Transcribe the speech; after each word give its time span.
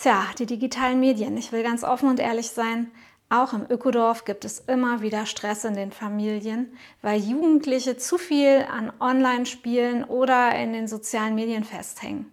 Tja, 0.00 0.26
die 0.38 0.46
digitalen 0.46 1.00
Medien. 1.00 1.36
Ich 1.36 1.50
will 1.50 1.64
ganz 1.64 1.82
offen 1.82 2.08
und 2.08 2.20
ehrlich 2.20 2.50
sein. 2.50 2.92
Auch 3.30 3.52
im 3.52 3.66
Ökodorf 3.68 4.24
gibt 4.24 4.44
es 4.44 4.60
immer 4.60 5.02
wieder 5.02 5.26
Stress 5.26 5.64
in 5.64 5.74
den 5.74 5.90
Familien, 5.90 6.72
weil 7.02 7.20
Jugendliche 7.20 7.96
zu 7.96 8.16
viel 8.16 8.64
an 8.70 8.92
Online-Spielen 9.00 10.04
oder 10.04 10.54
in 10.54 10.72
den 10.72 10.86
sozialen 10.86 11.34
Medien 11.34 11.64
festhängen. 11.64 12.32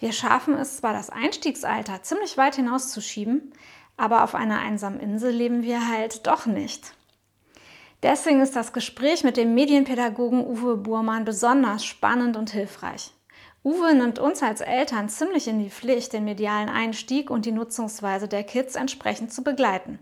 Wir 0.00 0.10
schaffen 0.10 0.54
es 0.54 0.78
zwar, 0.78 0.92
das 0.92 1.08
Einstiegsalter 1.08 2.02
ziemlich 2.02 2.36
weit 2.36 2.56
hinauszuschieben, 2.56 3.52
aber 3.96 4.24
auf 4.24 4.34
einer 4.34 4.58
einsamen 4.58 4.98
Insel 4.98 5.30
leben 5.30 5.62
wir 5.62 5.86
halt 5.88 6.26
doch 6.26 6.46
nicht. 6.46 6.94
Deswegen 8.02 8.40
ist 8.40 8.56
das 8.56 8.72
Gespräch 8.72 9.22
mit 9.22 9.36
dem 9.36 9.54
Medienpädagogen 9.54 10.44
Uwe 10.44 10.76
Burmann 10.76 11.24
besonders 11.24 11.84
spannend 11.84 12.36
und 12.36 12.50
hilfreich. 12.50 13.12
Uwe 13.68 13.94
nimmt 13.94 14.18
uns 14.18 14.42
als 14.42 14.62
Eltern 14.62 15.10
ziemlich 15.10 15.46
in 15.46 15.58
die 15.58 15.68
Pflicht, 15.68 16.14
den 16.14 16.24
medialen 16.24 16.70
Einstieg 16.70 17.28
und 17.28 17.44
die 17.44 17.52
Nutzungsweise 17.52 18.26
der 18.26 18.42
Kids 18.42 18.76
entsprechend 18.76 19.30
zu 19.30 19.44
begleiten. 19.44 19.98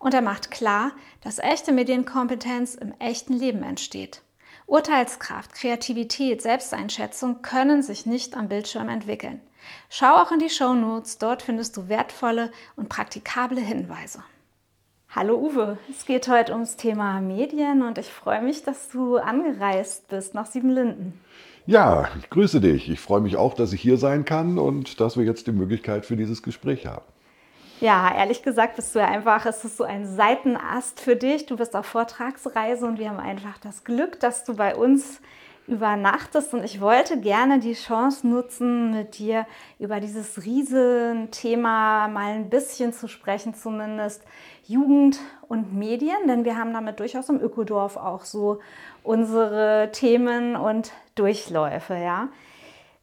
Und 0.00 0.12
er 0.12 0.22
macht 0.22 0.50
klar, 0.50 0.90
dass 1.22 1.38
echte 1.38 1.70
Medienkompetenz 1.70 2.74
im 2.74 2.92
echten 2.98 3.34
Leben 3.34 3.62
entsteht. 3.62 4.22
Urteilskraft, 4.66 5.54
Kreativität, 5.54 6.42
Selbsteinschätzung 6.42 7.42
können 7.42 7.80
sich 7.80 8.06
nicht 8.06 8.36
am 8.36 8.48
Bildschirm 8.48 8.88
entwickeln. 8.88 9.40
Schau 9.88 10.16
auch 10.16 10.32
in 10.32 10.40
die 10.40 10.50
Show 10.50 10.74
Notes, 10.74 11.18
dort 11.18 11.42
findest 11.42 11.76
du 11.76 11.88
wertvolle 11.88 12.50
und 12.74 12.88
praktikable 12.88 13.60
Hinweise. 13.60 14.24
Hallo 15.14 15.38
Uwe, 15.38 15.78
es 15.88 16.06
geht 16.06 16.26
heute 16.26 16.54
ums 16.54 16.74
Thema 16.74 17.20
Medien 17.20 17.82
und 17.82 17.98
ich 17.98 18.12
freue 18.12 18.42
mich, 18.42 18.64
dass 18.64 18.88
du 18.88 19.16
angereist 19.18 20.08
bist 20.08 20.34
nach 20.34 20.46
Siebenlinden. 20.46 21.20
Ja, 21.66 22.08
ich 22.18 22.30
grüße 22.30 22.60
dich. 22.60 22.88
Ich 22.88 23.00
freue 23.00 23.20
mich 23.20 23.36
auch, 23.36 23.54
dass 23.54 23.72
ich 23.72 23.80
hier 23.80 23.96
sein 23.96 24.24
kann 24.24 24.58
und 24.58 25.00
dass 25.00 25.16
wir 25.16 25.24
jetzt 25.24 25.48
die 25.48 25.52
Möglichkeit 25.52 26.06
für 26.06 26.16
dieses 26.16 26.42
Gespräch 26.42 26.86
haben. 26.86 27.04
Ja, 27.80 28.14
ehrlich 28.16 28.42
gesagt 28.42 28.76
bist 28.76 28.94
du 28.94 29.00
ja 29.00 29.06
einfach, 29.06 29.44
es 29.44 29.64
ist 29.64 29.76
so 29.76 29.84
ein 29.84 30.06
Seitenast 30.06 31.00
für 31.00 31.16
dich. 31.16 31.44
Du 31.46 31.56
bist 31.56 31.74
auf 31.76 31.84
Vortragsreise 31.84 32.86
und 32.86 32.98
wir 32.98 33.10
haben 33.10 33.18
einfach 33.18 33.58
das 33.58 33.84
Glück, 33.84 34.20
dass 34.20 34.44
du 34.44 34.54
bei 34.54 34.76
uns 34.76 35.20
übernachtest. 35.66 36.54
Und 36.54 36.64
ich 36.64 36.80
wollte 36.80 37.20
gerne 37.20 37.58
die 37.58 37.74
Chance 37.74 38.26
nutzen, 38.26 38.92
mit 38.92 39.18
dir 39.18 39.46
über 39.78 40.00
dieses 40.00 40.44
Riesenthema 40.44 42.08
mal 42.08 42.34
ein 42.34 42.50
bisschen 42.50 42.92
zu 42.92 43.08
sprechen, 43.08 43.54
zumindest 43.54 44.22
Jugend 44.66 45.18
und 45.48 45.74
Medien, 45.74 46.26
denn 46.26 46.44
wir 46.44 46.56
haben 46.56 46.72
damit 46.72 46.98
durchaus 46.98 47.28
im 47.28 47.40
Ökodorf 47.40 47.96
auch 47.96 48.24
so 48.24 48.58
unsere 49.04 49.90
Themen 49.92 50.56
und 50.56 50.92
Durchläufe, 51.14 51.94
ja. 51.94 52.28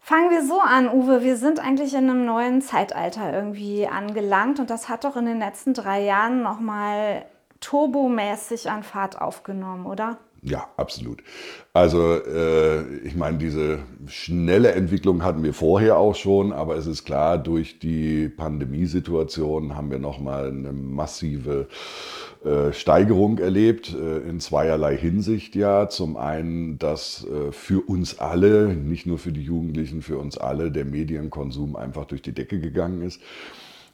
Fangen 0.06 0.32
wir 0.32 0.44
so 0.44 0.60
an, 0.60 0.90
Uwe. 0.90 1.24
Wir 1.24 1.38
sind 1.38 1.62
eigentlich 1.62 1.94
in 1.94 2.10
einem 2.10 2.26
neuen 2.26 2.62
Zeitalter 2.62 3.32
irgendwie 3.32 3.88
angelangt 3.88 4.60
und 4.60 4.70
das 4.70 4.90
hat 4.90 5.06
doch 5.06 5.16
in 5.16 5.26
den 5.26 5.40
letzten 5.40 5.74
drei 5.74 6.04
Jahren 6.04 6.42
nochmal 6.42 7.26
turbomäßig 7.62 8.70
an 8.70 8.84
Fahrt 8.84 9.22
aufgenommen, 9.22 9.86
oder? 9.86 10.18
Ja, 10.46 10.68
absolut. 10.76 11.24
Also 11.72 12.16
äh, 12.16 12.98
ich 12.98 13.16
meine, 13.16 13.38
diese 13.38 13.80
schnelle 14.08 14.74
Entwicklung 14.74 15.24
hatten 15.24 15.42
wir 15.42 15.54
vorher 15.54 15.98
auch 15.98 16.16
schon, 16.16 16.52
aber 16.52 16.76
es 16.76 16.86
ist 16.86 17.06
klar, 17.06 17.38
durch 17.38 17.80
die 17.80 18.28
Pandemiesituation 18.28 19.78
haben 19.78 19.90
wir 19.90 20.00
nochmal 20.00 20.50
eine 20.50 20.74
massive 20.74 21.70
äh, 22.44 22.74
Steigerung 22.74 23.38
erlebt, 23.38 23.96
äh, 23.96 24.18
in 24.30 24.42
zweierlei 24.42 24.98
Hinsicht 24.98 25.56
ja. 25.56 25.88
Zum 25.88 26.18
einen, 26.18 26.78
dass 26.78 27.26
äh, 27.26 27.54
für 27.54 27.80
uns 27.80 28.20
alle, 28.20 28.76
nicht 28.76 29.06
nur 29.06 29.20
für 29.20 29.32
die 29.32 29.44
Jugendlichen, 29.44 30.02
für 30.02 30.18
uns 30.18 30.38
alle 30.38 30.72
der 30.72 30.84
Medienkonsum 30.84 31.78
einfach 31.78 32.04
durch 32.04 32.22
die 32.22 32.34
Decke 32.34 32.60
gegangen 32.60 33.02
ist. 33.02 33.22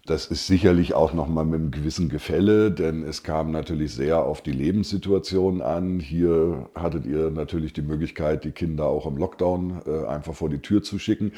Das 0.10 0.26
ist 0.26 0.48
sicherlich 0.48 0.96
auch 0.96 1.14
nochmal 1.14 1.46
mit 1.46 1.60
einem 1.60 1.70
gewissen 1.70 2.10
Gefälle, 2.10 2.72
denn 2.72 3.04
es 3.04 3.22
kam 3.22 3.52
natürlich 3.52 3.94
sehr 3.94 4.24
auf 4.24 4.42
die 4.42 4.52
Lebenssituation 4.52 5.62
an. 5.62 6.00
Hier 6.00 6.68
hattet 6.74 7.06
ihr 7.06 7.30
natürlich 7.30 7.74
die 7.74 7.84
Möglichkeit, 7.84 8.44
die 8.44 8.52
Kinder 8.52 8.86
auch 8.86 9.06
im 9.06 9.18
Lockdown 9.18 9.82
äh, 9.86 10.08
einfach 10.08 10.34
vor 10.34 10.50
die 10.50 10.64
Tür 10.64 10.82
zu 10.82 10.98
schicken. 10.98 11.34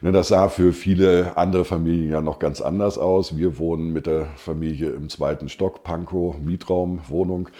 Ne, 0.00 0.12
das 0.12 0.28
sah 0.28 0.48
für 0.48 0.72
viele 0.72 1.36
andere 1.36 1.66
Familien 1.66 2.10
ja 2.10 2.22
noch 2.22 2.38
ganz 2.38 2.62
anders 2.62 2.96
aus. 2.96 3.36
Wir 3.36 3.58
wohnen 3.58 3.92
mit 3.92 4.06
der 4.06 4.28
Familie 4.36 4.92
im 4.92 5.10
zweiten 5.10 5.50
Stock, 5.50 5.84
Pankow, 5.84 6.38
Mietraum, 6.38 7.00
Wohnung. 7.08 7.50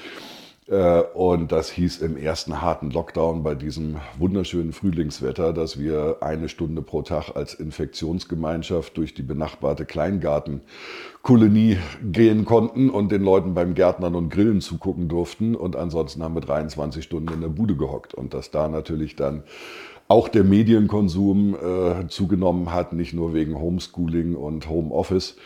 Äh, 0.69 1.01
und 1.15 1.53
das 1.53 1.71
hieß 1.71 1.99
im 1.99 2.17
ersten 2.17 2.61
harten 2.61 2.91
Lockdown 2.91 3.43
bei 3.43 3.55
diesem 3.55 3.97
wunderschönen 4.19 4.73
Frühlingswetter, 4.73 5.53
dass 5.53 5.79
wir 5.79 6.19
eine 6.21 6.49
Stunde 6.49 6.83
pro 6.83 7.03
Tag 7.03 7.37
als 7.37 7.55
Infektionsgemeinschaft 7.55 8.97
durch 8.97 9.15
die 9.15 9.23
benachbarte 9.23 9.85
Kleingartenkolonie 9.85 11.79
gehen 12.03 12.45
konnten 12.45 12.91
und 12.91 13.13
den 13.13 13.23
Leuten 13.23 13.55
beim 13.55 13.75
Gärtnern 13.75 14.17
und 14.17 14.31
Grillen 14.31 14.61
zugucken 14.61 15.09
durften. 15.09 15.55
Und 15.55 15.77
ansonsten 15.77 16.23
haben 16.23 16.35
wir 16.35 16.43
23 16.43 17.05
Stunden 17.05 17.33
in 17.33 17.41
der 17.41 17.49
Bude 17.49 17.77
gehockt. 17.77 18.15
Und 18.15 18.35
dass 18.35 18.51
da 18.51 18.69
natürlich 18.69 19.15
dann 19.15 19.45
auch 20.09 20.29
der 20.29 20.45
Medienkonsum 20.45 21.55
äh, 21.55 22.09
zugenommen 22.09 22.73
hat, 22.73 22.93
nicht 22.93 23.13
nur 23.13 23.35
wegen 23.35 23.59
Homeschooling 23.59 24.37
und 24.37 24.69
Homeoffice 24.69 25.37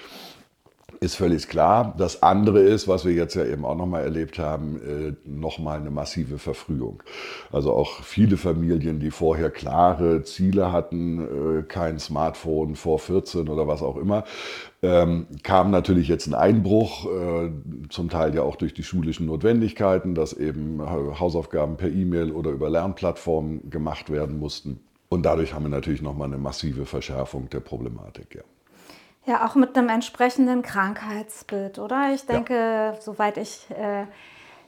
ist 1.03 1.15
völlig 1.15 1.49
klar. 1.49 1.95
Das 1.97 2.23
andere 2.23 2.61
ist, 2.61 2.87
was 2.87 3.07
wir 3.07 3.15
jetzt 3.15 3.35
ja 3.35 3.47
eben 3.47 3.65
auch 3.65 3.75
nochmal 3.75 4.05
erlebt 4.05 4.39
haben, 4.39 4.77
äh, 4.77 5.15
nochmal 5.25 5.81
eine 5.81 5.91
massive 5.91 6.37
Verfrühung. 6.37 7.03
Also 7.51 7.73
auch 7.73 8.03
viele 8.03 8.37
Familien, 8.37 9.01
die 9.01 9.11
vorher 9.11 9.51
klare 9.51 10.25
Ziele 10.25 10.73
hatten, 10.73 11.61
äh, 11.61 11.63
kein 11.63 11.99
Smartphone 11.99 12.77
vor 12.77 12.99
14 12.99 13.49
oder 13.49 13.67
was 13.67 13.81
auch 13.83 13.97
immer, 13.97 14.25
ähm, 14.83 15.27
kam 15.43 15.71
natürlich 15.71 16.07
jetzt 16.07 16.27
ein 16.27 16.35
Einbruch, 16.35 17.07
äh, 17.07 17.51
zum 17.89 18.11
Teil 18.11 18.35
ja 18.35 18.43
auch 18.43 18.57
durch 18.57 18.75
die 18.75 18.85
schulischen 18.85 19.25
Notwendigkeiten, 19.25 20.15
dass 20.15 20.35
eben 20.35 20.83
Hausaufgaben 20.83 21.79
per 21.79 21.89
E-Mail 21.89 22.31
oder 22.31 22.51
über 22.51 22.69
Lernplattformen 22.69 23.71
gemacht 23.71 24.11
werden 24.11 24.39
mussten. 24.39 24.81
Und 25.09 25.25
dadurch 25.25 25.55
haben 25.55 25.65
wir 25.65 25.71
natürlich 25.71 26.03
nochmal 26.03 26.29
eine 26.29 26.39
massive 26.39 26.85
Verschärfung 26.85 27.49
der 27.49 27.61
Problematik. 27.61 28.35
Ja. 28.35 28.43
Ja, 29.27 29.47
auch 29.47 29.55
mit 29.55 29.77
einem 29.77 29.89
entsprechenden 29.89 30.63
Krankheitsbild, 30.63 31.79
oder? 31.79 32.13
Ich 32.15 32.27
denke, 32.27 32.55
ja. 32.55 32.95
soweit 33.01 33.37
ich 33.37 33.67
äh, 33.71 34.07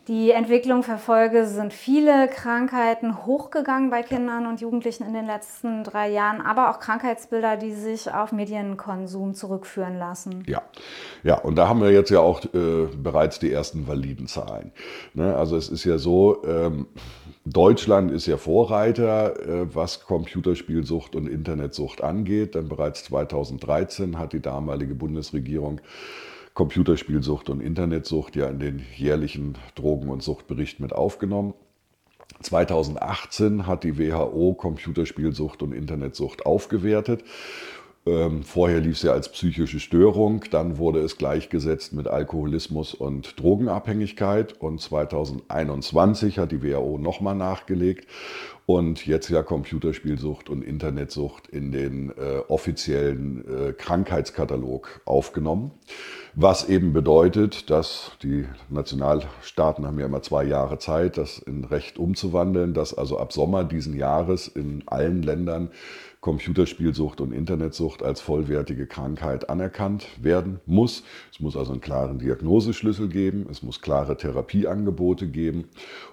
die 0.09 0.33
Entwicklung 0.33 0.83
verfolge, 0.83 1.47
sind 1.47 1.73
viele 1.73 2.27
Krankheiten 2.29 3.25
hochgegangen 3.25 3.89
bei 3.89 4.03
Kindern 4.03 4.47
und 4.47 4.61
Jugendlichen 4.61 5.07
in 5.07 5.15
den 5.15 5.27
letzten 5.27 5.85
drei 5.85 6.11
Jahren, 6.11 6.41
aber 6.41 6.71
auch 6.71 6.81
Krankheitsbilder, 6.81 7.57
die 7.57 7.73
sich 7.73 8.13
auf 8.13 8.33
Medienkonsum 8.33 9.35
zurückführen 9.35 9.99
lassen. 9.99 10.43
Ja, 10.49 10.63
ja, 11.23 11.37
und 11.39 11.55
da 11.57 11.69
haben 11.69 11.81
wir 11.81 11.93
jetzt 11.93 12.11
ja 12.11 12.19
auch 12.19 12.45
äh, 12.53 12.87
bereits 12.97 13.39
die 13.39 13.53
ersten 13.53 13.87
validen 13.87 14.27
Zahlen. 14.27 14.73
Ne? 15.15 15.37
Also 15.37 15.57
es 15.57 15.69
ist 15.69 15.85
ja 15.85 15.99
so, 15.99 16.45
ähm, 16.45 16.89
Deutschland 17.45 18.13
ist 18.13 18.27
ja 18.27 18.37
Vorreiter, 18.37 19.41
äh, 19.41 19.75
was 19.75 20.05
Computerspielsucht 20.05 21.17
und 21.17 21.27
Internetsucht 21.27 22.01
angeht, 22.01 22.55
denn 22.55 22.69
bereits 22.69 23.03
2013 23.05 24.17
hat 24.17 24.33
die 24.33 24.41
damalige 24.41 24.95
Bundesregierung 24.95 25.81
Computerspielsucht 26.55 27.51
und 27.51 27.61
Internetsucht 27.61 28.37
ja 28.37 28.47
in 28.47 28.61
den 28.61 28.83
jährlichen 28.95 29.59
Drogen- 29.75 30.11
und 30.11 30.23
Suchtbericht 30.23 30.79
mit 30.79 30.93
aufgenommen. 30.93 31.55
2018 32.43 33.67
hat 33.67 33.83
die 33.83 33.99
WHO 33.99 34.55
Computerspielsucht 34.55 35.63
und 35.63 35.73
Internetsucht 35.73 36.47
aufgewertet. 36.47 37.25
Ähm, 38.05 38.43
vorher 38.43 38.81
lief 38.81 38.97
es 38.97 39.03
ja 39.03 39.13
als 39.13 39.31
psychische 39.31 39.79
Störung, 39.79 40.45
dann 40.51 40.77
wurde 40.79 40.99
es 41.01 41.19
gleichgesetzt 41.19 41.93
mit 41.93 42.09
Alkoholismus 42.09 42.95
und 42.95 43.41
Drogenabhängigkeit 43.41 44.61
und 44.61 44.81
2021 44.81 46.41
hat 46.41 46.51
die 46.51 46.65
WHO 46.65 46.99
nochmal 46.99 47.37
nachgelegt 47.37 48.09
und 48.67 49.07
jetzt 49.07 49.29
ja 49.29 49.45
Computerspielsucht 49.45 50.51
und 50.51 50.63
Internetsucht 50.63 51.47
in 51.47 51.71
den 51.71 52.11
äh, 52.11 52.39
offiziellen 52.49 53.45
äh, 53.47 53.73
Krankheitskatalog 53.73 55.01
aufgenommen. 55.05 55.71
Was 56.35 56.69
eben 56.69 56.93
bedeutet, 56.93 57.71
dass 57.71 58.13
die 58.23 58.47
Nationalstaaten 58.69 59.87
haben 59.87 60.01
ja 60.01 60.07
immer 60.07 60.23
zwei 60.23 60.45
Jahre 60.45 60.79
Zeit, 60.79 61.19
das 61.19 61.39
in 61.39 61.65
Recht 61.65 61.99
umzuwandeln, 61.99 62.75
dass 62.75 62.95
also 62.95 63.19
ab 63.19 63.33
Sommer 63.33 63.65
diesen 63.65 63.95
Jahres 63.95 64.49
in 64.49 64.83
allen 64.87 65.23
Ländern 65.23 65.71
Computerspielsucht 66.23 67.21
und 67.21 67.33
Internetsucht 67.33 68.01
als 68.03 68.21
vollwertige 68.21 68.87
Krankheit 68.87 69.51
anerkannt 69.51 70.07
werden 70.23 70.61
muss. 70.67 71.03
Es 71.33 71.41
muss 71.41 71.57
also 71.57 71.73
einen 71.73 71.81
klaren 71.81 72.21
Diagnoseschlüssel 72.21 73.09
geben, 73.09 73.47
es 73.51 73.65
muss 73.65 73.81
klare 73.81 74.17
Therapieangebote 74.17 75.27
geben 75.27 75.65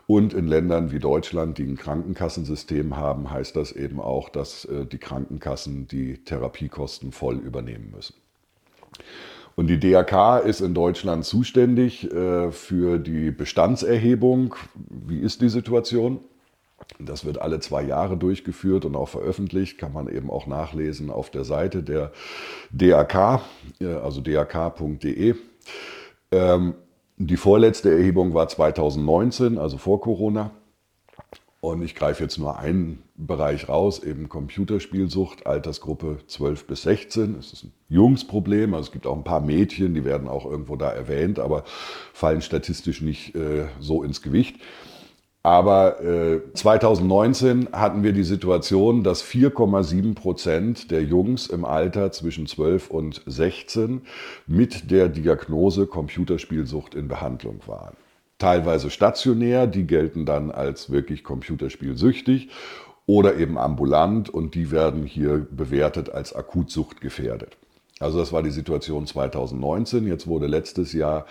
und 0.08 0.34
in 0.34 0.48
Ländern 0.48 0.92
wie 0.92 0.98
Deutschland, 0.98 1.60
die 1.60 1.64
ein 1.64 1.78
Krankenkassensystem 1.78 2.98
haben, 2.98 3.30
heißt 3.30 3.56
das 3.56 3.72
eben 3.72 4.02
auch, 4.02 4.30
dass 4.30 4.66
äh, 4.66 4.88
die 4.88 4.98
Krankenkassen 4.98 5.88
die 5.88 6.18
Therapiekosten 6.24 7.12
voll 7.12 7.38
übernehmen 7.38 7.92
müssen. 7.96 8.16
Und 9.56 9.68
die 9.68 9.80
DRK 9.80 10.40
ist 10.40 10.62
in 10.62 10.74
Deutschland 10.74 11.24
zuständig 11.24 12.12
äh, 12.12 12.52
für 12.52 12.98
die 12.98 13.30
Bestandserhebung. 13.30 14.56
Wie 14.90 15.20
ist 15.20 15.42
die 15.42 15.50
Situation? 15.50 16.22
Das 16.98 17.24
wird 17.24 17.42
alle 17.42 17.60
zwei 17.60 17.84
Jahre 17.84 18.18
durchgeführt 18.18 18.84
und 18.84 18.96
auch 18.96 19.10
veröffentlicht, 19.10 19.78
kann 19.78 19.94
man 19.94 20.08
eben 20.10 20.30
auch 20.30 20.48
nachlesen 20.48 21.12
auf 21.12 21.30
der 21.30 21.44
Seite 21.44 21.84
der 21.84 22.12
DRK, 22.72 23.42
also 23.80 24.22
drk.de. 24.22 25.36
Ähm, 26.32 26.74
die 27.18 27.38
vorletzte 27.38 27.92
Erhebung 27.92 28.34
war 28.34 28.48
2019, 28.48 29.58
also 29.58 29.78
vor 29.78 30.02
Corona. 30.02 30.52
Und 31.62 31.82
ich 31.82 31.94
greife 31.94 32.24
jetzt 32.24 32.38
nur 32.38 32.58
einen 32.58 33.04
Bereich 33.16 33.68
raus, 33.68 34.02
eben 34.02 34.30
Computerspielsucht, 34.30 35.46
Altersgruppe 35.46 36.20
12 36.26 36.66
bis 36.66 36.84
16. 36.84 37.36
Es 37.38 37.52
ist 37.52 37.66
ein 37.66 37.74
Jungsproblem, 37.90 38.74
also 38.74 38.88
es 38.88 38.92
gibt 38.94 39.06
auch 39.06 39.18
ein 39.18 39.26
paar 39.26 39.42
Mädchen, 39.42 39.94
die 39.94 40.06
werden 40.06 40.30
auch 40.30 40.46
irgendwo 40.46 40.78
da 40.78 40.90
erwähnt, 40.90 41.38
aber 41.38 41.66
fallen 42.14 42.42
statistisch 42.42 43.02
nicht 43.02 43.36
äh, 43.36 43.66
so 43.82 44.04
ins 44.04 44.22
Gewicht. 44.22 44.56
Aber 45.50 46.00
äh, 46.04 46.42
2019 46.54 47.70
hatten 47.72 48.04
wir 48.04 48.14
die 48.14 48.24
Situation, 48.24 49.02
dass 49.02 49.24
4,7 49.24 50.14
Prozent 50.14 50.92
der 50.92 51.02
Jungs 51.02 51.48
im 51.48 51.66
Alter 51.66 52.12
zwischen 52.12 52.46
12 52.46 52.92
und 52.92 53.24
16 53.26 54.02
mit 54.46 54.92
der 54.92 55.10
Diagnose 55.10 55.88
Computerspielsucht 55.88 56.94
in 56.94 57.08
Behandlung 57.08 57.62
waren. 57.66 57.96
Teilweise 58.38 58.92
stationär, 58.92 59.66
die 59.66 59.88
gelten 59.88 60.28
dann 60.28 60.52
als 60.52 60.92
wirklich 60.92 61.24
computerspielsüchtig 61.24 62.50
oder 63.08 63.38
eben 63.38 63.58
ambulant 63.58 64.30
und 64.30 64.54
die 64.54 64.70
werden 64.70 65.04
hier 65.04 65.48
bewertet 65.50 66.12
als 66.12 66.36
Akutsucht 66.36 67.02
gefährdet. 67.02 67.58
Also 68.00 68.20
das 68.20 68.32
war 68.32 68.44
die 68.44 68.52
Situation 68.52 69.08
2019. 69.08 70.06
Jetzt 70.06 70.28
wurde 70.28 70.46
letztes 70.46 70.94
Jahr 70.94 71.26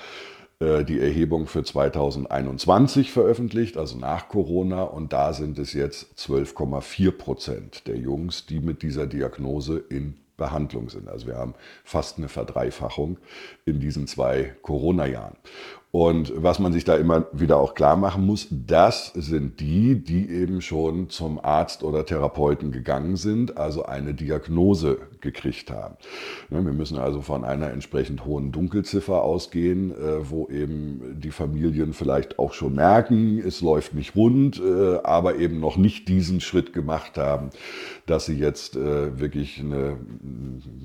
die 0.61 0.99
Erhebung 0.99 1.47
für 1.47 1.63
2021 1.63 3.13
veröffentlicht, 3.13 3.77
also 3.77 3.97
nach 3.97 4.29
Corona, 4.29 4.83
und 4.83 5.13
da 5.13 5.33
sind 5.33 5.57
es 5.57 5.73
jetzt 5.73 6.19
12,4 6.19 7.13
Prozent 7.13 7.87
der 7.87 7.97
Jungs, 7.97 8.47
die 8.47 8.59
mit 8.59 8.83
dieser 8.83 9.07
Diagnose 9.07 9.79
in 9.79 10.15
Behandlung 10.37 10.89
sind. 10.89 11.09
Also 11.09 11.27
wir 11.27 11.37
haben 11.37 11.55
fast 11.85 12.17
eine 12.17 12.29
Verdreifachung 12.29 13.19
in 13.67 13.81
diesen 13.81 14.07
zwei 14.07 14.57
Corona-Jahren. 14.63 15.37
Und 15.91 16.33
was 16.37 16.59
man 16.59 16.75
sich 16.75 16.85
da 16.85 16.97
immer 16.97 17.27
wieder 17.33 17.57
auch 17.57 17.75
klar 17.75 17.97
machen 17.97 18.27
muss, 18.27 18.47
das 18.51 19.07
sind 19.15 19.59
die, 19.59 19.95
die 19.95 20.29
eben 20.29 20.61
schon 20.61 21.09
zum 21.09 21.43
Arzt 21.43 21.83
oder 21.83 22.05
Therapeuten 22.05 22.73
gegangen 22.73 23.17
sind, 23.17 23.57
also 23.57 23.87
eine 23.87 24.13
Diagnose 24.13 24.99
gekriegt 25.23 25.71
haben. 25.71 25.97
Wir 26.51 26.61
müssen 26.61 26.99
also 26.99 27.23
von 27.23 27.43
einer 27.43 27.71
entsprechend 27.71 28.27
hohen 28.27 28.53
Dunkelziffer 28.53 29.23
ausgehen, 29.23 29.93
äh, 29.93 30.31
wo 30.31 30.49
eben 30.49 31.21
die 31.21 31.31
Familien 31.31 31.95
vielleicht 31.95 32.39
auch 32.39 32.53
schon 32.53 32.75
merken, 32.75 33.39
es 33.39 33.63
läuft 33.63 33.95
nicht 33.95 34.15
rund, 34.15 34.61
äh, 34.61 34.99
aber 35.03 35.37
eben 35.37 35.59
noch 35.59 35.79
nicht 35.79 36.07
diesen 36.09 36.43
Schritt 36.43 36.75
gemacht 36.75 37.17
haben, 37.17 37.49
dass 38.05 38.27
sie 38.27 38.37
jetzt 38.37 38.77
äh, 38.77 39.19
wirklich 39.19 39.59
eine 39.61 39.97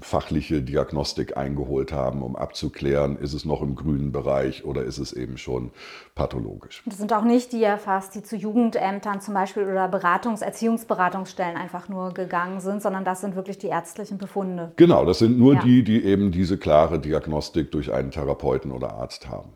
fachliche 0.01 0.61
Diagnostik 0.61 1.35
eingeholt 1.35 1.91
haben, 1.91 2.21
um 2.21 2.37
abzuklären, 2.37 3.17
ist 3.17 3.33
es 3.33 3.43
noch 3.43 3.61
im 3.61 3.75
grünen 3.75 4.13
Bereich 4.13 4.63
oder 4.63 4.83
ist 4.83 4.92
ist 4.97 5.11
es 5.11 5.13
eben 5.13 5.37
schon 5.37 5.71
pathologisch. 6.15 6.83
Das 6.85 6.97
sind 6.97 7.13
auch 7.13 7.23
nicht 7.23 7.51
die 7.51 7.63
erfasst, 7.63 8.15
die 8.15 8.23
zu 8.23 8.35
Jugendämtern 8.35 9.21
zum 9.21 9.33
Beispiel 9.33 9.63
oder 9.63 9.87
Beratungs-, 9.87 10.43
Erziehungsberatungsstellen 10.43 11.57
einfach 11.57 11.89
nur 11.89 12.13
gegangen 12.13 12.59
sind, 12.59 12.81
sondern 12.81 13.05
das 13.05 13.21
sind 13.21 13.35
wirklich 13.35 13.57
die 13.57 13.67
ärztlichen 13.67 14.17
Befunde. 14.17 14.71
Genau, 14.75 15.05
das 15.05 15.19
sind 15.19 15.37
nur 15.37 15.55
ja. 15.55 15.61
die, 15.61 15.83
die 15.83 16.03
eben 16.03 16.31
diese 16.31 16.57
klare 16.57 16.99
Diagnostik 16.99 17.71
durch 17.71 17.91
einen 17.91 18.11
Therapeuten 18.11 18.71
oder 18.71 18.93
Arzt 18.93 19.29
haben. 19.29 19.49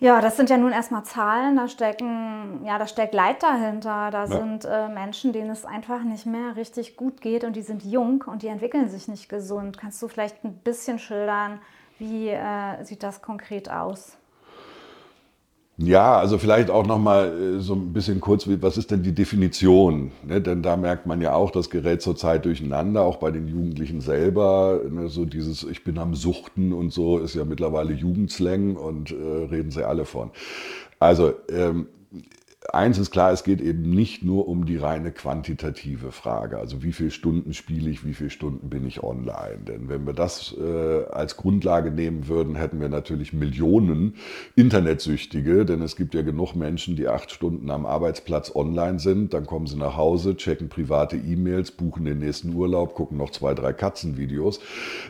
Ja, 0.00 0.20
das 0.20 0.36
sind 0.36 0.48
ja 0.48 0.56
nun 0.56 0.70
erstmal 0.70 1.02
Zahlen, 1.04 1.56
da 1.56 1.66
stecken, 1.66 2.64
ja, 2.64 2.78
da 2.78 2.86
steckt 2.86 3.14
Leid 3.14 3.42
dahinter. 3.42 4.10
Da 4.12 4.26
ja. 4.26 4.26
sind 4.28 4.64
äh, 4.64 4.88
Menschen, 4.88 5.32
denen 5.32 5.50
es 5.50 5.64
einfach 5.64 6.04
nicht 6.04 6.24
mehr 6.24 6.54
richtig 6.54 6.96
gut 6.96 7.20
geht 7.20 7.42
und 7.42 7.56
die 7.56 7.62
sind 7.62 7.82
jung 7.82 8.22
und 8.24 8.42
die 8.42 8.46
entwickeln 8.46 8.88
sich 8.88 9.08
nicht 9.08 9.28
gesund. 9.28 9.76
Kannst 9.76 10.00
du 10.00 10.06
vielleicht 10.06 10.44
ein 10.44 10.54
bisschen 10.58 11.00
schildern, 11.00 11.58
wie 11.98 12.28
äh, 12.28 12.84
sieht 12.84 13.02
das 13.02 13.22
konkret 13.22 13.70
aus? 13.70 14.16
Ja, 15.80 16.18
also 16.18 16.38
vielleicht 16.38 16.70
auch 16.70 16.84
noch 16.86 16.98
mal 16.98 17.58
äh, 17.58 17.60
so 17.60 17.74
ein 17.74 17.92
bisschen 17.92 18.20
kurz, 18.20 18.48
was 18.48 18.76
ist 18.78 18.90
denn 18.90 19.04
die 19.04 19.14
Definition? 19.14 20.10
Ne, 20.26 20.40
denn 20.40 20.60
da 20.60 20.76
merkt 20.76 21.06
man 21.06 21.20
ja 21.20 21.34
auch, 21.34 21.52
das 21.52 21.70
gerät 21.70 22.02
zurzeit 22.02 22.44
durcheinander, 22.46 23.02
auch 23.02 23.18
bei 23.18 23.30
den 23.30 23.46
Jugendlichen 23.46 24.00
selber. 24.00 24.80
Ne, 24.90 25.08
so 25.08 25.24
dieses 25.24 25.62
Ich 25.62 25.84
bin 25.84 25.98
am 25.98 26.16
Suchten 26.16 26.72
und 26.72 26.92
so 26.92 27.18
ist 27.18 27.36
ja 27.36 27.44
mittlerweile 27.44 27.92
Jugendslang 27.92 28.74
und 28.74 29.12
äh, 29.12 29.14
reden 29.14 29.70
sie 29.70 29.84
alle 29.86 30.04
von. 30.04 30.30
Also 30.98 31.32
ähm, 31.48 31.86
eins 32.72 32.98
ist 32.98 33.12
klar, 33.12 33.32
es 33.32 33.44
geht 33.44 33.60
eben 33.60 33.88
nicht 33.90 34.24
nur 34.24 34.48
um 34.48 34.66
die 34.66 34.76
reine 34.76 35.12
quantitative 35.12 36.10
Frage, 36.10 36.58
also 36.58 36.82
wie 36.82 36.92
viele 36.92 37.12
Stunden 37.12 37.54
spiele 37.54 37.88
ich, 37.88 38.04
wie 38.04 38.14
viele 38.14 38.30
Stunden 38.30 38.68
bin 38.68 38.84
ich 38.84 39.02
online. 39.02 39.58
Denn 39.66 39.88
wenn 39.88 40.06
wir 40.06 40.12
das 40.12 40.56
äh, 40.58 41.04
als 41.10 41.36
Grundlage 41.36 41.92
nehmen 41.92 42.26
würden, 42.26 42.56
hätten 42.56 42.80
wir 42.80 42.88
natürlich 42.88 43.32
Millionen 43.32 44.14
Internetsüchtige, 44.56 45.64
denn 45.64 45.82
es 45.82 45.94
gibt 45.94 46.14
ja 46.14 46.22
genug 46.22 46.56
Menschen, 46.56 46.96
die 46.96 47.06
acht 47.06 47.30
Stunden 47.30 47.70
am 47.70 47.86
Arbeitsplatz 47.86 48.54
online 48.54 48.98
sind, 48.98 49.34
dann 49.34 49.46
kommen 49.46 49.66
sie 49.66 49.76
nach 49.76 49.96
Hause, 49.96 50.36
checken 50.36 50.68
private 50.68 51.16
E-Mails, 51.16 51.70
buchen 51.70 52.04
den 52.04 52.18
nächsten 52.18 52.52
Urlaub, 52.54 52.94
gucken 52.94 53.18
noch 53.18 53.30
zwei, 53.30 53.54
drei 53.54 53.72
Katzenvideos. 53.72 54.58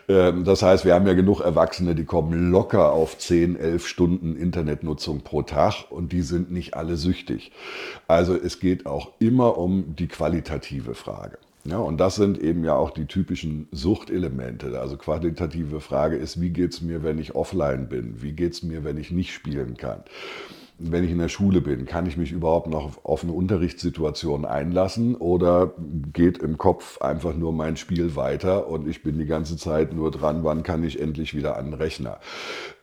Ähm, 0.09 0.45
das 0.45 0.63
heißt, 0.63 0.85
wir 0.85 0.95
haben 0.95 1.07
ja 1.07 1.15
genug 1.15 1.41
Erwachsene, 1.41 1.95
die 1.95 2.05
kommen 2.05 2.51
locker 2.51 2.93
auf 2.93 3.17
zehn, 3.17 3.57
elf 3.57 3.87
Stunden 3.87 4.37
Internetnutzung 4.37 5.23
pro 5.23 5.43
Tag. 5.43 5.91
Und 5.91 6.13
die 6.13 6.23
sind 6.23 6.51
nicht 6.51 6.75
alle 6.75 6.97
süchtig 6.97 7.38
wichtig. 7.39 7.53
Also 8.07 8.37
es 8.37 8.61
geht 8.61 8.87
auch 8.87 9.13
immer 9.19 9.57
um 9.59 9.95
die 9.97 10.09
qualitative 10.09 10.95
Frage. 10.95 11.39
Ja, 11.65 11.79
und 11.79 11.99
das 11.99 12.15
sind 12.15 12.39
eben 12.39 12.65
ja 12.65 12.75
auch 12.75 12.91
die 12.91 13.07
typischen 13.07 13.69
Suchtelemente. 13.73 14.79
Also 14.81 14.97
qualitative 14.97 15.81
Frage 15.81 16.17
ist, 16.17 16.41
wie 16.41 16.51
geht 16.51 16.73
es 16.73 16.81
mir, 16.81 17.03
wenn 17.03 17.19
ich 17.19 17.35
offline 17.35 17.89
bin? 17.89 18.23
Wie 18.23 18.33
geht 18.33 18.55
es 18.55 18.63
mir, 18.63 18.85
wenn 18.85 18.97
ich 18.97 19.11
nicht 19.11 19.35
spielen 19.35 19.77
kann? 19.77 20.03
Wenn 20.79 21.03
ich 21.03 21.11
in 21.11 21.19
der 21.19 21.29
Schule 21.29 21.61
bin, 21.61 21.87
kann 21.87 22.07
ich 22.07 22.17
mich 22.17 22.31
überhaupt 22.31 22.69
noch 22.69 23.05
auf 23.05 23.25
eine 23.25 23.33
Unterrichtssituation 23.33 24.45
einlassen 24.45 25.17
oder 25.17 25.75
geht 26.13 26.39
im 26.39 26.57
Kopf 26.57 27.03
einfach 27.03 27.35
nur 27.35 27.53
mein 27.53 27.77
Spiel 27.77 28.15
weiter 28.15 28.69
und 28.69 28.89
ich 28.89 29.03
bin 29.03 29.19
die 29.19 29.27
ganze 29.27 29.57
Zeit 29.57 29.93
nur 29.93 30.13
dran, 30.13 30.45
wann 30.45 30.63
kann 30.63 30.85
ich 30.85 31.01
endlich 31.01 31.35
wieder 31.35 31.57
an 31.57 31.73
den 31.73 31.75
Rechner? 31.75 32.21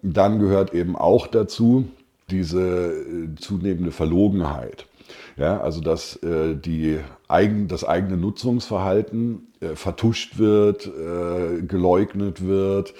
Dann 0.02 0.40
gehört 0.40 0.74
eben 0.74 0.98
auch 0.98 1.28
dazu, 1.28 1.86
diese 2.30 2.62
äh, 2.62 3.36
zunehmende 3.36 3.92
Verlogenheit. 3.92 4.88
Ja, 5.38 5.60
also 5.60 5.82
dass 5.82 6.16
äh, 6.24 6.56
die 6.56 7.00
eigen, 7.28 7.68
das 7.68 7.84
eigene 7.84 8.18
Nutzungsverhalten 8.18 9.48
äh, 9.60 9.76
vertuscht 9.76 10.38
wird, 10.38 10.88
äh, 10.88 11.62
geleugnet 11.62 12.46
wird, 12.46 12.94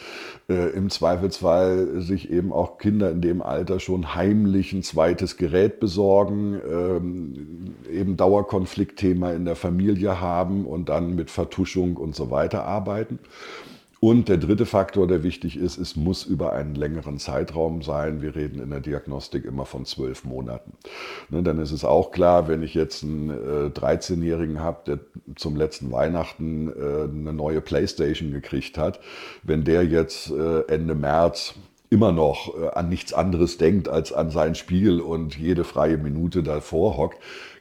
äh, 0.50 0.72
im 0.76 0.90
Zweifelsfall 0.90 2.02
sich 2.02 2.30
eben 2.30 2.52
auch 2.52 2.78
Kinder 2.78 3.10
in 3.10 3.22
dem 3.22 3.42
Alter 3.42 3.80
schon 3.80 4.16
heimlich 4.16 4.74
ein 4.74 4.84
zweites 4.84 5.38
Gerät 5.38 5.80
besorgen, 5.80 6.60
ähm, 6.70 7.76
eben 7.92 8.18
Dauerkonfliktthema 8.18 9.32
in 9.32 9.46
der 9.46 9.56
Familie 9.56 10.20
haben 10.20 10.66
und 10.66 10.90
dann 10.90 11.16
mit 11.16 11.32
Vertuschung 11.32 11.98
und 11.98 12.16
so 12.16 12.32
weiter 12.32 12.66
arbeiten. 12.66 13.20
Und 14.00 14.30
der 14.30 14.38
dritte 14.38 14.66
Faktor, 14.66 15.08
der 15.08 15.24
wichtig 15.24 15.58
ist, 15.58 15.78
es 15.78 15.96
muss 15.96 16.26
über 16.26 16.54
einen 16.54 16.76
längeren 16.76 17.18
Zeitraum 17.18 17.82
sein. 17.82 18.22
Wir 18.22 18.36
reden 18.36 18.62
in 18.62 18.70
der 18.70 18.82
Diagnostik 18.82 19.46
immer 19.46 19.66
von 19.66 19.86
zwölf 19.86 20.26
Monaten. 20.26 20.74
Ne, 21.30 21.44
dann 21.44 21.60
ist 21.60 21.72
es 21.72 21.86
auch 21.86 22.12
klar, 22.12 22.48
wenn 22.48 22.62
ich 22.62 22.74
jetzt 22.74 23.04
einen 23.04 23.30
äh, 23.30 23.70
13-Jährigen 23.70 24.60
habe, 24.60 24.80
der 24.86 25.00
zum 25.36 25.56
letzten 25.56 25.92
Weihnachten 25.92 26.70
äh, 26.70 27.04
eine 27.04 27.34
neue 27.34 27.62
Playstation 27.62 28.32
gekriegt 28.32 28.78
hat, 28.78 29.00
wenn 29.44 29.64
der 29.64 29.86
jetzt 29.86 30.30
äh, 30.32 30.62
Ende 30.68 30.96
März 30.96 31.56
immer 31.90 32.12
noch 32.12 32.54
äh, 32.60 32.68
an 32.70 32.90
nichts 32.90 33.14
anderes 33.14 33.58
denkt 33.58 33.88
als 33.88 34.12
an 34.12 34.30
sein 34.30 34.56
Spiel 34.56 35.00
und 35.00 35.38
jede 35.38 35.64
freie 35.64 35.98
Minute 35.98 36.44
davor 36.44 36.98
hockt, 36.98 37.18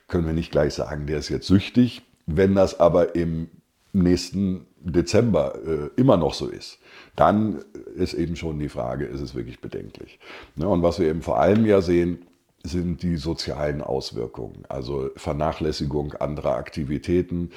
können 0.09 0.27
wir 0.27 0.35
nicht 0.35 0.51
gleich 0.51 0.75
sagen, 0.75 1.07
der 1.07 1.19
ist 1.19 1.29
jetzt 1.29 1.47
süchtig. 1.47 2.03
Wenn 2.27 2.55
das 2.55 2.81
aber 2.81 3.15
im 3.15 3.49
nächsten 3.93 4.67
Dezember 4.85 5.55
äh, 5.67 5.91
immer 5.97 6.17
noch 6.17 6.35
so 6.35 6.47
ist, 6.47 6.79
dann 7.17 7.65
ist 7.97 8.15
eben 8.15 8.37
schon 8.37 8.59
die 8.59 8.69
Frage, 8.69 9.07
ist 9.07 9.21
es 9.21 9.35
wirklich 9.35 9.61
bedenklich. 9.61 10.19
Ne? 10.57 10.69
Und 10.69 10.83
was 10.83 10.99
wir 10.99 11.09
eben 11.09 11.23
vor 11.23 11.41
allem 11.41 11.65
ja 11.67 11.81
sehen, 11.81 12.27
sind 12.67 13.03
die 13.03 13.17
sozialen 13.17 13.83
Auswirkungen, 13.83 14.65
also 14.71 15.11
Vernachlässigung 15.17 16.15
anderer 16.15 16.57
Aktivitäten, 16.57 17.51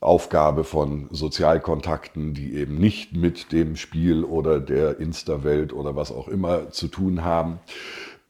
Aufgabe 0.00 0.64
von 0.64 1.08
Sozialkontakten, 1.10 2.34
die 2.34 2.54
eben 2.54 2.76
nicht 2.76 3.16
mit 3.16 3.52
dem 3.52 3.76
Spiel 3.76 4.22
oder 4.22 4.60
der 4.60 5.00
Insta-Welt 5.00 5.72
oder 5.72 5.96
was 5.96 6.12
auch 6.12 6.28
immer 6.28 6.70
zu 6.70 6.88
tun 6.88 7.24
haben. 7.24 7.58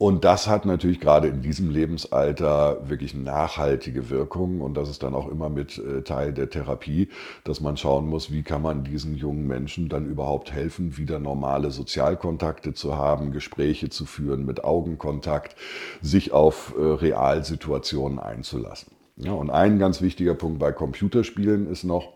Und 0.00 0.24
das 0.24 0.48
hat 0.48 0.64
natürlich 0.64 0.98
gerade 0.98 1.28
in 1.28 1.42
diesem 1.42 1.68
Lebensalter 1.68 2.88
wirklich 2.88 3.12
nachhaltige 3.12 4.08
Wirkung. 4.08 4.62
Und 4.62 4.72
das 4.72 4.88
ist 4.88 5.02
dann 5.02 5.12
auch 5.12 5.28
immer 5.30 5.50
mit 5.50 5.76
äh, 5.76 6.00
Teil 6.00 6.32
der 6.32 6.48
Therapie, 6.48 7.10
dass 7.44 7.60
man 7.60 7.76
schauen 7.76 8.08
muss, 8.08 8.32
wie 8.32 8.42
kann 8.42 8.62
man 8.62 8.82
diesen 8.82 9.14
jungen 9.14 9.46
Menschen 9.46 9.90
dann 9.90 10.06
überhaupt 10.06 10.52
helfen, 10.52 10.96
wieder 10.96 11.18
normale 11.18 11.70
Sozialkontakte 11.70 12.72
zu 12.72 12.96
haben, 12.96 13.30
Gespräche 13.30 13.90
zu 13.90 14.06
führen 14.06 14.46
mit 14.46 14.64
Augenkontakt, 14.64 15.54
sich 16.00 16.32
auf 16.32 16.72
äh, 16.78 16.82
Realsituationen 16.82 18.18
einzulassen. 18.18 18.92
Ja, 19.16 19.32
und 19.32 19.50
ein 19.50 19.78
ganz 19.78 20.00
wichtiger 20.00 20.34
Punkt 20.34 20.60
bei 20.60 20.72
Computerspielen 20.72 21.70
ist 21.70 21.84
noch, 21.84 22.14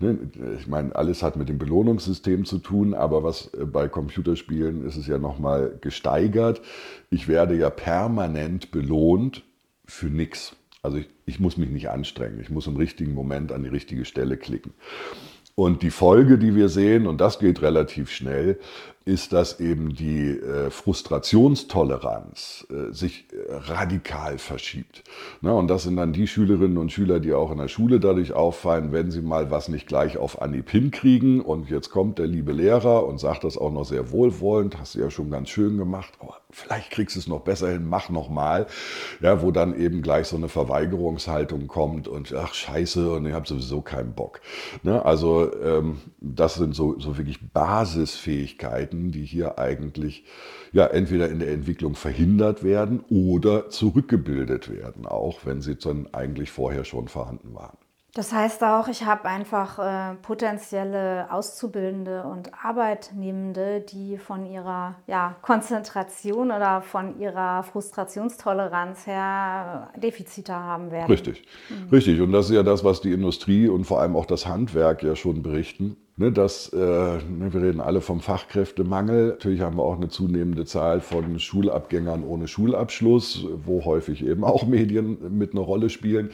ich 0.00 0.68
meine, 0.68 0.94
alles 0.94 1.22
hat 1.22 1.36
mit 1.36 1.48
dem 1.48 1.58
Belohnungssystem 1.58 2.44
zu 2.44 2.58
tun, 2.58 2.94
aber 2.94 3.24
was 3.24 3.52
äh, 3.54 3.64
bei 3.64 3.88
Computerspielen 3.88 4.86
ist 4.86 4.96
es 4.96 5.06
ja 5.06 5.18
nochmal 5.18 5.76
gesteigert. 5.80 6.60
Ich 7.10 7.26
werde 7.26 7.56
ja 7.56 7.70
permanent 7.70 8.70
belohnt 8.70 9.42
für 9.84 10.06
nichts. 10.06 10.54
Also 10.82 10.98
ich, 10.98 11.08
ich 11.26 11.40
muss 11.40 11.56
mich 11.56 11.70
nicht 11.70 11.90
anstrengen. 11.90 12.40
Ich 12.40 12.50
muss 12.50 12.68
im 12.68 12.76
richtigen 12.76 13.12
Moment 13.12 13.50
an 13.50 13.64
die 13.64 13.68
richtige 13.68 14.04
Stelle 14.04 14.36
klicken. 14.36 14.72
Und 15.56 15.82
die 15.82 15.90
Folge, 15.90 16.38
die 16.38 16.54
wir 16.54 16.68
sehen, 16.68 17.08
und 17.08 17.20
das 17.20 17.40
geht 17.40 17.62
relativ 17.62 18.12
schnell, 18.12 18.60
ist, 19.08 19.32
dass 19.32 19.58
eben 19.58 19.94
die 19.94 20.28
äh, 20.28 20.70
Frustrationstoleranz 20.70 22.66
äh, 22.70 22.92
sich 22.92 23.24
äh, 23.32 23.54
radikal 23.54 24.36
verschiebt. 24.36 25.02
Na, 25.40 25.52
und 25.52 25.68
das 25.68 25.84
sind 25.84 25.96
dann 25.96 26.12
die 26.12 26.26
Schülerinnen 26.26 26.76
und 26.76 26.92
Schüler, 26.92 27.18
die 27.18 27.32
auch 27.32 27.50
in 27.50 27.56
der 27.56 27.68
Schule 27.68 28.00
dadurch 28.00 28.34
auffallen, 28.34 28.92
wenn 28.92 29.10
sie 29.10 29.22
mal 29.22 29.50
was 29.50 29.68
nicht 29.68 29.86
gleich 29.86 30.18
auf 30.18 30.42
Anhieb 30.42 30.68
hinkriegen 30.68 31.40
und 31.40 31.70
jetzt 31.70 31.88
kommt 31.88 32.18
der 32.18 32.26
liebe 32.26 32.52
Lehrer 32.52 33.06
und 33.06 33.18
sagt 33.18 33.44
das 33.44 33.56
auch 33.56 33.72
noch 33.72 33.86
sehr 33.86 34.10
wohlwollend, 34.10 34.78
hast 34.78 34.94
du 34.94 35.00
ja 35.00 35.10
schon 35.10 35.30
ganz 35.30 35.48
schön 35.48 35.78
gemacht, 35.78 36.12
aber 36.20 36.42
vielleicht 36.50 36.90
kriegst 36.90 37.16
du 37.16 37.20
es 37.20 37.28
noch 37.28 37.40
besser 37.40 37.70
hin, 37.70 37.88
mach 37.88 38.10
noch 38.10 38.28
mal. 38.28 38.66
Ja, 39.20 39.40
wo 39.40 39.50
dann 39.50 39.78
eben 39.78 40.02
gleich 40.02 40.26
so 40.26 40.36
eine 40.36 40.48
Verweigerungshaltung 40.48 41.66
kommt 41.66 42.08
und 42.08 42.34
ach 42.34 42.52
scheiße 42.52 43.10
und 43.10 43.24
ich 43.24 43.32
habe 43.32 43.48
sowieso 43.48 43.80
keinen 43.80 44.12
Bock. 44.12 44.40
Ne, 44.82 45.02
also 45.04 45.50
ähm, 45.62 45.98
das 46.20 46.56
sind 46.56 46.74
so, 46.74 46.98
so 46.98 47.16
wirklich 47.16 47.40
Basisfähigkeiten, 47.52 48.97
Möglichkeiten, 48.98 49.12
die 49.12 49.24
hier 49.24 49.58
eigentlich 49.58 50.24
ja 50.72 50.86
entweder 50.86 51.28
in 51.28 51.38
der 51.38 51.50
Entwicklung 51.52 51.94
verhindert 51.94 52.62
werden 52.62 53.00
oder 53.08 53.70
zurückgebildet 53.70 54.70
werden, 54.70 55.06
auch 55.06 55.46
wenn 55.46 55.62
sie 55.62 55.76
dann 55.76 56.12
eigentlich 56.12 56.50
vorher 56.50 56.84
schon 56.84 57.08
vorhanden 57.08 57.54
waren. 57.54 57.78
Das 58.18 58.32
heißt 58.32 58.64
auch, 58.64 58.88
ich 58.88 59.04
habe 59.04 59.26
einfach 59.26 59.78
äh, 59.78 60.16
potenzielle 60.16 61.32
Auszubildende 61.32 62.24
und 62.24 62.50
Arbeitnehmende, 62.64 63.80
die 63.80 64.18
von 64.18 64.44
ihrer 64.44 64.96
ja, 65.06 65.36
Konzentration 65.40 66.50
oder 66.50 66.82
von 66.82 67.20
ihrer 67.20 67.62
Frustrationstoleranz 67.62 69.06
her 69.06 69.90
Defizite 69.96 70.52
haben 70.52 70.90
werden. 70.90 71.12
Richtig, 71.12 71.44
mhm. 71.68 71.90
richtig. 71.90 72.20
Und 72.20 72.32
das 72.32 72.46
ist 72.46 72.56
ja 72.56 72.64
das, 72.64 72.82
was 72.82 73.00
die 73.00 73.12
Industrie 73.12 73.68
und 73.68 73.84
vor 73.84 74.00
allem 74.00 74.16
auch 74.16 74.26
das 74.26 74.48
Handwerk 74.48 75.04
ja 75.04 75.14
schon 75.14 75.44
berichten. 75.44 75.96
Ne, 76.16 76.32
dass, 76.32 76.72
äh, 76.72 76.76
ne, 76.76 77.52
wir 77.52 77.62
reden 77.62 77.80
alle 77.80 78.00
vom 78.00 78.18
Fachkräftemangel. 78.18 79.28
Natürlich 79.28 79.60
haben 79.60 79.76
wir 79.76 79.84
auch 79.84 79.94
eine 79.94 80.08
zunehmende 80.08 80.64
Zahl 80.64 81.00
von 81.00 81.38
Schulabgängern 81.38 82.24
ohne 82.24 82.48
Schulabschluss, 82.48 83.46
wo 83.64 83.84
häufig 83.84 84.26
eben 84.26 84.42
auch 84.42 84.66
Medien 84.66 85.38
mit 85.38 85.52
einer 85.52 85.60
Rolle 85.60 85.88
spielen. 85.88 86.30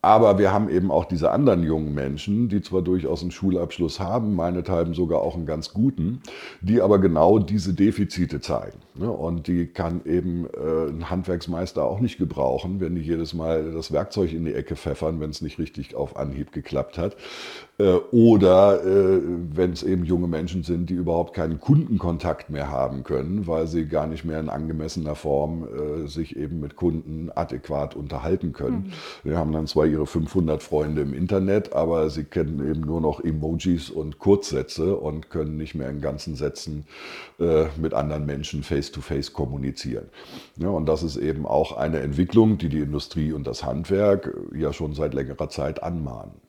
Aber 0.00 0.38
wir 0.38 0.52
haben 0.52 0.68
eben 0.68 0.92
auch 0.92 1.06
diese 1.06 1.32
anderen 1.32 1.64
jungen 1.64 1.92
Menschen, 1.92 2.48
die 2.48 2.62
zwar 2.62 2.82
durchaus 2.82 3.22
einen 3.22 3.32
Schulabschluss 3.32 3.98
haben, 3.98 4.36
meinethalben 4.36 4.94
sogar 4.94 5.20
auch 5.22 5.34
einen 5.34 5.44
ganz 5.44 5.72
guten, 5.72 6.22
die 6.60 6.80
aber 6.80 7.00
genau 7.00 7.40
diese 7.40 7.74
Defizite 7.74 8.40
zeigen. 8.40 8.78
Ne? 8.94 9.10
Und 9.10 9.48
die 9.48 9.66
kann 9.66 10.02
eben 10.04 10.46
äh, 10.46 10.88
ein 10.88 11.10
Handwerksmeister 11.10 11.82
auch 11.82 11.98
nicht 11.98 12.16
gebrauchen, 12.16 12.78
wenn 12.80 12.94
die 12.94 13.00
jedes 13.00 13.34
Mal 13.34 13.72
das 13.72 13.90
Werkzeug 13.90 14.32
in 14.32 14.44
die 14.44 14.54
Ecke 14.54 14.76
pfeffern, 14.76 15.18
wenn 15.18 15.30
es 15.30 15.40
nicht 15.40 15.58
richtig 15.58 15.96
auf 15.96 16.16
Anhieb 16.16 16.52
geklappt 16.52 16.96
hat. 16.96 17.16
Äh, 17.78 17.92
oder 18.10 18.84
äh, 18.84 19.20
wenn 19.54 19.72
es 19.72 19.82
eben 19.82 20.04
junge 20.04 20.26
Menschen 20.26 20.64
sind, 20.64 20.90
die 20.90 20.94
überhaupt 20.94 21.34
keinen 21.34 21.60
Kundenkontakt 21.60 22.50
mehr 22.50 22.70
haben 22.70 23.04
können, 23.04 23.46
weil 23.46 23.66
sie 23.66 23.86
gar 23.86 24.06
nicht 24.06 24.24
mehr 24.24 24.40
in 24.40 24.48
angemessener 24.48 25.14
Form 25.14 25.66
sich 26.06 26.36
eben 26.36 26.60
mit 26.60 26.76
Kunden 26.76 27.30
adäquat 27.34 27.94
unterhalten 27.94 28.52
können. 28.52 28.92
Mhm. 29.22 29.28
Wir 29.28 29.38
haben 29.38 29.52
dann 29.52 29.66
zwar 29.66 29.86
ihre 29.86 30.06
500 30.06 30.62
Freunde 30.62 31.02
im 31.02 31.14
Internet, 31.14 31.72
aber 31.72 32.10
sie 32.10 32.24
kennen 32.24 32.60
eben 32.68 32.80
nur 32.80 33.00
noch 33.00 33.22
Emojis 33.22 33.90
und 33.90 34.18
Kurzsätze 34.18 34.96
und 34.96 35.30
können 35.30 35.56
nicht 35.56 35.74
mehr 35.74 35.90
in 35.90 36.00
ganzen 36.00 36.34
Sätzen 36.36 36.86
äh, 37.38 37.66
mit 37.80 37.94
anderen 37.94 38.26
Menschen 38.26 38.62
face-to-face 38.62 39.30
-face 39.30 39.32
kommunizieren. 39.32 40.08
Ja, 40.56 40.68
und 40.68 40.86
das 40.86 41.02
ist 41.02 41.16
eben 41.16 41.46
auch 41.46 41.76
eine 41.76 42.00
Entwicklung, 42.00 42.58
die 42.58 42.68
die 42.68 42.80
Industrie 42.80 43.32
und 43.32 43.46
das 43.46 43.64
Handwerk 43.64 44.36
ja 44.54 44.72
schon 44.72 44.94
seit 44.94 45.14
längerer 45.14 45.48
Zeit 45.48 45.82
anmahnen. 45.82 46.47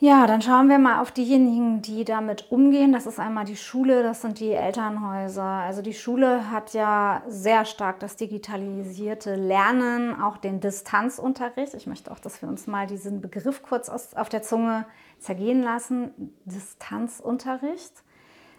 Ja, 0.00 0.28
dann 0.28 0.40
schauen 0.40 0.68
wir 0.68 0.78
mal 0.78 1.00
auf 1.00 1.10
diejenigen, 1.10 1.82
die 1.82 2.04
damit 2.04 2.52
umgehen. 2.52 2.92
Das 2.92 3.06
ist 3.06 3.18
einmal 3.18 3.44
die 3.44 3.56
Schule, 3.56 4.04
das 4.04 4.22
sind 4.22 4.38
die 4.38 4.52
Elternhäuser. 4.52 5.42
Also 5.42 5.82
die 5.82 5.92
Schule 5.92 6.52
hat 6.52 6.72
ja 6.72 7.22
sehr 7.26 7.64
stark 7.64 7.98
das 7.98 8.14
digitalisierte 8.14 9.34
Lernen, 9.34 10.20
auch 10.20 10.36
den 10.36 10.60
Distanzunterricht. 10.60 11.74
Ich 11.74 11.88
möchte 11.88 12.12
auch, 12.12 12.20
dass 12.20 12.40
wir 12.42 12.48
uns 12.48 12.68
mal 12.68 12.86
diesen 12.86 13.20
Begriff 13.20 13.60
kurz 13.64 13.88
auf 13.88 14.28
der 14.28 14.42
Zunge 14.42 14.86
zergehen 15.18 15.64
lassen. 15.64 16.32
Distanzunterricht. 16.44 18.04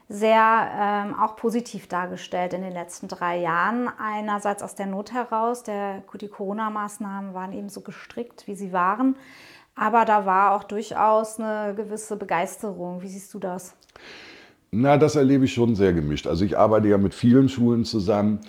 Sehr 0.10 0.72
ähm, 0.74 1.16
auch 1.18 1.38
positiv 1.38 1.88
dargestellt 1.88 2.54
in 2.54 2.64
den 2.64 2.74
letzten 2.74 3.08
drei 3.08 3.38
Jahren. 3.38 3.88
Einerseits 3.98 4.62
aus 4.62 4.76
der 4.76 4.88
Not 4.88 5.14
heraus, 5.14 5.64
der, 5.64 6.04
die 6.20 6.28
Corona-Maßnahmen 6.28 7.34
waren 7.34 7.54
eben 7.54 7.70
so 7.70 7.80
gestrickt, 7.80 8.46
wie 8.48 8.56
sie 8.56 8.74
waren. 8.74 9.16
Aber 9.80 10.04
da 10.04 10.26
war 10.26 10.56
auch 10.56 10.66
durchaus 10.66 11.40
eine 11.40 11.74
gewisse 11.74 12.18
Begeisterung. 12.18 13.02
Wie 13.02 13.08
siehst 13.08 13.34
du 13.34 13.40
das? 13.40 13.76
Na, 14.72 14.98
das 14.98 15.16
erlebe 15.16 15.46
ich 15.46 15.54
schon 15.54 15.74
sehr 15.74 15.94
gemischt. 15.94 16.28
Also 16.28 16.44
ich 16.44 16.58
arbeite 16.58 16.90
ja 16.90 16.98
mit 16.98 17.14
vielen 17.14 17.48
Schulen 17.48 17.86
zusammen. 17.86 18.42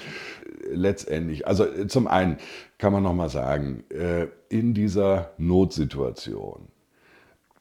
Letztendlich, 0.72 1.46
also 1.46 1.66
zum 1.86 2.08
einen 2.08 2.36
kann 2.78 2.92
man 2.92 3.04
noch 3.04 3.14
mal 3.14 3.28
sagen, 3.28 3.84
äh, 3.90 4.26
in 4.48 4.74
dieser 4.74 5.30
Notsituation 5.38 6.66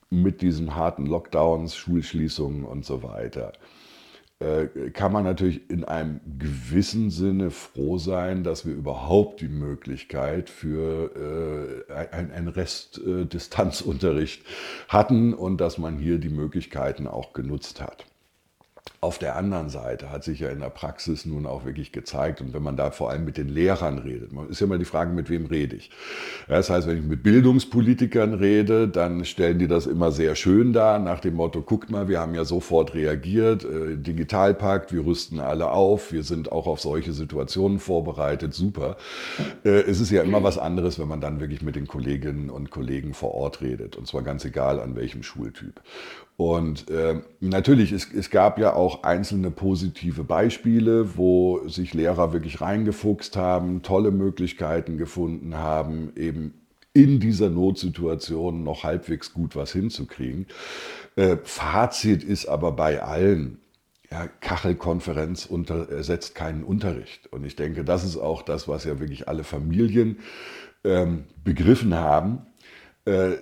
mit 0.09 0.41
diesen 0.41 0.75
harten 0.75 1.05
Lockdowns, 1.05 1.75
Schulschließungen 1.75 2.65
und 2.65 2.85
so 2.85 3.03
weiter, 3.03 3.53
äh, 3.53 3.78
kann 4.93 5.11
man 5.11 5.25
natürlich 5.25 5.69
in 5.69 5.83
einem 5.83 6.21
gewissen 6.37 7.09
Sinne 7.09 7.51
froh 7.51 7.97
sein, 7.97 8.45
dass 8.45 8.65
wir 8.65 8.73
überhaupt 8.73 9.41
die 9.41 9.49
Möglichkeit 9.49 10.49
für 10.49 11.83
äh, 11.89 12.07
einen 12.15 12.47
Restdistanzunterricht 12.47 14.45
hatten 14.87 15.33
und 15.33 15.59
dass 15.59 15.77
man 15.77 15.97
hier 15.97 16.19
die 16.19 16.29
Möglichkeiten 16.29 17.05
auch 17.05 17.33
genutzt 17.33 17.81
hat. 17.81 18.08
Auf 19.01 19.17
der 19.17 19.37
anderen 19.37 19.69
Seite 19.69 20.11
hat 20.11 20.25
sich 20.25 20.41
ja 20.41 20.49
in 20.49 20.59
der 20.59 20.69
Praxis 20.69 21.25
nun 21.25 21.45
auch 21.45 21.63
wirklich 21.63 21.93
gezeigt, 21.93 22.41
und 22.41 22.53
wenn 22.53 22.61
man 22.61 22.75
da 22.75 22.91
vor 22.91 23.09
allem 23.09 23.23
mit 23.23 23.37
den 23.37 23.47
Lehrern 23.47 23.97
redet, 23.97 24.31
ist 24.49 24.59
ja 24.59 24.65
immer 24.65 24.77
die 24.77 24.83
Frage, 24.83 25.13
mit 25.13 25.29
wem 25.29 25.45
rede 25.45 25.77
ich. 25.77 25.89
Das 26.49 26.69
heißt, 26.69 26.85
wenn 26.85 26.97
ich 26.97 27.05
mit 27.05 27.23
Bildungspolitikern 27.23 28.33
rede, 28.33 28.89
dann 28.89 29.23
stellen 29.23 29.57
die 29.57 29.67
das 29.67 29.85
immer 29.85 30.11
sehr 30.11 30.35
schön 30.35 30.73
dar, 30.73 30.99
nach 30.99 31.21
dem 31.21 31.35
Motto, 31.35 31.61
guckt 31.61 31.89
mal, 31.89 32.09
wir 32.09 32.19
haben 32.19 32.35
ja 32.35 32.43
sofort 32.43 32.93
reagiert, 32.93 33.63
äh, 33.63 33.95
Digitalpakt, 33.95 34.91
wir 34.91 35.05
rüsten 35.05 35.39
alle 35.39 35.71
auf, 35.71 36.11
wir 36.11 36.23
sind 36.23 36.51
auch 36.51 36.67
auf 36.67 36.81
solche 36.81 37.13
Situationen 37.13 37.79
vorbereitet, 37.79 38.53
super. 38.53 38.97
Äh, 39.63 39.83
es 39.83 40.01
ist 40.01 40.11
ja 40.11 40.23
immer 40.23 40.43
was 40.43 40.57
anderes, 40.57 40.99
wenn 40.99 41.07
man 41.07 41.21
dann 41.21 41.39
wirklich 41.39 41.61
mit 41.61 41.77
den 41.77 41.87
Kolleginnen 41.87 42.49
und 42.49 42.69
Kollegen 42.69 43.13
vor 43.13 43.33
Ort 43.33 43.61
redet, 43.61 43.95
und 43.95 44.07
zwar 44.07 44.23
ganz 44.23 44.43
egal 44.43 44.81
an 44.81 44.97
welchem 44.97 45.23
Schultyp. 45.23 45.79
Und 46.39 46.89
äh, 46.89 47.21
natürlich, 47.41 47.91
es, 47.91 48.13
es 48.13 48.29
gab 48.29 48.59
ja 48.59 48.73
auch 48.73 48.88
einzelne 49.03 49.51
positive 49.51 50.23
Beispiele, 50.23 51.17
wo 51.17 51.67
sich 51.67 51.93
Lehrer 51.93 52.33
wirklich 52.33 52.61
reingefuchst 52.61 53.35
haben, 53.37 53.81
tolle 53.81 54.11
Möglichkeiten 54.11 54.97
gefunden 54.97 55.55
haben, 55.55 56.11
eben 56.15 56.53
in 56.93 57.19
dieser 57.19 57.49
Notsituation 57.49 58.63
noch 58.63 58.83
halbwegs 58.83 59.33
gut 59.33 59.55
was 59.55 59.71
hinzukriegen. 59.71 60.47
Äh, 61.15 61.37
Fazit 61.43 62.23
ist 62.23 62.47
aber 62.47 62.71
bei 62.71 63.01
allen, 63.01 63.59
ja, 64.11 64.27
Kachelkonferenz 64.27 65.45
unter, 65.45 65.89
ersetzt 65.89 66.35
keinen 66.35 66.63
Unterricht. 66.63 67.27
Und 67.31 67.45
ich 67.45 67.55
denke, 67.55 67.83
das 67.83 68.03
ist 68.03 68.17
auch 68.17 68.41
das, 68.41 68.67
was 68.67 68.83
ja 68.83 68.99
wirklich 68.99 69.27
alle 69.27 69.43
Familien 69.43 70.17
ähm, 70.83 71.25
begriffen 71.43 71.93
haben 71.93 72.39
äh, 72.39 72.48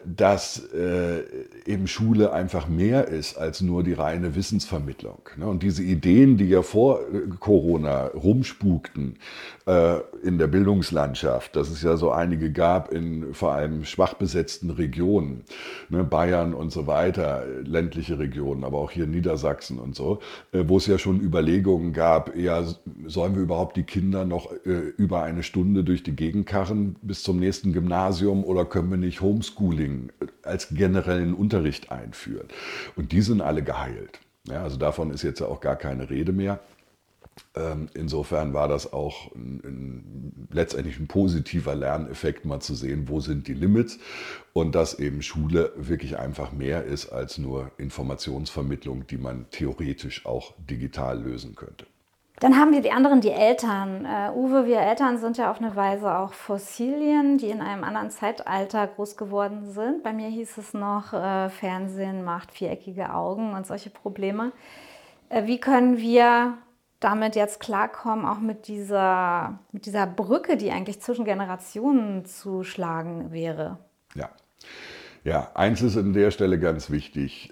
dass 0.06 0.64
äh, 0.74 1.24
eben 1.66 1.88
Schule 1.88 2.32
einfach 2.32 2.68
mehr 2.68 3.08
ist 3.08 3.38
als 3.38 3.62
nur 3.62 3.84
die 3.84 3.94
reine 3.94 4.36
Wissensvermittlung. 4.36 5.18
Ne? 5.36 5.48
Und 5.48 5.64
diese 5.64 5.84
Ideen, 5.84 6.38
die 6.38 6.46
ja 6.46 6.62
vor 6.62 7.02
äh, 7.02 7.28
Corona 7.40 8.08
rumspukten 8.08 9.18
in 10.24 10.38
der 10.38 10.48
Bildungslandschaft, 10.48 11.58
dass 11.58 11.70
es 11.70 11.82
ja 11.82 11.98
so 11.98 12.10
einige 12.10 12.54
gab 12.54 12.94
in 12.94 13.34
vor 13.34 13.52
allem 13.52 13.84
schwach 13.84 14.14
besetzten 14.14 14.70
Regionen, 14.70 15.44
ne? 15.90 16.06
Bayern 16.06 16.54
und 16.54 16.72
so 16.72 16.88
weiter, 16.88 17.44
ländliche 17.66 18.18
Regionen, 18.18 18.64
aber 18.64 18.78
auch 18.78 18.92
hier 18.92 19.08
Niedersachsen 19.08 19.78
und 19.78 19.94
so, 19.94 20.20
wo 20.54 20.78
es 20.78 20.88
ja 20.88 20.98
schon 20.98 21.20
Überlegungen 21.20 21.92
gab, 21.92 22.34
ja, 22.38 22.64
sollen 23.08 23.36
wir 23.36 23.42
überhaupt 23.42 23.76
die 23.76 23.84
Kinder 23.84 24.24
noch 24.24 24.50
über 24.64 25.24
eine 25.24 25.44
Stunde 25.44 25.84
durch 25.84 26.02
die 26.02 26.16
Gegend 26.16 26.46
karren 26.46 26.96
bis 27.02 27.24
zum 27.24 27.38
nächsten 27.38 27.74
Gymnasium 27.74 28.46
oder 28.46 28.64
können 28.64 28.90
wir 28.90 28.98
nicht 28.98 29.20
Homeschooling 29.20 29.57
Homeschooling 29.58 30.12
als 30.44 30.70
generellen 30.70 31.34
Unterricht 31.34 31.92
einführt. 31.92 32.54
Und 32.96 33.12
die 33.12 33.22
sind 33.22 33.42
alle 33.42 33.64
geheilt. 33.64 34.20
Ja, 34.48 34.64
also 34.64 34.78
davon 34.78 35.12
ist 35.12 35.24
jetzt 35.24 35.42
auch 35.42 35.60
gar 35.60 35.76
keine 35.76 36.10
Rede 36.10 36.32
mehr. 36.32 36.60
Ähm, 37.54 37.90
insofern 37.94 38.54
war 38.54 38.68
das 38.68 38.94
auch 38.94 39.32
ein, 39.36 39.62
ein, 39.64 40.48
letztendlich 40.52 41.00
ein 41.00 41.08
positiver 41.08 41.76
Lerneffekt, 41.76 42.46
mal 42.46 42.62
zu 42.62 42.74
sehen, 42.74 43.10
wo 43.10 43.20
sind 43.20 43.48
die 43.48 43.54
Limits 43.54 44.00
und 44.54 44.74
dass 44.74 44.98
eben 44.98 45.22
Schule 45.22 45.72
wirklich 45.76 46.18
einfach 46.18 46.52
mehr 46.52 46.84
ist 46.86 47.10
als 47.10 47.38
nur 47.38 47.72
Informationsvermittlung, 47.78 49.06
die 49.06 49.18
man 49.18 49.46
theoretisch 49.52 50.26
auch 50.26 50.54
digital 50.58 51.22
lösen 51.22 51.56
könnte. 51.56 51.86
Dann 52.40 52.56
haben 52.56 52.72
wir 52.72 52.82
die 52.82 52.92
anderen, 52.92 53.20
die 53.20 53.32
Eltern. 53.32 54.06
Uh, 54.06 54.38
Uwe, 54.38 54.68
wir 54.68 54.80
Eltern 54.80 55.18
sind 55.18 55.38
ja 55.38 55.50
auf 55.50 55.60
eine 55.60 55.76
Weise 55.76 56.20
auch 56.20 56.34
Fossilien, 56.34 57.40
die 57.40 57.50
in 57.50 57.62
einem 57.62 57.84
anderen 57.84 58.12
Zeitalter 58.12 58.86
groß 58.86 59.18
geworden 59.18 59.66
sind. 59.72 60.04
Bei 60.04 60.14
mir 60.14 60.28
hieß 60.28 60.58
es 60.60 60.76
noch, 60.76 61.14
uh, 61.14 61.50
Fernsehen 61.50 62.24
macht 62.24 62.52
viereckige 62.52 63.12
Augen 63.12 63.54
und 63.54 63.66
solche 63.66 63.90
Probleme. 63.90 64.52
Uh, 65.32 65.48
wie 65.48 65.60
können 65.60 65.98
wir 65.98 66.60
damit 67.00 67.36
jetzt 67.36 67.60
klarkommen, 67.60 68.26
auch 68.26 68.40
mit 68.40 68.68
dieser, 68.68 69.58
mit 69.72 69.88
dieser 69.88 70.06
Brücke, 70.06 70.58
die 70.58 70.70
eigentlich 70.70 71.02
zwischen 71.02 71.26
Generationen 71.26 72.26
zu 72.26 72.64
schlagen 72.64 73.32
wäre? 73.32 73.80
Ja. 74.14 74.30
Ja, 75.24 75.52
eins 75.56 75.82
ist 75.82 75.98
an 75.98 76.14
der 76.14 76.32
Stelle 76.32 76.60
ganz 76.60 76.90
wichtig 76.90 77.52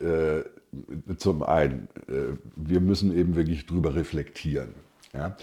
zum 1.18 1.44
einen, 1.44 1.88
äh, 2.08 2.38
wir 2.56 2.80
müssen 2.80 3.16
eben 3.16 3.36
wirklich 3.36 3.66
drüber 3.66 3.96
reflektieren. 3.96 4.76
Ja? 5.14 5.36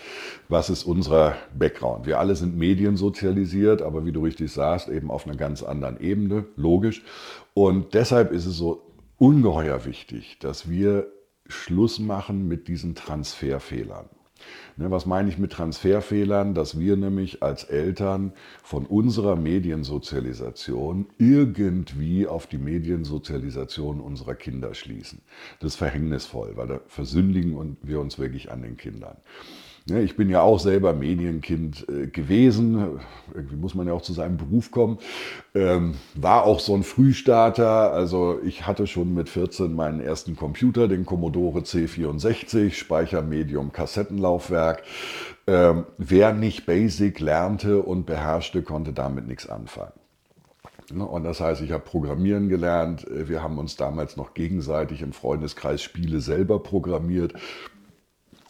Was 0.48 0.70
ist 0.70 0.84
unser 0.84 1.36
Background? 1.58 2.06
Wir 2.06 2.18
alle 2.18 2.36
sind 2.36 2.56
mediensozialisiert, 2.56 3.82
aber 3.82 4.04
wie 4.04 4.12
du 4.12 4.22
richtig 4.22 4.52
sagst, 4.52 4.88
eben 4.88 5.10
auf 5.10 5.26
einer 5.26 5.36
ganz 5.36 5.62
anderen 5.62 6.00
Ebene, 6.00 6.44
logisch. 6.56 7.02
Und 7.54 7.94
deshalb 7.94 8.32
ist 8.32 8.46
es 8.46 8.56
so 8.56 8.82
ungeheuer 9.18 9.84
wichtig, 9.84 10.38
dass 10.40 10.68
wir 10.68 11.06
Schluss 11.46 11.98
machen 11.98 12.48
mit 12.48 12.68
diesen 12.68 12.94
Transferfehlern. 12.94 14.08
Ne, 14.76 14.90
was 14.90 15.06
meine 15.06 15.28
ich 15.28 15.38
mit 15.38 15.52
Transferfehlern? 15.52 16.54
Dass 16.54 16.78
wir 16.78 16.96
nämlich 16.96 17.42
als 17.42 17.64
Eltern 17.64 18.32
von 18.62 18.86
unserer 18.86 19.36
Mediensozialisation 19.36 21.06
irgendwie 21.18 22.26
auf 22.26 22.46
die 22.46 22.58
Mediensozialisation 22.58 24.00
unserer 24.00 24.34
Kinder 24.34 24.74
schließen. 24.74 25.20
Das 25.60 25.72
ist 25.72 25.76
verhängnisvoll, 25.76 26.52
weil 26.56 26.68
da 26.68 26.80
versündigen 26.86 27.76
wir 27.82 28.00
uns 28.00 28.18
wirklich 28.18 28.50
an 28.50 28.62
den 28.62 28.76
Kindern. 28.76 29.16
Ich 29.86 30.16
bin 30.16 30.30
ja 30.30 30.42
auch 30.42 30.60
selber 30.60 30.92
Medienkind 30.92 31.86
äh, 31.88 32.06
gewesen. 32.06 33.00
Irgendwie 33.34 33.56
muss 33.56 33.74
man 33.74 33.88
ja 33.88 33.92
auch 33.92 34.02
zu 34.02 34.12
seinem 34.12 34.36
Beruf 34.36 34.70
kommen. 34.70 34.98
Ähm, 35.54 35.94
war 36.14 36.44
auch 36.44 36.60
so 36.60 36.74
ein 36.74 36.84
Frühstarter. 36.84 37.92
Also 37.92 38.38
ich 38.44 38.66
hatte 38.66 38.86
schon 38.86 39.12
mit 39.12 39.28
14 39.28 39.74
meinen 39.74 40.00
ersten 40.00 40.36
Computer, 40.36 40.86
den 40.86 41.04
Commodore 41.04 41.60
C64, 41.60 42.70
Speichermedium, 42.70 43.72
Kassettenlaufwerk. 43.72 44.84
Ähm, 45.48 45.86
wer 45.98 46.32
nicht 46.32 46.64
Basic 46.64 47.18
lernte 47.18 47.82
und 47.82 48.06
beherrschte, 48.06 48.62
konnte 48.62 48.92
damit 48.92 49.26
nichts 49.26 49.48
anfangen. 49.48 49.92
Und 50.96 51.24
das 51.24 51.40
heißt, 51.40 51.62
ich 51.62 51.72
habe 51.72 51.82
Programmieren 51.84 52.48
gelernt. 52.48 53.06
Wir 53.10 53.42
haben 53.42 53.58
uns 53.58 53.76
damals 53.76 54.16
noch 54.16 54.34
gegenseitig 54.34 55.02
im 55.02 55.12
Freundeskreis 55.12 55.82
Spiele 55.82 56.20
selber 56.20 56.62
programmiert 56.62 57.34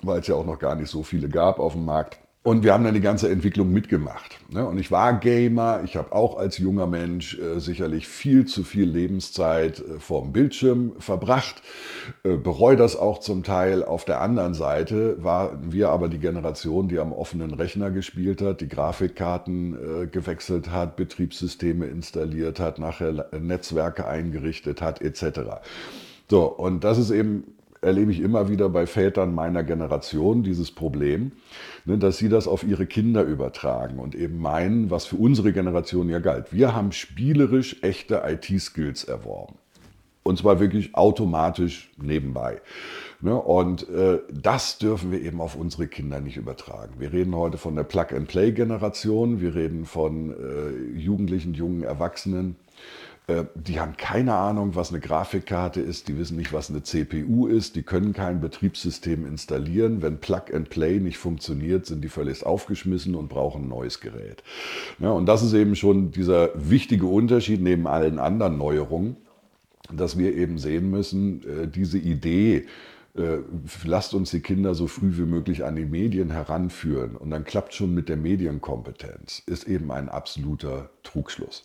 weil 0.03 0.21
es 0.21 0.27
ja 0.27 0.35
auch 0.35 0.47
noch 0.47 0.59
gar 0.59 0.75
nicht 0.75 0.91
so 0.91 1.03
viele 1.03 1.29
gab 1.29 1.59
auf 1.59 1.73
dem 1.73 1.85
Markt. 1.85 2.19
Und 2.45 2.65
wir 2.65 2.73
haben 2.73 2.83
dann 2.83 2.95
die 2.95 3.01
ganze 3.01 3.31
Entwicklung 3.31 3.73
mitgemacht. 3.73 4.37
Ne? 4.51 4.67
Und 4.67 4.77
ich 4.77 4.91
war 4.91 5.21
Gamer, 5.21 5.83
ich 5.85 5.97
habe 5.97 6.11
auch 6.11 6.37
als 6.37 6.59
junger 6.59 6.89
Mensch 6.89 7.39
äh, 7.39 7.61
sicherlich 7.61 8.09
viel 8.09 8.47
zu 8.47 8.65
viel 8.65 8.89
Lebenszeit 8.91 9.79
äh, 9.79 10.01
vorm 10.01 10.33
Bildschirm 10.33 10.95
verbracht, 10.99 11.63
äh, 12.25 12.37
bereue 12.37 12.75
das 12.75 12.97
auch 12.97 13.21
zum 13.21 13.45
Teil. 13.45 13.85
Auf 13.85 14.05
der 14.05 14.21
anderen 14.21 14.55
Seite 14.55 15.23
waren 15.23 15.71
wir 15.73 15.91
aber 15.91 16.09
die 16.09 16.19
Generation, 16.19 16.89
die 16.89 16.99
am 16.99 17.13
offenen 17.13 17.55
Rechner 17.55 17.93
gespielt 17.93 18.43
hat, 18.43 18.61
die 18.61 18.69
Grafikkarten 18.69 20.11
gewechselt 20.11 20.71
hat, 20.71 20.97
Betriebssysteme 20.97 21.87
installiert 21.87 22.59
hat, 22.59 22.79
nachher 22.79 23.29
Netzwerke 23.39 24.07
eingerichtet 24.07 24.83
hat, 24.83 25.01
etc. 25.01 25.41
So, 26.29 26.47
und 26.47 26.83
das 26.83 26.99
ist 26.99 27.11
eben 27.11 27.45
erlebe 27.83 28.13
ich 28.13 28.21
immer 28.21 28.49
wieder 28.49 28.69
bei 28.69 28.87
Vätern 28.87 29.35
meiner 29.35 29.65
Generation 29.65 30.43
dieses 30.43 30.71
Problem, 30.71 31.33
ne, 31.85 31.99
dass 31.99 32.17
sie 32.17 32.29
das 32.29 32.47
auf 32.47 32.63
ihre 32.65 32.87
Kinder 32.87 33.25
übertragen 33.25 33.99
und 33.99 34.15
eben 34.15 34.39
meinen, 34.39 34.91
was 34.91 35.05
für 35.05 35.17
unsere 35.17 35.53
Generation 35.53 36.09
ja 36.09 36.21
galt. 36.21 36.53
Wir 36.53 36.75
haben 36.75 36.93
spielerisch 36.93 37.83
echte 37.83 38.23
IT-Skills 38.25 39.05
erworben. 39.05 39.57
Und 40.25 40.39
zwar 40.39 40.61
wirklich 40.61 40.95
automatisch 40.95 41.91
nebenbei. 42.01 42.61
Ne, 43.21 43.35
und 43.35 43.89
äh, 43.89 44.21
das 44.33 44.79
dürfen 44.79 45.11
wir 45.11 45.21
eben 45.21 45.41
auf 45.41 45.57
unsere 45.57 45.89
Kinder 45.89 46.21
nicht 46.21 46.37
übertragen. 46.37 46.95
Wir 46.99 47.13
reden 47.13 47.35
heute 47.35 47.59
von 47.59 47.75
der 47.75 47.83
Plug-and-Play-Generation, 47.83 49.41
wir 49.41 49.57
reden 49.57 49.85
von 49.85 50.31
äh, 50.31 50.97
Jugendlichen, 50.97 51.55
jungen 51.55 51.83
Erwachsenen, 51.83 52.57
die 53.55 53.81
haben 53.81 53.97
keine 53.97 54.35
Ahnung, 54.35 54.75
was 54.75 54.91
eine 54.91 55.01
Grafikkarte 55.01 55.81
ist, 55.81 56.09
die 56.09 56.19
wissen 56.19 56.37
nicht, 56.37 56.53
was 56.53 56.71
eine 56.71 56.83
CPU 56.83 57.47
ist, 57.47 57.77
die 57.77 57.83
können 57.83 58.13
kein 58.13 58.41
Betriebssystem 58.41 59.27
installieren. 59.27 60.03
Wenn 60.03 60.19
Plug 60.19 60.53
and 60.53 60.71
Play 60.71 61.01
nicht 61.01 61.19
funktioniert, 61.19 61.87
sind 61.87 62.03
die 62.03 62.09
völlig 62.09 62.45
aufgeschmissen 62.45 63.15
und 63.15 63.29
brauchen 63.29 63.65
ein 63.65 63.69
neues 63.69 64.01
Gerät. 64.01 64.43
Ja, 64.99 65.11
und 65.11 65.27
das 65.27 65.43
ist 65.43 65.53
eben 65.53 65.77
schon 65.77 66.11
dieser 66.11 66.51
wichtige 66.55 67.07
Unterschied 67.07 67.61
neben 67.61 67.87
allen 67.87 68.19
anderen 68.19 68.59
Neuerungen, 68.59 69.17
dass 69.93 70.19
wir 70.19 70.35
eben 70.35 70.59
sehen 70.59 70.91
müssen, 70.91 71.43
äh, 71.47 71.69
diese 71.69 71.99
Idee, 71.99 72.67
äh, 73.15 73.39
lasst 73.85 74.15
uns 74.15 74.31
die 74.31 74.41
Kinder 74.41 74.75
so 74.75 74.87
früh 74.87 75.17
wie 75.19 75.27
möglich 75.27 75.65
an 75.65 75.77
die 75.77 75.85
Medien 75.85 76.31
heranführen 76.31 77.17
und 77.17 77.31
dann 77.31 77.45
klappt 77.45 77.75
schon 77.75 77.95
mit 77.95 78.09
der 78.09 78.17
Medienkompetenz, 78.17 79.43
ist 79.47 79.69
eben 79.69 79.91
ein 79.91 80.09
absoluter 80.09 80.89
Trugschluss. 81.03 81.65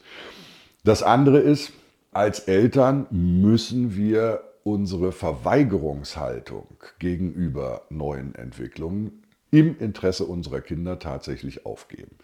Das 0.87 1.03
andere 1.03 1.39
ist, 1.39 1.73
als 2.13 2.39
Eltern 2.39 3.07
müssen 3.11 3.97
wir 3.97 4.39
unsere 4.63 5.11
Verweigerungshaltung 5.11 6.77
gegenüber 6.97 7.81
neuen 7.89 8.33
Entwicklungen 8.35 9.21
im 9.51 9.77
Interesse 9.79 10.23
unserer 10.23 10.61
Kinder 10.61 10.97
tatsächlich 10.97 11.65
aufgeben. 11.65 12.15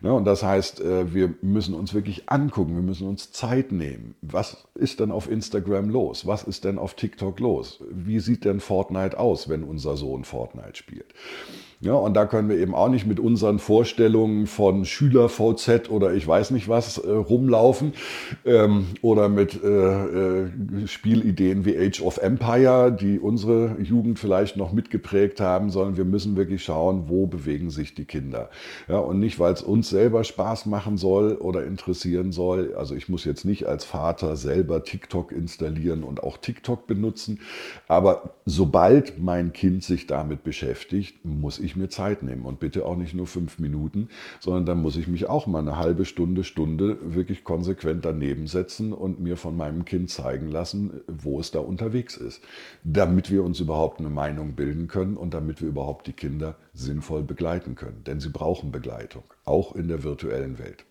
Ne, 0.00 0.12
und 0.12 0.24
das 0.24 0.42
heißt, 0.42 0.80
äh, 0.80 1.14
wir 1.14 1.34
müssen 1.40 1.72
uns 1.72 1.94
wirklich 1.94 2.28
angucken, 2.28 2.74
wir 2.74 2.82
müssen 2.82 3.06
uns 3.06 3.30
Zeit 3.30 3.70
nehmen. 3.70 4.16
Was 4.22 4.66
ist 4.74 4.98
denn 4.98 5.12
auf 5.12 5.30
Instagram 5.30 5.88
los? 5.88 6.26
Was 6.26 6.42
ist 6.42 6.64
denn 6.64 6.78
auf 6.80 6.94
TikTok 6.94 7.38
los? 7.38 7.80
Wie 7.92 8.18
sieht 8.18 8.44
denn 8.44 8.58
Fortnite 8.58 9.20
aus, 9.20 9.48
wenn 9.48 9.62
unser 9.62 9.96
Sohn 9.96 10.24
Fortnite 10.24 10.74
spielt? 10.74 11.14
Ja, 11.82 11.94
und 11.94 12.12
da 12.12 12.26
können 12.26 12.50
wir 12.50 12.58
eben 12.58 12.74
auch 12.74 12.90
nicht 12.90 13.06
mit 13.06 13.18
unseren 13.18 13.58
Vorstellungen 13.58 14.46
von 14.46 14.84
Schüler-VZ 14.84 15.88
oder 15.88 16.12
ich 16.12 16.28
weiß 16.28 16.50
nicht 16.50 16.68
was 16.68 16.98
äh, 16.98 17.10
rumlaufen 17.10 17.94
ähm, 18.44 18.84
oder 19.00 19.30
mit 19.30 19.64
äh, 19.64 20.42
äh, 20.42 20.50
Spielideen 20.86 21.64
wie 21.64 21.78
Age 21.78 22.02
of 22.02 22.18
Empire, 22.18 22.92
die 22.92 23.18
unsere 23.18 23.80
Jugend 23.80 24.18
vielleicht 24.18 24.58
noch 24.58 24.74
mitgeprägt 24.74 25.40
haben, 25.40 25.70
sondern 25.70 25.96
wir 25.96 26.04
müssen 26.04 26.36
wirklich 26.36 26.62
schauen, 26.62 27.04
wo 27.06 27.26
bewegen 27.26 27.70
sich 27.70 27.94
die 27.94 28.04
Kinder. 28.04 28.50
Ja, 28.86 28.98
und 28.98 29.18
nicht, 29.18 29.40
weil 29.40 29.54
es 29.54 29.62
uns 29.62 29.88
selber 29.88 30.22
Spaß 30.22 30.66
machen 30.66 30.98
soll 30.98 31.36
oder 31.36 31.64
interessieren 31.64 32.30
soll. 32.30 32.74
Also 32.74 32.94
ich 32.94 33.08
muss 33.08 33.24
jetzt 33.24 33.46
nicht 33.46 33.66
als 33.66 33.86
Vater 33.86 34.36
selber 34.36 34.84
TikTok 34.84 35.32
installieren 35.32 36.02
und 36.02 36.22
auch 36.22 36.36
TikTok 36.36 36.86
benutzen. 36.86 37.40
Aber 37.88 38.34
sobald 38.44 39.18
mein 39.18 39.54
Kind 39.54 39.82
sich 39.82 40.06
damit 40.06 40.44
beschäftigt, 40.44 41.24
muss 41.24 41.58
ich 41.58 41.69
mir 41.76 41.88
Zeit 41.88 42.22
nehmen. 42.22 42.44
Und 42.44 42.60
bitte 42.60 42.84
auch 42.86 42.96
nicht 42.96 43.14
nur 43.14 43.26
fünf 43.26 43.58
Minuten, 43.58 44.08
sondern 44.40 44.66
dann 44.66 44.82
muss 44.82 44.96
ich 44.96 45.08
mich 45.08 45.28
auch 45.28 45.46
mal 45.46 45.60
eine 45.60 45.76
halbe 45.76 46.04
Stunde, 46.04 46.44
Stunde 46.44 46.98
wirklich 47.14 47.44
konsequent 47.44 48.04
daneben 48.04 48.46
setzen 48.46 48.92
und 48.92 49.20
mir 49.20 49.36
von 49.36 49.56
meinem 49.56 49.84
Kind 49.84 50.10
zeigen 50.10 50.48
lassen, 50.48 51.00
wo 51.06 51.40
es 51.40 51.50
da 51.50 51.60
unterwegs 51.60 52.16
ist. 52.16 52.42
Damit 52.84 53.30
wir 53.30 53.44
uns 53.44 53.60
überhaupt 53.60 54.00
eine 54.00 54.10
Meinung 54.10 54.54
bilden 54.54 54.88
können 54.88 55.16
und 55.16 55.34
damit 55.34 55.60
wir 55.60 55.68
überhaupt 55.68 56.06
die 56.06 56.12
Kinder 56.12 56.56
sinnvoll 56.72 57.22
begleiten 57.22 57.74
können. 57.74 58.02
Denn 58.04 58.20
sie 58.20 58.30
brauchen 58.30 58.72
Begleitung, 58.72 59.24
auch 59.44 59.74
in 59.74 59.88
der 59.88 60.02
virtuellen 60.02 60.58
Welt. 60.58 60.84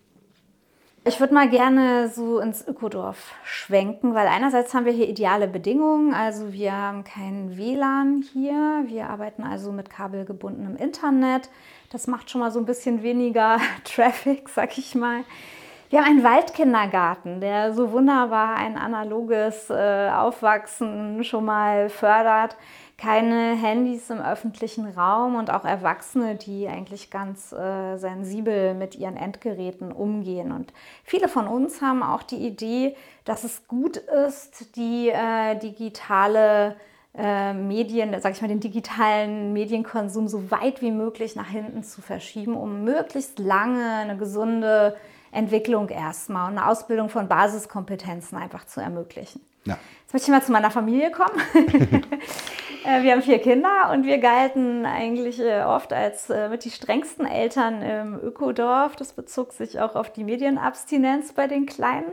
Ich 1.02 1.18
würde 1.18 1.32
mal 1.32 1.48
gerne 1.48 2.10
so 2.10 2.40
ins 2.40 2.66
Ökodorf 2.68 3.32
schwenken, 3.42 4.14
weil 4.14 4.28
einerseits 4.28 4.74
haben 4.74 4.84
wir 4.84 4.92
hier 4.92 5.08
ideale 5.08 5.48
Bedingungen. 5.48 6.12
Also 6.12 6.52
wir 6.52 6.76
haben 6.76 7.04
kein 7.04 7.56
WLAN 7.56 8.22
hier. 8.34 8.84
Wir 8.84 9.08
arbeiten 9.08 9.42
also 9.42 9.72
mit 9.72 9.88
kabelgebundenem 9.88 10.76
Internet. 10.76 11.48
Das 11.90 12.06
macht 12.06 12.28
schon 12.28 12.42
mal 12.42 12.50
so 12.50 12.58
ein 12.58 12.66
bisschen 12.66 13.02
weniger 13.02 13.56
Traffic, 13.84 14.50
sag 14.50 14.76
ich 14.76 14.94
mal. 14.94 15.24
Wir 15.88 16.00
haben 16.00 16.10
einen 16.10 16.22
Waldkindergarten, 16.22 17.40
der 17.40 17.72
so 17.72 17.92
wunderbar 17.92 18.56
ein 18.56 18.76
analoges 18.76 19.70
äh, 19.70 20.10
Aufwachsen 20.10 21.24
schon 21.24 21.46
mal 21.46 21.88
fördert 21.88 22.56
keine 23.00 23.56
Handys 23.56 24.10
im 24.10 24.20
öffentlichen 24.20 24.86
Raum 24.86 25.36
und 25.36 25.50
auch 25.50 25.64
Erwachsene, 25.64 26.34
die 26.34 26.68
eigentlich 26.68 27.10
ganz 27.10 27.50
äh, 27.50 27.96
sensibel 27.96 28.74
mit 28.74 28.94
ihren 28.94 29.16
Endgeräten 29.16 29.90
umgehen. 29.90 30.52
Und 30.52 30.74
viele 31.02 31.28
von 31.28 31.48
uns 31.48 31.80
haben 31.80 32.02
auch 32.02 32.22
die 32.22 32.46
Idee, 32.46 32.94
dass 33.24 33.44
es 33.44 33.66
gut 33.68 33.96
ist, 33.96 34.76
die 34.76 35.08
äh, 35.08 35.58
digitale 35.58 36.76
äh, 37.16 37.54
Medien, 37.54 38.14
sag 38.20 38.32
ich 38.32 38.42
mal, 38.42 38.48
den 38.48 38.60
digitalen 38.60 39.54
Medienkonsum 39.54 40.28
so 40.28 40.50
weit 40.50 40.82
wie 40.82 40.92
möglich 40.92 41.36
nach 41.36 41.48
hinten 41.48 41.82
zu 41.82 42.02
verschieben, 42.02 42.54
um 42.54 42.84
möglichst 42.84 43.38
lange 43.38 43.94
eine 43.94 44.18
gesunde 44.18 44.94
Entwicklung 45.32 45.88
erstmal 45.88 46.50
und 46.50 46.58
eine 46.58 46.68
Ausbildung 46.68 47.08
von 47.08 47.28
Basiskompetenzen 47.28 48.36
einfach 48.36 48.66
zu 48.66 48.80
ermöglichen. 48.80 49.40
Ja. 49.64 49.78
Jetzt 50.10 50.26
möchte 50.26 50.32
ich 50.32 50.40
mal 50.40 50.44
zu 50.44 50.50
meiner 50.50 50.72
Familie 50.72 51.12
kommen. 51.12 51.40
Äh, 52.82 53.02
wir 53.02 53.12
haben 53.12 53.20
vier 53.20 53.40
Kinder 53.40 53.90
und 53.92 54.06
wir 54.06 54.16
galten 54.16 54.86
eigentlich 54.86 55.38
äh, 55.38 55.64
oft 55.64 55.92
als 55.92 56.30
äh, 56.30 56.48
mit 56.48 56.64
die 56.64 56.70
strengsten 56.70 57.26
Eltern 57.26 57.82
im 57.82 58.18
Ökodorf. 58.18 58.96
Das 58.96 59.12
bezog 59.12 59.52
sich 59.52 59.80
auch 59.80 59.94
auf 59.96 60.10
die 60.10 60.24
Medienabstinenz 60.24 61.34
bei 61.34 61.46
den 61.46 61.66
Kleinen. 61.66 62.10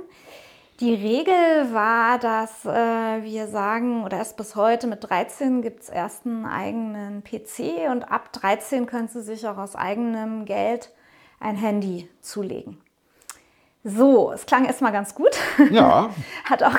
Die 0.82 0.94
Regel 0.94 1.74
war, 1.74 2.20
dass 2.20 2.66
wir 2.66 3.48
sagen, 3.48 4.04
oder 4.04 4.18
erst 4.18 4.36
bis 4.36 4.58
heute 4.58 4.88
mit 4.88 5.10
13 5.10 5.62
gibt 5.62 5.84
es 5.84 5.90
erst 5.90 6.26
einen 6.26 6.46
eigenen 6.46 7.24
PC 7.24 7.90
und 7.90 8.04
ab 8.04 8.34
13 8.34 8.88
können 8.88 9.08
sie 9.08 9.22
sich 9.22 9.48
auch 9.48 9.58
aus 9.58 9.78
eigenem 9.78 10.44
Geld 10.44 10.92
ein 11.40 11.56
Handy 11.56 12.10
zulegen. 12.20 12.78
So, 13.89 14.34
es 14.34 14.45
klang 14.45 14.65
erstmal 14.65 14.91
ganz 14.91 15.15
gut. 15.15 15.32
Ja. 15.71 16.10
hat 16.43 16.62
auch 16.62 16.76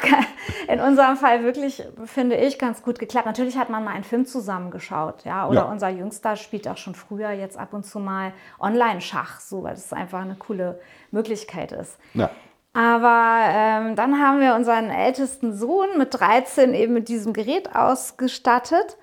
in 0.69 0.79
unserem 0.79 1.17
Fall 1.17 1.43
wirklich, 1.43 1.83
finde 2.05 2.37
ich, 2.37 2.59
ganz 2.59 2.83
gut 2.83 2.99
geklappt. 2.99 3.25
Natürlich 3.25 3.57
hat 3.57 3.71
man 3.71 3.83
mal 3.83 3.95
einen 3.95 4.05
Film 4.05 4.27
zusammengeschaut, 4.27 5.25
ja. 5.25 5.49
Oder 5.49 5.61
ja. 5.61 5.71
unser 5.73 5.89
Jüngster 5.89 6.37
spielt 6.37 6.69
auch 6.69 6.77
schon 6.77 6.95
früher 6.95 7.31
jetzt 7.31 7.57
ab 7.57 7.73
und 7.73 7.87
zu 7.87 7.99
mal 7.99 8.33
Online-Schach, 8.61 9.41
so, 9.41 9.63
weil 9.63 9.75
das 9.75 9.91
einfach 9.95 10.21
eine 10.21 10.35
coole 10.35 10.81
Möglichkeit 11.11 11.73
ist. 11.73 11.97
Ja. 12.13 12.29
Aber 12.75 13.39
ähm, 13.49 13.97
dann 13.97 14.21
haben 14.21 14.41
wir 14.41 14.55
unseren 14.55 14.91
ältesten 14.91 15.57
Sohn 15.57 15.97
mit 15.97 16.13
13 16.13 16.75
eben 16.75 16.93
mit 16.93 17.09
diesem 17.09 17.33
Gerät 17.33 17.75
ausgestattet. 17.75 18.99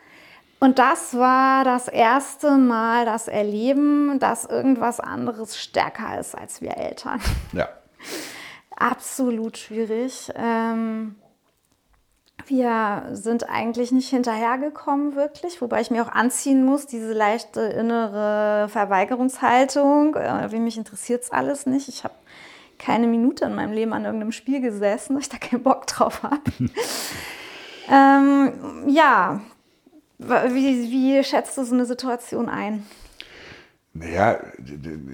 Und 0.59 0.77
das 0.77 1.17
war 1.17 1.63
das 1.63 1.87
erste 1.87 2.51
Mal 2.51 3.05
das 3.05 3.27
Erleben, 3.27 4.19
dass 4.19 4.45
irgendwas 4.45 4.99
anderes 4.99 5.57
stärker 5.57 6.19
ist 6.19 6.37
als 6.37 6.61
wir 6.61 6.77
Eltern. 6.77 7.19
Ja. 7.51 7.67
Absolut 8.75 9.57
schwierig. 9.57 10.31
Ähm, 10.35 11.15
wir 12.47 13.09
sind 13.13 13.49
eigentlich 13.49 13.91
nicht 13.91 14.09
hinterhergekommen, 14.09 15.15
wirklich, 15.15 15.61
wobei 15.61 15.81
ich 15.81 15.89
mir 15.89 16.03
auch 16.03 16.11
anziehen 16.11 16.63
muss, 16.63 16.85
diese 16.85 17.13
leichte 17.13 17.61
innere 17.61 18.67
Verweigerungshaltung. 18.69 20.15
Äh, 20.15 20.51
wie 20.51 20.59
mich 20.59 20.77
interessiert 20.77 21.23
es 21.23 21.31
alles 21.31 21.65
nicht. 21.65 21.87
Ich 21.87 22.03
habe 22.03 22.13
keine 22.77 23.07
Minute 23.07 23.45
in 23.45 23.55
meinem 23.55 23.73
Leben 23.73 23.93
an 23.93 24.05
irgendeinem 24.05 24.31
Spiel 24.31 24.61
gesessen, 24.61 25.15
weil 25.15 25.21
ich 25.21 25.29
da 25.29 25.37
keinen 25.37 25.63
Bock 25.63 25.87
drauf 25.87 26.23
habe. 26.23 26.41
ähm, 27.89 28.89
ja, 28.89 29.41
wie, 30.17 30.91
wie 30.91 31.23
schätzt 31.23 31.57
du 31.57 31.63
so 31.63 31.73
eine 31.73 31.85
Situation 31.85 32.49
ein? 32.49 32.85
Naja, 33.97 34.39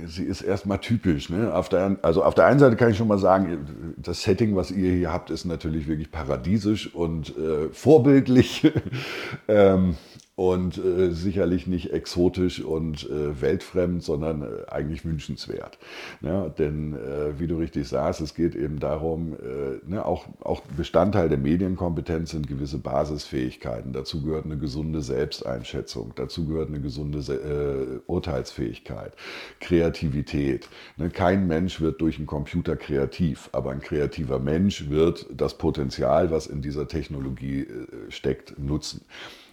sie 0.07 0.23
ist 0.23 0.41
erstmal 0.41 0.79
typisch. 0.79 1.29
Ne? 1.29 1.53
Auf 1.53 1.69
der, 1.69 1.97
also 2.01 2.23
auf 2.23 2.33
der 2.33 2.47
einen 2.47 2.57
Seite 2.57 2.75
kann 2.75 2.89
ich 2.89 2.97
schon 2.97 3.07
mal 3.07 3.19
sagen, 3.19 3.93
das 3.97 4.23
Setting, 4.23 4.55
was 4.55 4.71
ihr 4.71 4.91
hier 4.91 5.13
habt, 5.13 5.29
ist 5.29 5.45
natürlich 5.45 5.87
wirklich 5.87 6.09
paradiesisch 6.09 6.91
und 6.95 7.37
äh, 7.37 7.69
vorbildlich. 7.71 8.73
ähm, 9.47 9.97
und 10.41 10.79
äh, 10.79 11.11
sicherlich 11.11 11.67
nicht 11.67 11.93
exotisch 11.93 12.61
und 12.61 13.07
äh, 13.07 13.39
weltfremd, 13.39 14.01
sondern 14.01 14.41
äh, 14.41 14.71
eigentlich 14.71 15.05
wünschenswert. 15.05 15.77
Ja, 16.21 16.49
denn 16.49 16.95
äh, 16.95 17.39
wie 17.39 17.45
du 17.45 17.57
richtig 17.57 17.87
sagst, 17.87 18.21
es 18.21 18.33
geht 18.33 18.55
eben 18.55 18.79
darum, 18.79 19.33
äh, 19.33 19.87
ne, 19.87 20.03
auch, 20.03 20.25
auch 20.39 20.61
Bestandteil 20.75 21.29
der 21.29 21.37
Medienkompetenz 21.37 22.31
sind 22.31 22.47
gewisse 22.47 22.79
Basisfähigkeiten. 22.79 23.93
Dazu 23.93 24.23
gehört 24.23 24.45
eine 24.45 24.57
gesunde 24.57 25.03
Selbsteinschätzung, 25.03 26.13
dazu 26.15 26.47
gehört 26.47 26.69
eine 26.69 26.81
gesunde 26.81 27.19
äh, 27.19 27.99
Urteilsfähigkeit, 28.07 29.13
Kreativität. 29.59 30.69
Ne, 30.97 31.11
kein 31.11 31.45
Mensch 31.45 31.81
wird 31.81 32.01
durch 32.01 32.17
einen 32.17 32.25
Computer 32.25 32.75
kreativ, 32.75 33.47
aber 33.51 33.69
ein 33.69 33.81
kreativer 33.81 34.39
Mensch 34.39 34.89
wird 34.89 35.27
das 35.31 35.59
Potenzial, 35.59 36.31
was 36.31 36.47
in 36.47 36.63
dieser 36.63 36.87
Technologie 36.87 37.67
steckt, 38.09 38.57
nutzen. 38.57 39.01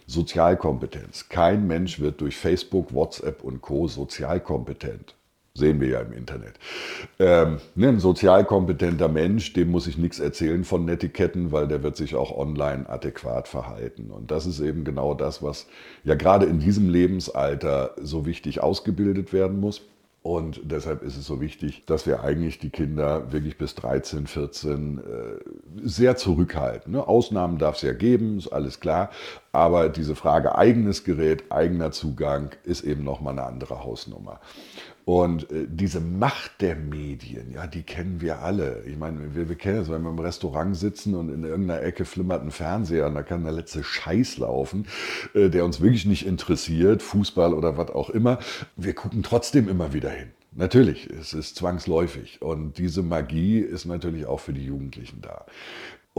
Sozialkompetenz. 0.09 1.29
Kein 1.29 1.67
Mensch 1.67 1.99
wird 1.99 2.19
durch 2.21 2.35
Facebook, 2.35 2.95
WhatsApp 2.95 3.43
und 3.43 3.61
Co. 3.61 3.87
sozialkompetent. 3.87 5.13
Sehen 5.53 5.79
wir 5.79 5.89
ja 5.89 5.99
im 5.99 6.13
Internet. 6.13 6.53
Ähm, 7.19 7.57
ne, 7.75 7.89
ein 7.89 7.99
sozialkompetenter 7.99 9.07
Mensch, 9.07 9.53
dem 9.53 9.69
muss 9.69 9.85
ich 9.85 9.99
nichts 9.99 10.19
erzählen 10.19 10.63
von 10.63 10.85
Netiquetten, 10.85 11.51
weil 11.51 11.67
der 11.67 11.83
wird 11.83 11.95
sich 11.95 12.15
auch 12.15 12.35
online 12.35 12.89
adäquat 12.89 13.47
verhalten. 13.47 14.09
Und 14.09 14.31
das 14.31 14.47
ist 14.47 14.61
eben 14.61 14.83
genau 14.83 15.13
das, 15.13 15.43
was 15.43 15.67
ja 16.03 16.15
gerade 16.15 16.47
in 16.47 16.59
diesem 16.59 16.89
Lebensalter 16.89 17.93
so 18.01 18.25
wichtig 18.25 18.63
ausgebildet 18.63 19.31
werden 19.31 19.59
muss. 19.59 19.83
Und 20.21 20.59
deshalb 20.63 21.01
ist 21.01 21.15
es 21.15 21.25
so 21.25 21.39
wichtig, 21.39 21.85
dass 21.85 22.05
wir 22.05 22.21
eigentlich 22.23 22.59
die 22.59 22.69
Kinder 22.69 23.31
wirklich 23.31 23.57
bis 23.57 23.75
13, 23.75 24.27
14 24.27 24.97
äh, 24.97 25.01
sehr 25.81 26.17
zurückhalten. 26.17 26.91
Ne? 26.91 27.07
Ausnahmen 27.07 27.57
darf 27.57 27.77
es 27.77 27.83
ja 27.83 27.93
geben, 27.93 28.37
ist 28.37 28.49
alles 28.49 28.81
klar. 28.81 29.11
Aber 29.53 29.87
diese 29.87 30.15
Frage 30.15 30.55
eigenes 30.55 31.05
Gerät, 31.05 31.51
eigener 31.51 31.91
Zugang 31.91 32.51
ist 32.63 32.83
eben 32.83 33.05
nochmal 33.05 33.33
eine 33.33 33.47
andere 33.47 33.83
Hausnummer. 33.83 34.41
Und 35.05 35.51
äh, 35.51 35.65
diese 35.67 35.99
Macht 35.99 36.61
der 36.61 36.75
Medien, 36.75 37.51
ja, 37.53 37.67
die 37.67 37.83
kennen 37.83 38.21
wir 38.21 38.39
alle. 38.41 38.83
Ich 38.85 38.97
meine, 38.97 39.35
wir, 39.35 39.49
wir 39.49 39.55
kennen 39.55 39.81
es, 39.81 39.89
wenn 39.89 40.03
wir 40.03 40.09
im 40.09 40.19
Restaurant 40.19 40.75
sitzen 40.75 41.15
und 41.15 41.29
in 41.29 41.43
irgendeiner 41.43 41.81
Ecke 41.81 42.05
flimmert 42.05 42.43
ein 42.43 42.51
Fernseher 42.51 43.07
und 43.07 43.15
da 43.15 43.23
kann 43.23 43.43
der 43.43 43.53
letzte 43.53 43.83
Scheiß 43.83 44.37
laufen, 44.37 44.85
äh, 45.33 45.49
der 45.49 45.65
uns 45.65 45.81
wirklich 45.81 46.05
nicht 46.05 46.25
interessiert, 46.25 47.01
Fußball 47.01 47.53
oder 47.53 47.77
was 47.77 47.89
auch 47.89 48.09
immer. 48.09 48.39
Wir 48.75 48.93
gucken 48.93 49.23
trotzdem 49.23 49.67
immer 49.67 49.93
wieder 49.93 50.09
hin. 50.09 50.29
Natürlich, 50.51 51.09
es 51.09 51.33
ist 51.33 51.55
zwangsläufig. 51.55 52.41
Und 52.41 52.77
diese 52.77 53.03
Magie 53.03 53.59
ist 53.59 53.85
natürlich 53.85 54.25
auch 54.25 54.39
für 54.39 54.53
die 54.53 54.65
Jugendlichen 54.65 55.21
da. 55.21 55.45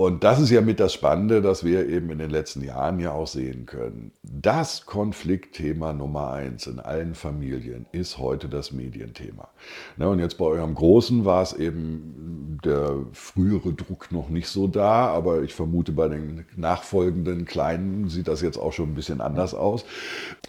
Und 0.00 0.24
das 0.24 0.40
ist 0.40 0.48
ja 0.48 0.62
mit 0.62 0.80
das 0.80 0.94
Spannende, 0.94 1.42
dass 1.42 1.62
wir 1.62 1.86
eben 1.86 2.08
in 2.08 2.16
den 2.16 2.30
letzten 2.30 2.64
Jahren 2.64 3.00
ja 3.00 3.12
auch 3.12 3.26
sehen 3.26 3.66
können. 3.66 4.12
Das 4.22 4.86
Konfliktthema 4.86 5.92
Nummer 5.92 6.30
eins 6.30 6.66
in 6.66 6.80
allen 6.80 7.14
Familien 7.14 7.84
ist 7.92 8.16
heute 8.16 8.48
das 8.48 8.72
Medienthema. 8.72 9.50
Na, 9.98 10.06
und 10.06 10.18
jetzt 10.18 10.38
bei 10.38 10.46
eurem 10.46 10.74
Großen 10.74 11.26
war 11.26 11.42
es 11.42 11.52
eben 11.52 12.58
der 12.64 12.96
frühere 13.12 13.74
Druck 13.74 14.10
noch 14.10 14.30
nicht 14.30 14.48
so 14.48 14.66
da, 14.68 15.08
aber 15.08 15.42
ich 15.42 15.52
vermute 15.52 15.92
bei 15.92 16.08
den 16.08 16.46
nachfolgenden 16.56 17.44
Kleinen 17.44 18.08
sieht 18.08 18.28
das 18.28 18.40
jetzt 18.40 18.56
auch 18.56 18.72
schon 18.72 18.92
ein 18.92 18.94
bisschen 18.94 19.20
anders 19.20 19.52
aus, 19.52 19.84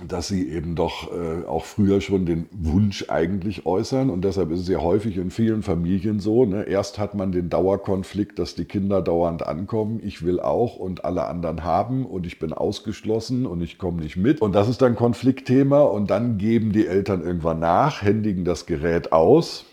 dass 0.08 0.30
sie 0.30 0.48
eben 0.48 0.76
doch 0.76 1.12
äh, 1.12 1.46
auch 1.46 1.66
früher 1.66 2.00
schon 2.00 2.26
den 2.26 2.48
Wunsch 2.52 3.10
eigentlich 3.10 3.66
äußern. 3.66 4.12
Und 4.12 4.24
deshalb 4.24 4.50
ist 4.52 4.62
es 4.62 4.70
ja 4.70 4.80
häufig 4.80 5.18
in 5.18 5.30
vielen 5.30 5.62
Familien 5.62 6.22
so, 6.22 6.46
ne? 6.46 6.64
erst 6.64 7.00
hat 7.00 7.16
man 7.16 7.34
den 7.34 7.50
Dauerkonflikt, 7.50 8.40
dass 8.40 8.56
die 8.56 8.64
Kinder 8.64 9.02
dauernd 9.02 9.41
Land 9.42 9.48
ankommen, 9.48 10.00
ich 10.04 10.24
will 10.24 10.40
auch 10.40 10.76
und 10.78 11.06
alle 11.06 11.26
anderen 11.26 11.64
haben 11.64 12.06
und 12.06 12.26
ich 12.26 12.40
bin 12.40 12.54
ausgeschlossen 12.54 13.46
und 13.46 13.62
ich 13.62 13.78
komme 13.78 14.02
nicht 14.02 14.18
mit. 14.18 14.42
Und 14.42 14.54
das 14.54 14.70
ist 14.70 14.82
dann 14.82 14.96
Konfliktthema 14.96 15.82
und 15.82 16.10
dann 16.10 16.38
geben 16.38 16.72
die 16.72 16.88
Eltern 16.88 17.22
irgendwann 17.22 17.60
nach, 17.60 18.02
händigen 18.02 18.46
das 18.46 18.66
Gerät 18.66 19.12
aus. 19.12 19.66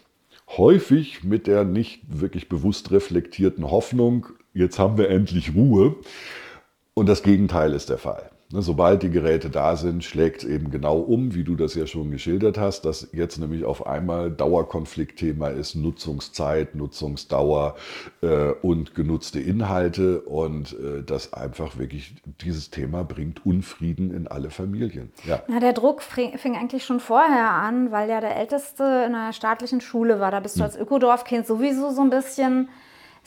Häufig 0.56 1.24
mit 1.24 1.46
der 1.46 1.64
nicht 1.64 2.02
wirklich 2.08 2.48
bewusst 2.48 2.90
reflektierten 2.90 3.70
Hoffnung, 3.70 4.26
jetzt 4.54 4.78
haben 4.78 4.96
wir 4.96 5.10
endlich 5.10 5.54
Ruhe. 5.54 5.96
Und 6.94 7.08
das 7.08 7.22
Gegenteil 7.22 7.74
ist 7.74 7.90
der 7.90 7.98
Fall. 7.98 8.30
Ne, 8.50 8.62
sobald 8.62 9.02
die 9.02 9.10
Geräte 9.10 9.50
da 9.50 9.76
sind, 9.76 10.02
schlägt 10.02 10.42
es 10.42 10.48
eben 10.48 10.70
genau 10.70 11.00
um, 11.00 11.34
wie 11.34 11.44
du 11.44 11.54
das 11.54 11.74
ja 11.74 11.86
schon 11.86 12.10
geschildert 12.10 12.56
hast, 12.56 12.86
dass 12.86 13.08
jetzt 13.12 13.36
nämlich 13.36 13.66
auf 13.66 13.86
einmal 13.86 14.30
Dauerkonfliktthema 14.30 15.48
ist, 15.48 15.74
Nutzungszeit, 15.74 16.74
Nutzungsdauer 16.74 17.76
äh, 18.22 18.52
und 18.62 18.94
genutzte 18.94 19.38
Inhalte 19.38 20.22
und 20.22 20.72
äh, 20.72 21.02
das 21.02 21.34
einfach 21.34 21.76
wirklich, 21.76 22.14
dieses 22.40 22.70
Thema 22.70 23.04
bringt 23.04 23.44
Unfrieden 23.44 24.14
in 24.14 24.26
alle 24.26 24.48
Familien. 24.48 25.12
Ja. 25.26 25.42
Na, 25.46 25.60
der 25.60 25.74
Druck 25.74 26.00
fing 26.00 26.56
eigentlich 26.56 26.86
schon 26.86 27.00
vorher 27.00 27.50
an, 27.50 27.92
weil 27.92 28.08
ja 28.08 28.22
der 28.22 28.34
Älteste 28.34 28.82
in 28.82 29.14
einer 29.14 29.34
staatlichen 29.34 29.82
Schule 29.82 30.20
war. 30.20 30.30
Da 30.30 30.40
bist 30.40 30.56
du 30.56 30.60
hm. 30.60 30.64
als 30.64 30.76
Ökodorfkind 30.78 31.46
sowieso 31.46 31.90
so 31.90 32.00
ein 32.00 32.08
bisschen 32.08 32.70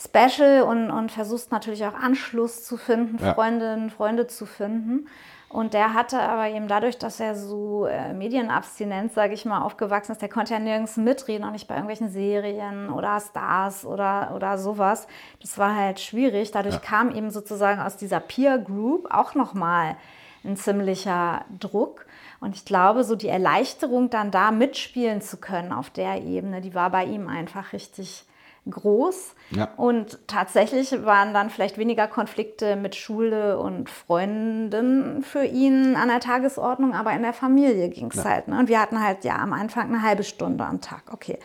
special 0.01 0.63
und, 0.63 0.89
und 0.89 1.11
versuchst 1.11 1.51
natürlich 1.51 1.85
auch 1.85 1.93
Anschluss 1.93 2.63
zu 2.63 2.77
finden, 2.77 3.23
ja. 3.23 3.33
Freundinnen, 3.33 3.89
Freunde 3.89 4.27
zu 4.27 4.45
finden. 4.45 5.07
Und 5.51 5.73
der 5.73 5.93
hatte 5.93 6.21
aber 6.21 6.47
eben 6.47 6.69
dadurch, 6.69 6.97
dass 6.97 7.19
er 7.19 7.35
so 7.35 7.85
äh, 7.85 8.13
medienabstinent, 8.13 9.11
sage 9.11 9.33
ich 9.33 9.43
mal, 9.43 9.61
aufgewachsen 9.61 10.13
ist, 10.13 10.21
der 10.21 10.29
konnte 10.29 10.53
ja 10.53 10.59
nirgends 10.59 10.95
mitreden, 10.95 11.45
auch 11.45 11.51
nicht 11.51 11.67
bei 11.67 11.75
irgendwelchen 11.75 12.09
Serien 12.09 12.89
oder 12.89 13.19
Stars 13.19 13.85
oder, 13.85 14.31
oder 14.33 14.57
sowas. 14.57 15.07
Das 15.41 15.57
war 15.57 15.75
halt 15.75 15.99
schwierig. 15.99 16.51
Dadurch 16.51 16.75
ja. 16.75 16.81
kam 16.81 17.13
eben 17.13 17.31
sozusagen 17.31 17.81
aus 17.81 17.97
dieser 17.97 18.21
Peer 18.21 18.59
Group 18.59 19.09
auch 19.11 19.35
nochmal 19.35 19.97
ein 20.45 20.55
ziemlicher 20.55 21.43
Druck. 21.59 22.05
Und 22.39 22.55
ich 22.55 22.63
glaube, 22.63 23.03
so 23.03 23.17
die 23.17 23.27
Erleichterung, 23.27 24.09
dann 24.09 24.31
da 24.31 24.51
mitspielen 24.51 25.21
zu 25.21 25.35
können 25.37 25.73
auf 25.73 25.89
der 25.89 26.21
Ebene, 26.21 26.61
die 26.61 26.73
war 26.73 26.89
bei 26.91 27.03
ihm 27.03 27.27
einfach 27.27 27.73
richtig 27.73 28.25
groß. 28.69 29.33
Ja. 29.51 29.69
Und 29.75 30.19
tatsächlich 30.27 31.03
waren 31.03 31.33
dann 31.33 31.49
vielleicht 31.49 31.77
weniger 31.77 32.07
Konflikte 32.07 32.75
mit 32.75 32.95
Schule 32.95 33.57
und 33.57 33.89
Freunden 33.89 35.23
für 35.23 35.43
ihn 35.43 35.95
an 35.95 36.09
der 36.09 36.19
Tagesordnung, 36.19 36.93
aber 36.93 37.11
in 37.13 37.23
der 37.23 37.33
Familie 37.33 37.89
ging 37.89 38.11
es 38.11 38.17
ja. 38.17 38.25
halt. 38.25 38.47
Ne? 38.47 38.59
Und 38.59 38.69
wir 38.69 38.79
hatten 38.79 39.03
halt 39.03 39.23
ja 39.23 39.37
am 39.37 39.53
Anfang 39.53 39.87
eine 39.87 40.03
halbe 40.03 40.23
Stunde 40.23 40.63
am 40.63 40.79
Tag. 40.79 41.03
Okay. 41.11 41.39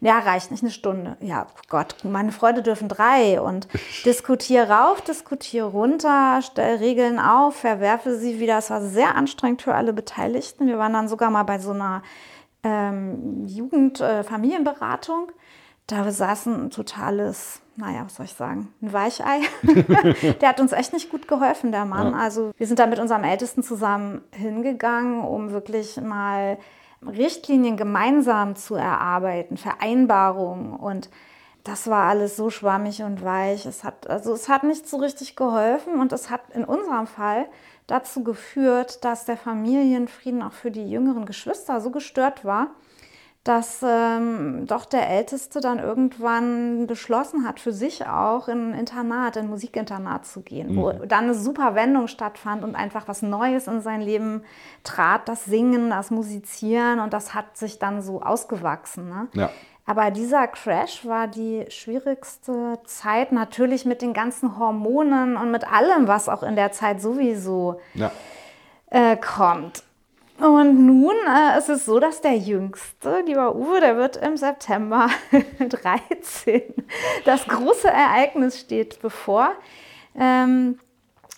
Ja, 0.00 0.18
reicht 0.18 0.50
nicht 0.50 0.64
eine 0.64 0.72
Stunde. 0.72 1.16
Ja, 1.20 1.46
Gott, 1.68 1.94
meine 2.02 2.32
Freunde 2.32 2.62
dürfen 2.62 2.88
drei. 2.88 3.40
Und 3.40 3.68
diskutiere 4.04 4.68
rauf, 4.68 5.00
diskutiere 5.02 5.68
runter, 5.68 6.40
stell 6.42 6.78
Regeln 6.78 7.20
auf, 7.20 7.56
verwerfe 7.56 8.16
sie 8.16 8.40
wieder. 8.40 8.58
Es 8.58 8.70
war 8.70 8.80
sehr 8.82 9.14
anstrengend 9.14 9.62
für 9.62 9.74
alle 9.74 9.92
Beteiligten. 9.92 10.66
Wir 10.66 10.78
waren 10.78 10.94
dann 10.94 11.06
sogar 11.06 11.30
mal 11.30 11.44
bei 11.44 11.60
so 11.60 11.70
einer 11.70 12.02
ähm, 12.64 13.46
Jugend-Familienberatung. 13.46 15.28
Äh, 15.28 15.32
da 15.86 16.10
saßen 16.10 16.66
ein 16.66 16.70
totales, 16.70 17.60
naja, 17.76 18.04
was 18.04 18.16
soll 18.16 18.26
ich 18.26 18.34
sagen, 18.34 18.72
ein 18.80 18.92
Weichei. 18.92 19.40
der 20.40 20.48
hat 20.48 20.60
uns 20.60 20.72
echt 20.72 20.92
nicht 20.92 21.10
gut 21.10 21.28
geholfen, 21.28 21.72
der 21.72 21.84
Mann. 21.84 22.12
Ja. 22.12 22.18
Also 22.18 22.52
wir 22.56 22.66
sind 22.66 22.78
da 22.78 22.86
mit 22.86 22.98
unserem 22.98 23.24
Ältesten 23.24 23.62
zusammen 23.62 24.22
hingegangen, 24.32 25.20
um 25.22 25.50
wirklich 25.50 26.00
mal 26.00 26.58
Richtlinien 27.04 27.76
gemeinsam 27.76 28.54
zu 28.54 28.74
erarbeiten, 28.76 29.56
Vereinbarungen 29.56 30.74
und 30.74 31.10
das 31.64 31.88
war 31.88 32.08
alles 32.08 32.36
so 32.36 32.50
schwammig 32.50 33.02
und 33.02 33.24
weich. 33.24 33.66
Es 33.66 33.84
hat, 33.84 34.10
also 34.10 34.32
es 34.32 34.48
hat 34.48 34.64
nicht 34.64 34.88
so 34.88 34.96
richtig 34.96 35.36
geholfen 35.36 36.00
und 36.00 36.12
es 36.12 36.28
hat 36.28 36.40
in 36.54 36.64
unserem 36.64 37.06
Fall 37.06 37.46
dazu 37.86 38.24
geführt, 38.24 39.04
dass 39.04 39.26
der 39.26 39.36
Familienfrieden 39.36 40.42
auch 40.42 40.52
für 40.52 40.70
die 40.70 40.90
jüngeren 40.90 41.24
Geschwister 41.24 41.80
so 41.80 41.90
gestört 41.90 42.44
war, 42.44 42.68
dass 43.44 43.84
ähm, 43.84 44.66
doch 44.66 44.84
der 44.84 45.08
Älteste 45.10 45.60
dann 45.60 45.80
irgendwann 45.80 46.86
beschlossen 46.86 47.44
hat, 47.44 47.58
für 47.58 47.72
sich 47.72 48.06
auch 48.06 48.46
in 48.46 48.70
ein 48.70 48.78
Internat, 48.78 49.36
in 49.36 49.44
ein 49.44 49.50
Musikinternat 49.50 50.26
zu 50.26 50.42
gehen, 50.42 50.74
mhm. 50.74 50.76
wo 50.76 50.92
dann 50.92 51.24
eine 51.24 51.34
super 51.34 51.74
Wendung 51.74 52.06
stattfand 52.06 52.62
und 52.62 52.76
einfach 52.76 53.08
was 53.08 53.22
Neues 53.22 53.66
in 53.66 53.80
sein 53.80 54.00
Leben 54.00 54.44
trat, 54.84 55.28
das 55.28 55.44
Singen, 55.44 55.90
das 55.90 56.12
Musizieren 56.12 57.00
und 57.00 57.12
das 57.12 57.34
hat 57.34 57.56
sich 57.56 57.80
dann 57.80 58.00
so 58.00 58.22
ausgewachsen. 58.22 59.08
Ne? 59.08 59.28
Ja. 59.32 59.50
Aber 59.86 60.12
dieser 60.12 60.46
Crash 60.46 61.04
war 61.04 61.26
die 61.26 61.66
schwierigste 61.68 62.78
Zeit, 62.84 63.32
natürlich 63.32 63.84
mit 63.84 64.00
den 64.02 64.12
ganzen 64.12 64.56
Hormonen 64.56 65.36
und 65.36 65.50
mit 65.50 65.70
allem, 65.70 66.06
was 66.06 66.28
auch 66.28 66.44
in 66.44 66.54
der 66.54 66.70
Zeit 66.70 67.00
sowieso 67.02 67.80
ja. 67.94 68.12
äh, 68.90 69.16
kommt. 69.16 69.82
Und 70.42 70.86
nun 70.86 71.14
äh, 71.28 71.56
ist 71.56 71.68
es 71.68 71.84
so, 71.84 72.00
dass 72.00 72.20
der 72.20 72.36
Jüngste, 72.36 73.22
lieber 73.24 73.54
Uwe, 73.54 73.78
der 73.78 73.96
wird 73.96 74.16
im 74.16 74.36
September 74.36 75.08
13. 75.68 76.62
Das 77.24 77.46
große 77.46 77.86
Ereignis 77.86 78.58
steht 78.58 79.00
bevor. 79.00 79.52
Ähm, 80.16 80.80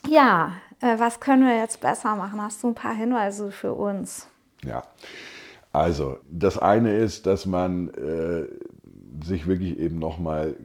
ja, 0.09 0.53
äh, 0.81 0.99
was 0.99 1.21
können 1.21 1.47
wir 1.47 1.55
jetzt 1.55 1.83
besser 1.83 2.17
machen? 2.17 2.40
Hast 2.40 2.62
du 2.62 2.69
ein 2.69 2.75
paar 2.75 2.95
Hinweise 2.95 3.51
für 3.51 3.75
uns? 3.75 4.27
Ja, 4.64 4.85
also 5.71 6.17
das 6.31 6.57
eine 6.57 6.97
ist, 6.97 7.27
dass 7.27 7.45
man 7.45 7.90
äh, 7.90 8.47
sich 9.23 9.47
wirklich 9.47 9.79
eben 9.79 9.99
nochmal 9.99 10.57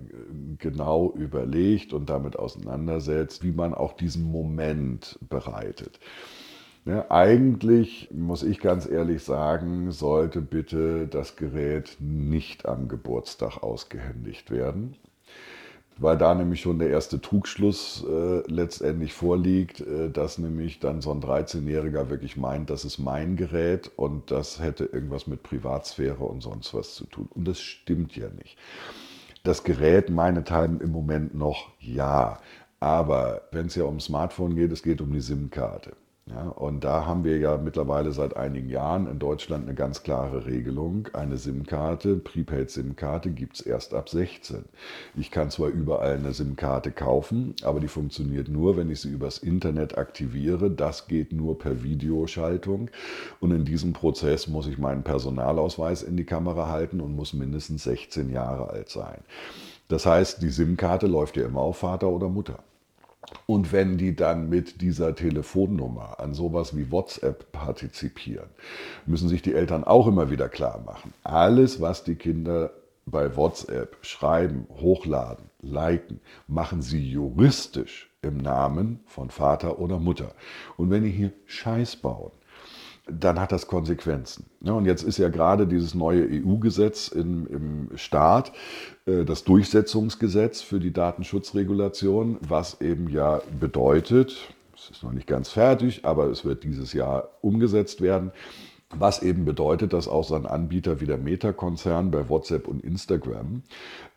genau 0.60 1.12
überlegt 1.12 1.92
und 1.92 2.10
damit 2.10 2.40
auseinandersetzt, 2.40 3.44
wie 3.44 3.52
man 3.52 3.74
auch 3.74 3.94
diesen 3.98 4.32
Moment 4.32 5.20
bereitet. 5.28 6.00
Ne, 6.86 7.10
eigentlich, 7.12 8.10
muss 8.12 8.42
ich 8.42 8.60
ganz 8.60 8.88
ehrlich 8.90 9.24
sagen, 9.24 9.92
sollte 9.92 10.42
bitte 10.42 11.08
das 11.08 11.36
Gerät 11.36 11.98
nicht 12.00 12.66
am 12.66 12.88
Geburtstag 12.88 13.62
ausgehändigt 13.62 14.50
werden, 14.50 14.96
weil 15.98 16.18
da 16.18 16.34
nämlich 16.34 16.62
schon 16.62 16.80
der 16.80 16.90
erste 16.90 17.20
Trugschluss 17.20 18.06
äh, 18.10 18.42
letztendlich 18.48 19.14
vorliegt, 19.14 19.82
äh, 19.82 20.10
dass 20.10 20.38
nämlich 20.38 20.80
dann 20.80 21.02
so 21.02 21.12
ein 21.12 21.22
13-Jähriger 21.22 22.10
wirklich 22.10 22.38
meint, 22.38 22.70
das 22.70 22.86
ist 22.86 22.98
mein 22.98 23.36
Gerät 23.36 23.92
und 23.98 24.32
das 24.32 24.60
hätte 24.62 24.86
irgendwas 24.86 25.28
mit 25.28 25.44
Privatsphäre 25.44 26.24
und 26.24 26.42
sonst 26.42 26.74
was 26.74 26.96
zu 26.96 27.06
tun. 27.06 27.28
Und 27.36 27.48
das 27.48 27.60
stimmt 27.60 28.16
ja 28.16 28.30
nicht. 28.30 28.58
Das 29.44 29.64
Gerät 29.66 30.10
meinethalben 30.10 30.80
im 30.82 30.92
Moment 30.92 31.36
noch 31.36 31.72
ja, 31.80 32.40
aber 32.80 33.42
wenn 33.52 33.68
es 33.68 33.76
ja 33.76 33.84
um 33.84 34.00
Smartphone 34.00 34.56
geht, 34.56 34.72
es 34.72 34.84
geht 34.84 35.02
um 35.02 35.12
die 35.12 35.22
SIM-Karte. 35.22 35.92
Ja, 36.30 36.50
und 36.50 36.84
da 36.84 37.08
haben 37.08 37.24
wir 37.24 37.40
ja 37.40 37.58
mittlerweile 37.58 38.12
seit 38.12 38.38
einigen 38.38 38.70
Jahren 38.70 39.08
in 39.08 39.18
Deutschland 39.18 39.64
eine 39.64 39.74
ganz 39.74 40.04
klare 40.04 40.46
Regelung. 40.46 41.08
Eine 41.14 41.38
SIM-Karte, 41.38 42.18
Prepaid-SIM-Karte 42.18 43.32
gibt 43.32 43.56
es 43.56 43.62
erst 43.62 43.96
ab 43.96 44.10
16. 44.10 44.66
Ich 45.16 45.32
kann 45.32 45.50
zwar 45.50 45.70
überall 45.70 46.18
eine 46.18 46.32
SIM-Karte 46.32 46.92
kaufen, 46.92 47.56
aber 47.64 47.80
die 47.80 47.88
funktioniert 47.88 48.48
nur, 48.48 48.78
wenn 48.78 48.92
ich 48.92 49.02
sie 49.02 49.10
übers 49.10 49.40
Internet 49.40 49.98
aktiviere. 49.98 50.70
Das 50.70 51.08
geht 51.08 51.34
nur 51.34 51.58
per 51.58 51.82
Videoschaltung. 51.82 52.92
Und 53.40 53.52
in 53.52 53.66
diesem 53.66 53.94
Prozess 53.94 54.48
muss 54.48 54.68
ich 54.68 54.78
meinen 54.78 55.02
Personalausweis 55.02 56.04
in 56.04 56.16
die 56.16 56.26
Kamera 56.26 56.70
halten 56.70 57.02
und 57.02 57.16
muss 57.16 57.34
mindestens 57.34 57.86
16 57.86 58.30
Jahre 58.30 58.70
alt 58.70 58.90
sein. 58.90 59.22
Das 59.88 60.06
heißt, 60.06 60.44
die 60.44 60.50
SIM-Karte 60.50 61.08
läuft 61.08 61.38
ja 61.38 61.46
immer 61.46 61.62
auf 61.62 61.78
Vater 61.78 62.10
oder 62.10 62.30
Mutter. 62.30 62.60
Und 63.46 63.72
wenn 63.72 63.98
die 63.98 64.16
dann 64.16 64.50
mit 64.50 64.82
dieser 64.82 65.16
Telefonnummer 65.16 66.20
an 66.20 66.34
sowas 66.34 66.76
wie 66.76 66.92
WhatsApp 66.92 67.52
partizipieren, 67.52 68.50
müssen 69.06 69.30
sich 69.30 69.42
die 69.42 69.54
Eltern 69.54 69.84
auch 69.84 70.08
immer 70.08 70.30
wieder 70.30 70.50
klar 70.50 70.82
machen. 70.86 71.14
Alles, 71.24 71.82
was 71.82 72.04
die 72.04 72.16
Kinder 72.16 72.72
bei 73.06 73.36
WhatsApp 73.36 73.98
schreiben, 74.02 74.68
hochladen, 74.80 75.46
liken, 75.62 76.22
machen 76.48 76.82
sie 76.82 77.04
juristisch 77.04 78.10
im 78.22 78.38
Namen 78.38 79.00
von 79.06 79.30
Vater 79.30 79.80
oder 79.80 80.00
Mutter. 80.00 80.34
Und 80.78 80.90
wenn 80.90 81.04
die 81.04 81.12
hier 81.12 81.32
Scheiß 81.46 81.98
bauen, 81.98 82.32
dann 83.12 83.40
hat 83.40 83.52
das 83.52 83.68
Konsequenzen. 83.68 84.46
und 84.62 84.86
jetzt 84.86 85.04
ist 85.04 85.18
ja 85.18 85.30
gerade 85.30 85.68
dieses 85.68 85.96
neue 85.96 86.28
EU-Gesetz 86.28 87.08
im 87.10 87.90
Staat, 87.96 88.52
äh, 89.06 89.26
das 89.26 89.44
Durchsetzungsgesetz 89.44 90.62
für 90.62 90.80
die 90.80 90.94
Datenschutzregulation, 90.94 92.38
was 92.42 92.82
eben 92.82 93.10
ja 93.10 93.42
bedeutet, 93.60 94.54
es 94.76 94.90
ist 94.92 95.04
noch 95.04 95.12
nicht 95.12 95.28
ganz 95.28 95.50
fertig, 95.50 96.06
aber 96.06 96.28
es 96.28 96.46
wird 96.46 96.64
dieses 96.64 96.94
Jahr 96.94 97.30
umgesetzt 97.42 98.02
werden, 98.02 98.32
was 98.96 99.22
eben 99.22 99.46
bedeutet, 99.46 99.94
dass 99.94 100.08
auch 100.08 100.24
so 100.24 100.34
ein 100.34 100.48
Anbieter 100.48 101.00
wie 101.00 101.06
der 101.06 101.20
Meta-Konzern 101.20 102.10
bei 102.10 102.28
WhatsApp 102.28 102.68
und 102.68 102.84
Instagram 102.84 103.62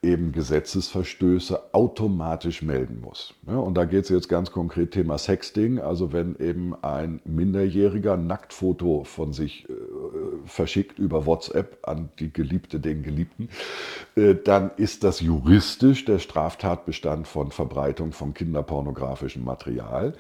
eben 0.00 0.32
Gesetzesverstöße 0.32 1.74
automatisch 1.74 2.62
melden 2.62 3.00
muss. 3.02 3.34
Und 3.46 3.74
da 3.74 3.84
geht 3.84 4.04
es 4.04 4.10
jetzt 4.10 4.30
ganz 4.30 4.50
konkret 4.50 4.92
Thema 4.92 5.18
Sexting. 5.18 5.78
Also 5.78 6.14
wenn 6.14 6.36
eben 6.36 6.74
ein 6.82 7.20
Minderjähriger 7.24 8.14
ein 8.14 8.26
Nacktfoto 8.26 9.04
von 9.04 9.34
sich 9.34 9.68
äh, 9.68 9.74
verschickt 10.46 10.98
über 10.98 11.26
WhatsApp 11.26 11.86
an 11.86 12.08
die 12.18 12.32
Geliebte, 12.32 12.80
den 12.80 13.02
Geliebten, 13.02 13.50
äh, 14.16 14.34
dann 14.34 14.70
ist 14.78 15.04
das 15.04 15.20
juristisch 15.20 16.06
der 16.06 16.18
Straftatbestand 16.18 17.28
von 17.28 17.50
Verbreitung 17.50 18.12
von 18.12 18.32
kinderpornografischem 18.32 19.44
Material. 19.44 20.14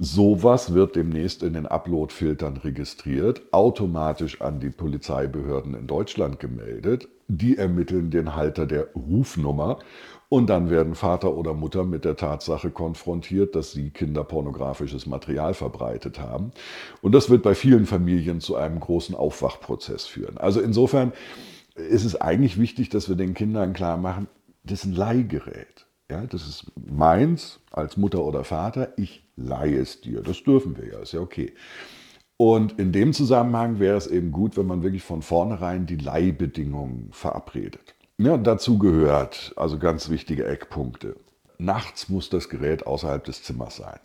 Sowas 0.00 0.74
wird 0.74 0.94
demnächst 0.94 1.42
in 1.42 1.54
den 1.54 1.66
Upload-Filtern 1.66 2.58
registriert, 2.58 3.42
automatisch 3.52 4.40
an 4.40 4.60
die 4.60 4.70
Polizeibehörden 4.70 5.74
in 5.74 5.88
Deutschland 5.88 6.38
gemeldet. 6.38 7.08
Die 7.26 7.58
ermitteln 7.58 8.12
den 8.12 8.36
Halter 8.36 8.64
der 8.64 8.92
Rufnummer 8.94 9.80
und 10.28 10.50
dann 10.50 10.70
werden 10.70 10.94
Vater 10.94 11.34
oder 11.34 11.52
Mutter 11.52 11.82
mit 11.82 12.04
der 12.04 12.14
Tatsache 12.14 12.70
konfrontiert, 12.70 13.56
dass 13.56 13.72
sie 13.72 13.90
kinderpornografisches 13.90 15.06
Material 15.06 15.52
verbreitet 15.52 16.20
haben. 16.20 16.52
Und 17.02 17.12
das 17.12 17.28
wird 17.28 17.42
bei 17.42 17.56
vielen 17.56 17.84
Familien 17.84 18.40
zu 18.40 18.54
einem 18.54 18.78
großen 18.78 19.16
Aufwachprozess 19.16 20.06
führen. 20.06 20.38
Also 20.38 20.60
insofern 20.60 21.12
ist 21.74 22.04
es 22.04 22.14
eigentlich 22.20 22.56
wichtig, 22.56 22.88
dass 22.88 23.08
wir 23.08 23.16
den 23.16 23.34
Kindern 23.34 23.72
klar 23.72 23.96
machen, 23.96 24.28
das 24.62 24.80
ist 24.80 24.86
ein 24.86 24.94
Leihgerät. 24.94 25.87
Ja, 26.10 26.26
das 26.26 26.48
ist 26.48 26.72
meins 26.74 27.60
als 27.70 27.98
Mutter 27.98 28.24
oder 28.24 28.42
Vater. 28.42 28.94
Ich 28.96 29.22
leihe 29.36 29.78
es 29.78 30.00
dir. 30.00 30.22
Das 30.22 30.42
dürfen 30.42 30.76
wir 30.78 30.86
ja, 30.86 30.98
ist 31.00 31.12
ja 31.12 31.20
okay. 31.20 31.52
Und 32.38 32.78
in 32.78 32.92
dem 32.92 33.12
Zusammenhang 33.12 33.78
wäre 33.78 33.96
es 33.96 34.06
eben 34.06 34.32
gut, 34.32 34.56
wenn 34.56 34.66
man 34.66 34.82
wirklich 34.82 35.02
von 35.02 35.22
vornherein 35.22 35.86
die 35.86 35.96
Leihbedingungen 35.96 37.10
verabredet. 37.12 37.94
Ja, 38.16 38.38
dazu 38.38 38.78
gehört, 38.78 39.52
also 39.56 39.78
ganz 39.78 40.08
wichtige 40.08 40.46
Eckpunkte. 40.46 41.16
Nachts 41.58 42.08
muss 42.08 42.30
das 42.30 42.48
Gerät 42.48 42.86
außerhalb 42.86 43.22
des 43.24 43.42
Zimmers 43.42 43.76
sein. 43.76 43.98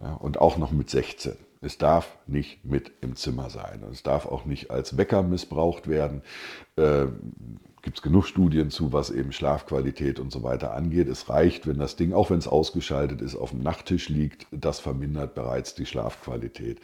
Ja, 0.00 0.14
und 0.14 0.38
auch 0.40 0.56
noch 0.56 0.70
mit 0.70 0.88
16. 0.88 1.36
Es 1.60 1.78
darf 1.78 2.18
nicht 2.26 2.64
mit 2.64 2.92
im 3.00 3.16
Zimmer 3.16 3.50
sein. 3.50 3.82
Es 3.90 4.02
darf 4.02 4.26
auch 4.26 4.44
nicht 4.44 4.70
als 4.70 4.96
Wecker 4.96 5.22
missbraucht 5.22 5.88
werden. 5.88 6.22
Äh, 6.76 7.06
gibt 7.82 7.98
es 7.98 8.02
genug 8.02 8.26
Studien 8.26 8.70
zu, 8.70 8.92
was 8.92 9.10
eben 9.10 9.32
Schlafqualität 9.32 10.20
und 10.20 10.30
so 10.30 10.42
weiter 10.42 10.74
angeht. 10.74 11.08
Es 11.08 11.28
reicht, 11.28 11.66
wenn 11.66 11.78
das 11.78 11.96
Ding, 11.96 12.12
auch 12.12 12.30
wenn 12.30 12.38
es 12.38 12.48
ausgeschaltet 12.48 13.20
ist, 13.22 13.34
auf 13.34 13.50
dem 13.50 13.60
Nachttisch 13.60 14.08
liegt. 14.08 14.46
Das 14.50 14.78
vermindert 14.78 15.34
bereits 15.34 15.74
die 15.74 15.86
Schlafqualität. 15.86 16.80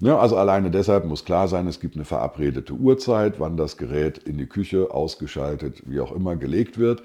Ja, 0.00 0.18
also 0.18 0.36
alleine 0.36 0.70
deshalb 0.70 1.06
muss 1.06 1.24
klar 1.24 1.48
sein, 1.48 1.66
es 1.66 1.80
gibt 1.80 1.96
eine 1.96 2.04
verabredete 2.04 2.72
Uhrzeit, 2.72 3.40
wann 3.40 3.56
das 3.56 3.76
Gerät 3.76 4.18
in 4.18 4.38
die 4.38 4.46
Küche 4.46 4.90
ausgeschaltet, 4.90 5.82
wie 5.86 6.00
auch 6.00 6.12
immer, 6.12 6.36
gelegt 6.36 6.78
wird. 6.78 7.02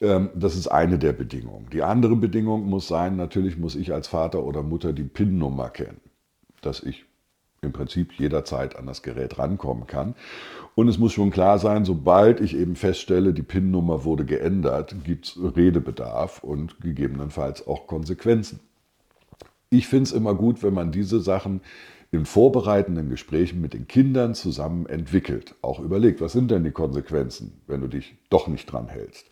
Ähm, 0.00 0.30
das 0.34 0.56
ist 0.56 0.66
eine 0.66 0.98
der 0.98 1.12
Bedingungen. 1.12 1.68
Die 1.72 1.82
andere 1.82 2.16
Bedingung 2.16 2.66
muss 2.66 2.88
sein, 2.88 3.16
natürlich 3.16 3.56
muss 3.56 3.76
ich 3.76 3.92
als 3.92 4.08
Vater 4.08 4.42
oder 4.42 4.62
Mutter 4.62 4.92
die 4.92 5.04
PIN-Nummer 5.04 5.70
kennen, 5.70 6.00
dass 6.62 6.82
ich 6.82 7.04
im 7.62 7.72
Prinzip 7.72 8.12
jederzeit 8.18 8.76
an 8.76 8.86
das 8.86 9.02
Gerät 9.02 9.38
rankommen 9.38 9.86
kann. 9.86 10.14
Und 10.74 10.88
es 10.88 10.98
muss 10.98 11.12
schon 11.12 11.30
klar 11.30 11.58
sein, 11.58 11.84
sobald 11.84 12.40
ich 12.40 12.56
eben 12.56 12.74
feststelle, 12.74 13.32
die 13.32 13.42
PIN-Nummer 13.42 14.04
wurde 14.04 14.24
geändert, 14.24 14.96
gibt 15.04 15.26
es 15.26 15.56
Redebedarf 15.56 16.42
und 16.42 16.80
gegebenenfalls 16.80 17.66
auch 17.66 17.86
Konsequenzen. 17.86 18.58
Ich 19.70 19.86
finde 19.86 20.04
es 20.04 20.12
immer 20.12 20.34
gut, 20.34 20.62
wenn 20.62 20.74
man 20.74 20.90
diese 20.90 21.20
Sachen 21.20 21.60
in 22.10 22.26
vorbereitenden 22.26 23.08
Gesprächen 23.08 23.60
mit 23.60 23.72
den 23.74 23.86
Kindern 23.86 24.34
zusammen 24.34 24.86
entwickelt. 24.86 25.54
Auch 25.62 25.80
überlegt, 25.80 26.20
was 26.20 26.32
sind 26.32 26.50
denn 26.50 26.64
die 26.64 26.70
Konsequenzen, 26.70 27.60
wenn 27.66 27.80
du 27.80 27.86
dich 27.86 28.16
doch 28.28 28.48
nicht 28.48 28.70
dran 28.70 28.88
hältst. 28.88 29.26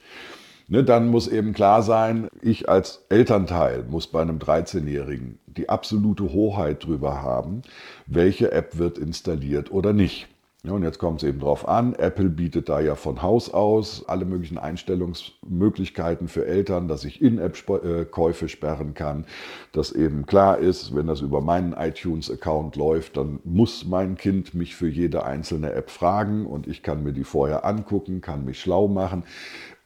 Ne, 0.73 0.85
dann 0.85 1.09
muss 1.09 1.27
eben 1.27 1.53
klar 1.53 1.83
sein, 1.83 2.29
ich 2.43 2.69
als 2.69 3.05
Elternteil 3.09 3.83
muss 3.83 4.07
bei 4.07 4.23
einem 4.23 4.39
13-Jährigen 4.39 5.41
die 5.47 5.69
absolute 5.69 6.33
Hoheit 6.33 6.87
drüber 6.87 7.23
haben, 7.23 7.63
welche 8.07 8.53
App 8.53 8.79
wird 8.79 8.97
installiert 8.97 9.73
oder 9.73 9.93
nicht. 9.93 10.29
Ja, 10.63 10.73
und 10.73 10.83
jetzt 10.83 10.99
kommt 10.99 11.23
es 11.23 11.29
eben 11.29 11.41
drauf 11.41 11.67
an. 11.67 11.95
Apple 11.95 12.29
bietet 12.29 12.69
da 12.69 12.81
ja 12.81 12.95
von 12.95 13.23
Haus 13.23 13.51
aus 13.51 14.05
alle 14.07 14.27
möglichen 14.27 14.59
Einstellungsmöglichkeiten 14.59 16.29
für 16.29 16.45
Eltern, 16.47 16.87
dass 16.87 17.05
ich 17.05 17.23
In-App-Käufe 17.23 18.47
sperren 18.47 18.93
kann, 18.93 19.25
dass 19.73 19.91
eben 19.91 20.27
klar 20.27 20.59
ist, 20.59 20.95
wenn 20.95 21.07
das 21.07 21.23
über 21.23 21.41
meinen 21.41 21.73
iTunes-Account 21.73 22.77
läuft, 22.77 23.17
dann 23.17 23.41
muss 23.45 23.87
mein 23.87 24.19
Kind 24.19 24.53
mich 24.53 24.77
für 24.77 24.89
jede 24.89 25.25
einzelne 25.25 25.73
App 25.73 25.89
fragen 25.89 26.45
und 26.45 26.67
ich 26.67 26.83
kann 26.83 27.03
mir 27.03 27.15
die 27.15 27.25
vorher 27.25 27.65
angucken, 27.65 28.21
kann 28.21 28.45
mich 28.45 28.61
schlau 28.61 28.87
machen 28.87 29.25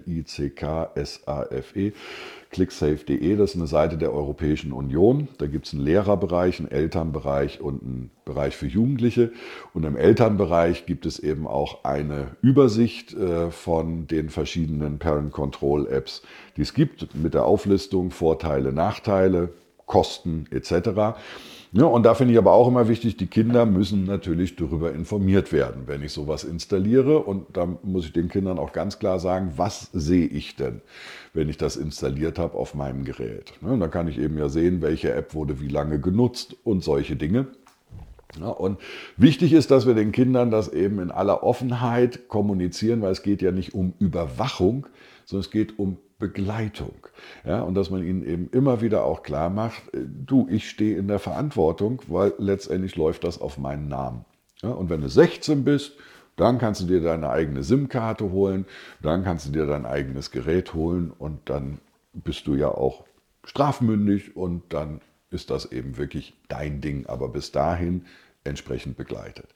clicksafe.de, 2.51 3.35
das 3.35 3.51
ist 3.51 3.55
eine 3.55 3.67
Seite 3.67 3.97
der 3.97 4.13
Europäischen 4.13 4.73
Union. 4.73 5.29
Da 5.37 5.47
gibt 5.47 5.67
es 5.67 5.73
einen 5.73 5.83
Lehrerbereich, 5.83 6.59
einen 6.59 6.69
Elternbereich 6.69 7.61
und 7.61 7.81
einen 7.81 8.11
Bereich 8.25 8.55
für 8.55 8.67
Jugendliche. 8.67 9.31
Und 9.73 9.85
im 9.85 9.95
Elternbereich 9.95 10.85
gibt 10.85 11.05
es 11.05 11.17
eben 11.19 11.47
auch 11.47 11.83
eine 11.85 12.35
Übersicht 12.41 13.13
äh, 13.13 13.51
von 13.51 14.07
den 14.07 14.29
verschiedenen 14.29 14.99
Parent 14.99 15.31
Control 15.31 15.87
Apps, 15.87 16.21
die 16.57 16.61
es 16.61 16.73
gibt, 16.73 17.15
mit 17.15 17.33
der 17.33 17.45
Auflistung 17.45 18.11
Vorteile, 18.11 18.73
Nachteile, 18.73 19.53
Kosten 19.85 20.45
etc. 20.51 21.17
Ja, 21.73 21.85
und 21.85 22.03
da 22.03 22.15
finde 22.15 22.33
ich 22.33 22.37
aber 22.37 22.51
auch 22.51 22.67
immer 22.67 22.89
wichtig, 22.89 23.15
die 23.15 23.27
Kinder 23.27 23.65
müssen 23.65 24.03
natürlich 24.03 24.57
darüber 24.57 24.91
informiert 24.91 25.53
werden, 25.53 25.83
wenn 25.85 26.03
ich 26.03 26.11
sowas 26.11 26.43
installiere. 26.43 27.19
Und 27.19 27.55
da 27.55 27.65
muss 27.65 28.03
ich 28.03 28.11
den 28.11 28.27
Kindern 28.27 28.59
auch 28.59 28.73
ganz 28.73 28.99
klar 28.99 29.19
sagen, 29.19 29.53
was 29.55 29.89
sehe 29.93 30.25
ich 30.25 30.57
denn, 30.57 30.81
wenn 31.33 31.47
ich 31.47 31.55
das 31.55 31.77
installiert 31.77 32.37
habe 32.39 32.57
auf 32.57 32.75
meinem 32.75 33.05
Gerät. 33.05 33.53
Ne, 33.61 33.71
und 33.71 33.79
da 33.79 33.87
kann 33.87 34.09
ich 34.09 34.19
eben 34.19 34.37
ja 34.37 34.49
sehen, 34.49 34.81
welche 34.81 35.13
App 35.13 35.33
wurde 35.33 35.61
wie 35.61 35.69
lange 35.69 36.01
genutzt 36.01 36.57
und 36.65 36.83
solche 36.83 37.15
Dinge. 37.15 37.47
Ja, 38.37 38.47
und 38.47 38.77
wichtig 39.15 39.53
ist, 39.53 39.71
dass 39.71 39.87
wir 39.87 39.93
den 39.93 40.11
Kindern 40.11 40.51
das 40.51 40.67
eben 40.67 40.99
in 40.99 41.09
aller 41.09 41.41
Offenheit 41.41 42.27
kommunizieren, 42.27 43.01
weil 43.01 43.11
es 43.11 43.23
geht 43.23 43.41
ja 43.41 43.51
nicht 43.51 43.73
um 43.73 43.93
Überwachung, 43.97 44.87
sondern 45.25 45.45
es 45.45 45.51
geht 45.51 45.79
um 45.79 45.97
Begleitung. 46.21 47.07
Ja, 47.45 47.61
und 47.63 47.73
dass 47.73 47.89
man 47.89 48.01
ihnen 48.01 48.23
eben 48.23 48.49
immer 48.51 48.79
wieder 48.79 49.03
auch 49.03 49.23
klar 49.23 49.49
macht, 49.49 49.93
äh, 49.93 50.05
du, 50.05 50.47
ich 50.49 50.69
stehe 50.69 50.97
in 50.97 51.09
der 51.09 51.19
Verantwortung, 51.19 52.01
weil 52.07 52.33
letztendlich 52.37 52.95
läuft 52.95 53.25
das 53.25 53.41
auf 53.41 53.57
meinen 53.57 53.89
Namen. 53.89 54.23
Ja, 54.61 54.69
und 54.69 54.89
wenn 54.89 55.01
du 55.01 55.09
16 55.09 55.65
bist, 55.65 55.97
dann 56.37 56.59
kannst 56.59 56.81
du 56.81 56.85
dir 56.85 57.01
deine 57.01 57.29
eigene 57.29 57.63
SIM-Karte 57.63 58.31
holen, 58.31 58.65
dann 59.01 59.23
kannst 59.23 59.47
du 59.47 59.51
dir 59.51 59.65
dein 59.65 59.85
eigenes 59.85 60.31
Gerät 60.31 60.73
holen 60.73 61.11
und 61.11 61.49
dann 61.49 61.79
bist 62.13 62.47
du 62.47 62.55
ja 62.55 62.69
auch 62.69 63.03
strafmündig 63.43 64.37
und 64.37 64.73
dann 64.73 65.01
ist 65.29 65.49
das 65.49 65.71
eben 65.71 65.97
wirklich 65.97 66.33
dein 66.47 66.79
Ding. 66.81 67.05
Aber 67.07 67.29
bis 67.29 67.51
dahin 67.51 68.05
entsprechend 68.43 68.97
begleitet. 68.97 69.47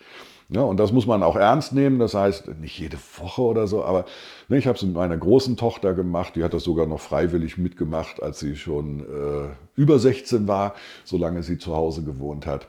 Ja, 0.49 0.61
und 0.61 0.77
das 0.77 0.91
muss 0.91 1.07
man 1.07 1.23
auch 1.23 1.35
ernst 1.35 1.73
nehmen. 1.73 1.97
Das 1.97 2.13
heißt, 2.13 2.47
nicht 2.59 2.77
jede 2.77 2.97
Woche 3.17 3.41
oder 3.41 3.67
so, 3.67 3.83
aber 3.83 4.05
ne, 4.47 4.57
ich 4.57 4.67
habe 4.67 4.77
es 4.77 4.83
mit 4.83 4.93
meiner 4.93 5.17
großen 5.17 5.57
Tochter 5.57 5.93
gemacht. 5.93 6.35
Die 6.35 6.43
hat 6.43 6.53
das 6.53 6.63
sogar 6.63 6.85
noch 6.85 6.99
freiwillig 6.99 7.57
mitgemacht, 7.57 8.21
als 8.21 8.39
sie 8.39 8.55
schon 8.55 8.99
äh, 8.99 9.55
über 9.75 9.97
16 9.97 10.47
war, 10.47 10.75
solange 11.03 11.41
sie 11.41 11.57
zu 11.57 11.75
Hause 11.75 12.03
gewohnt 12.03 12.45
hat. 12.45 12.67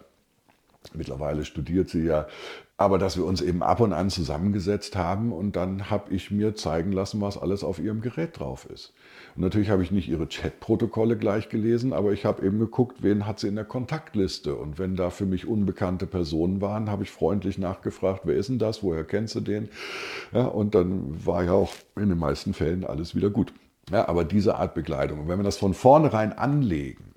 Mittlerweile 0.95 1.45
studiert 1.45 1.91
sie 1.91 2.05
ja. 2.05 2.27
Aber 2.79 2.99
dass 2.99 3.17
wir 3.17 3.25
uns 3.25 3.41
eben 3.41 3.63
ab 3.63 3.81
und 3.81 3.93
an 3.93 4.11
zusammengesetzt 4.11 4.97
haben 4.97 5.33
und 5.33 5.57
dann 5.57 5.91
habe 5.91 6.13
ich 6.15 6.31
mir 6.31 6.55
zeigen 6.55 6.93
lassen, 6.93 7.21
was 7.21 7.39
alles 7.39 7.65
auf 7.65 7.79
ihrem 7.79 8.03
Gerät 8.03 8.39
drauf 8.39 8.69
ist. 8.71 8.93
Natürlich 9.39 9.69
habe 9.69 9.83
ich 9.83 9.91
nicht 9.91 10.09
ihre 10.09 10.27
Chatprotokolle 10.27 11.17
gleich 11.19 11.51
gelesen, 11.51 11.93
aber 11.93 12.13
ich 12.13 12.25
habe 12.25 12.45
eben 12.45 12.59
geguckt, 12.59 13.03
wen 13.03 13.27
hat 13.27 13.39
sie 13.39 13.49
in 13.49 13.55
der 13.55 13.67
Kontaktliste. 13.67 14.55
Und 14.55 14.79
wenn 14.79 14.97
da 14.97 15.11
für 15.11 15.27
mich 15.27 15.47
unbekannte 15.47 16.07
Personen 16.07 16.63
waren, 16.63 16.91
habe 16.91 17.03
ich 17.03 17.11
freundlich 17.11 17.59
nachgefragt, 17.59 18.23
wer 18.25 18.35
ist 18.35 18.49
denn 18.49 18.59
das, 18.59 18.83
woher 18.83 19.05
kennst 19.05 19.35
du 19.35 19.41
den? 19.41 19.69
Ja, 20.33 20.47
und 20.47 20.75
dann 20.75 21.27
war 21.27 21.45
ja 21.45 21.53
auch 21.53 21.73
in 21.97 22.09
den 22.09 22.19
meisten 22.19 22.55
Fällen 22.55 22.85
alles 22.85 23.15
wieder 23.15 23.29
gut. 23.29 23.53
Ja, 23.91 24.09
aber 24.09 24.25
diese 24.25 24.57
Art 24.57 24.75
Begleitung, 24.75 25.29
wenn 25.29 25.39
wir 25.39 25.45
das 25.45 25.59
von 25.59 25.75
vornherein 25.75 26.33
anlegen, 26.33 27.16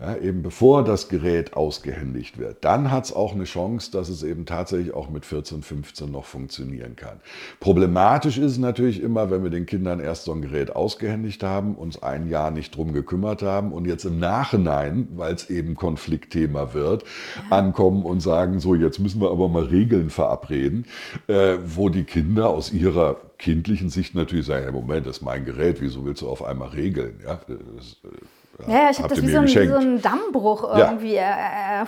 ja, 0.00 0.16
eben 0.16 0.42
bevor 0.42 0.82
das 0.82 1.08
Gerät 1.08 1.54
ausgehändigt 1.54 2.38
wird, 2.38 2.64
dann 2.64 2.90
hat 2.90 3.04
es 3.04 3.12
auch 3.12 3.34
eine 3.34 3.44
Chance, 3.44 3.90
dass 3.90 4.08
es 4.08 4.22
eben 4.22 4.46
tatsächlich 4.46 4.94
auch 4.94 5.10
mit 5.10 5.26
14, 5.26 5.62
15 5.62 6.10
noch 6.10 6.24
funktionieren 6.24 6.96
kann. 6.96 7.20
Problematisch 7.60 8.38
ist 8.38 8.52
es 8.52 8.58
natürlich 8.58 9.02
immer, 9.02 9.30
wenn 9.30 9.42
wir 9.42 9.50
den 9.50 9.66
Kindern 9.66 10.00
erst 10.00 10.24
so 10.24 10.32
ein 10.32 10.40
Gerät 10.40 10.74
ausgehändigt 10.74 11.42
haben, 11.42 11.74
uns 11.74 12.02
ein 12.02 12.28
Jahr 12.28 12.50
nicht 12.50 12.74
drum 12.74 12.92
gekümmert 12.92 13.42
haben 13.42 13.72
und 13.72 13.86
jetzt 13.86 14.04
im 14.04 14.18
Nachhinein, 14.18 15.08
weil 15.16 15.34
es 15.34 15.50
eben 15.50 15.74
Konfliktthema 15.74 16.72
wird, 16.72 17.04
ja. 17.36 17.56
ankommen 17.56 18.04
und 18.04 18.20
sagen, 18.20 18.58
so 18.58 18.74
jetzt 18.74 19.00
müssen 19.00 19.20
wir 19.20 19.30
aber 19.30 19.48
mal 19.48 19.64
Regeln 19.64 20.08
verabreden, 20.08 20.86
äh, 21.26 21.58
wo 21.66 21.90
die 21.90 22.04
Kinder 22.04 22.48
aus 22.48 22.72
ihrer 22.72 23.16
kindlichen 23.36 23.90
Sicht 23.90 24.14
natürlich 24.14 24.46
sagen, 24.46 24.64
ja, 24.64 24.72
Moment, 24.72 25.06
das 25.06 25.18
ist 25.18 25.22
mein 25.22 25.44
Gerät, 25.44 25.80
wieso 25.80 26.04
willst 26.06 26.22
du 26.22 26.28
auf 26.28 26.42
einmal 26.42 26.68
regeln? 26.68 27.20
Ja, 27.24 27.40
das, 27.46 27.96
äh, 28.66 28.72
ja, 28.72 28.90
ich 28.90 28.98
habe 28.98 29.08
das 29.08 29.22
wie 29.22 29.30
so, 29.30 29.38
ein, 29.38 29.46
wie 29.46 29.66
so 29.66 29.76
einen 29.76 30.02
Dammbruch 30.02 30.64
irgendwie 30.76 31.14
ja. 31.14 31.86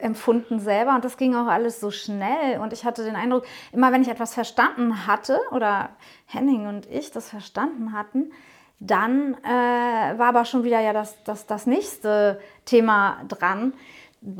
empfunden 0.00 0.60
selber 0.60 0.94
und 0.94 1.04
das 1.04 1.16
ging 1.16 1.34
auch 1.34 1.46
alles 1.46 1.80
so 1.80 1.90
schnell 1.90 2.60
und 2.60 2.72
ich 2.72 2.84
hatte 2.84 3.04
den 3.04 3.16
Eindruck, 3.16 3.44
immer 3.72 3.92
wenn 3.92 4.02
ich 4.02 4.08
etwas 4.08 4.34
verstanden 4.34 5.06
hatte 5.06 5.38
oder 5.52 5.90
Henning 6.26 6.66
und 6.66 6.86
ich 6.90 7.10
das 7.10 7.28
verstanden 7.28 7.92
hatten, 7.92 8.32
dann 8.80 9.34
äh, 9.44 10.18
war 10.18 10.28
aber 10.28 10.44
schon 10.44 10.64
wieder 10.64 10.80
ja 10.80 10.92
das, 10.92 11.22
das, 11.24 11.46
das 11.46 11.66
nächste 11.66 12.40
Thema 12.64 13.18
dran 13.28 13.74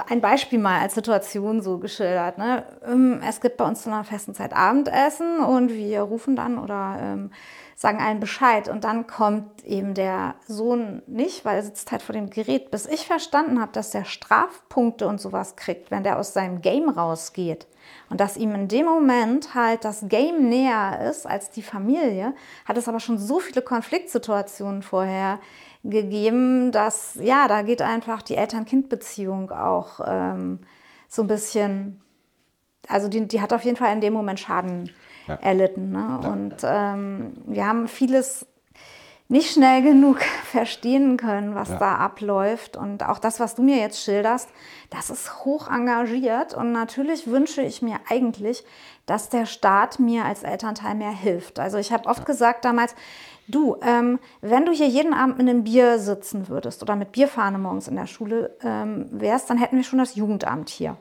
ein 0.09 0.21
Beispiel 0.21 0.59
mal 0.59 0.81
als 0.81 0.95
Situation 0.95 1.61
so 1.61 1.79
geschildert. 1.79 2.39
Ne? 2.39 2.65
Ähm, 2.87 3.21
es 3.27 3.41
gibt 3.41 3.57
bei 3.57 3.65
uns 3.65 3.83
zu 3.83 3.91
einer 3.91 4.05
festen 4.05 4.35
Zeit 4.35 4.53
Abendessen 4.55 5.41
und 5.41 5.73
wir 5.73 6.03
rufen 6.03 6.37
dann 6.37 6.59
oder 6.59 6.99
ähm, 7.01 7.31
sagen 7.77 8.01
allen 8.01 8.21
Bescheid. 8.21 8.69
Und 8.69 8.85
dann 8.85 9.07
kommt 9.07 9.65
eben 9.65 9.95
der 9.95 10.35
Sohn 10.47 11.03
nicht, 11.07 11.45
weil 11.45 11.57
er 11.57 11.63
sitzt 11.63 11.93
halt 11.93 12.03
vor 12.03 12.13
dem 12.13 12.31
Gerät, 12.31 12.71
bis 12.71 12.87
ich 12.87 13.07
verstanden 13.07 13.61
habe, 13.61 13.73
dass 13.73 13.91
der 13.91 14.05
Strafpunkte 14.05 15.07
und 15.07 15.21
sowas 15.21 15.57
kriegt, 15.57 15.91
wenn 15.91 16.05
der 16.05 16.19
aus 16.19 16.33
seinem 16.33 16.61
Game 16.61 16.89
rausgeht. 16.89 17.67
Und 18.11 18.21
dass 18.21 18.37
ihm 18.37 18.55
in 18.55 18.69
dem 18.69 18.87
Moment 18.87 19.55
halt 19.55 19.85
das 19.85 20.05
Game 20.09 20.49
näher 20.49 21.09
ist 21.11 21.27
als 21.27 21.51
die 21.51 21.63
Familie, 21.63 22.35
hat 22.65 22.77
es 22.77 22.89
aber 22.89 23.01
schon 23.01 23.19
so 23.19 23.41
viele 23.41 23.63
Konfliktsituationen 23.63 24.83
vorher 24.83 25.41
gegeben, 25.85 26.71
dass, 26.73 27.19
ja, 27.21 27.49
da 27.49 27.63
geht 27.63 27.83
einfach 27.83 28.23
die 28.23 28.37
Eltern-Kind-Beziehung 28.37 29.51
auch 29.51 30.01
ähm, 30.07 30.61
so 31.09 31.23
ein 31.23 31.29
bisschen, 31.29 32.01
also 32.89 33.09
die, 33.09 33.27
die 33.27 33.41
hat 33.41 33.53
auf 33.53 33.65
jeden 33.65 33.77
Fall 33.77 33.93
in 33.93 34.01
dem 34.01 34.13
Moment 34.13 34.39
Schaden 34.39 34.91
ja. 35.27 35.35
erlitten. 35.37 35.91
Ne? 35.91 36.19
Ja. 36.23 36.29
Und 36.29 36.57
ähm, 36.65 37.33
wir 37.47 37.67
haben 37.67 37.89
vieles 37.89 38.47
nicht 39.29 39.53
schnell 39.53 39.83
genug 39.83 40.21
verstehen 40.45 41.17
können, 41.17 41.55
was 41.55 41.71
ja. 41.71 41.79
da 41.79 41.95
abläuft. 41.97 42.77
Und 42.77 43.03
auch 43.09 43.19
das, 43.19 43.41
was 43.41 43.55
du 43.55 43.63
mir 43.63 43.79
jetzt 43.79 44.03
schilderst, 44.05 44.49
das 44.91 45.11
ist 45.11 45.45
hoch 45.45 45.71
engagiert. 45.71 46.55
Und 46.55 46.73
natürlich 46.73 47.27
wünsche 47.27 47.63
ich 47.63 47.81
mir 47.81 47.97
eigentlich, 48.09 48.65
dass 49.07 49.31
der 49.31 49.47
Staat 49.47 49.99
mir 49.99 50.27
als 50.27 50.43
Elternteil 50.43 50.95
mehr 50.95 51.11
hilft. 51.11 51.59
Also 51.59 51.79
ich 51.79 51.93
habe 51.93 52.09
oft 52.09 52.21
ja. 52.21 52.25
gesagt 52.25 52.65
damals, 52.65 52.95
du, 53.49 53.77
ähm, 53.83 54.19
wenn 54.43 54.67
du 54.67 54.73
hier 54.73 54.87
jeden 54.87 55.15
Abend 55.15 55.39
mit 55.39 55.49
einem 55.49 55.65
Bier 55.65 55.99
sitzen 55.99 56.49
würdest 56.49 56.83
oder 56.83 56.95
mit 56.95 57.13
Bierfahne 57.13 57.59
morgens 57.59 57.89
in 57.89 57.97
der 57.97 58.07
Schule 58.07 58.55
ähm, 58.63 59.09
wärst, 59.11 59.49
dann 59.51 59.59
hätten 59.59 59.77
wir 59.77 59.85
schon 59.85 59.99
das 59.99 60.15
Jugendamt 60.15 60.69
hier. 60.69 60.97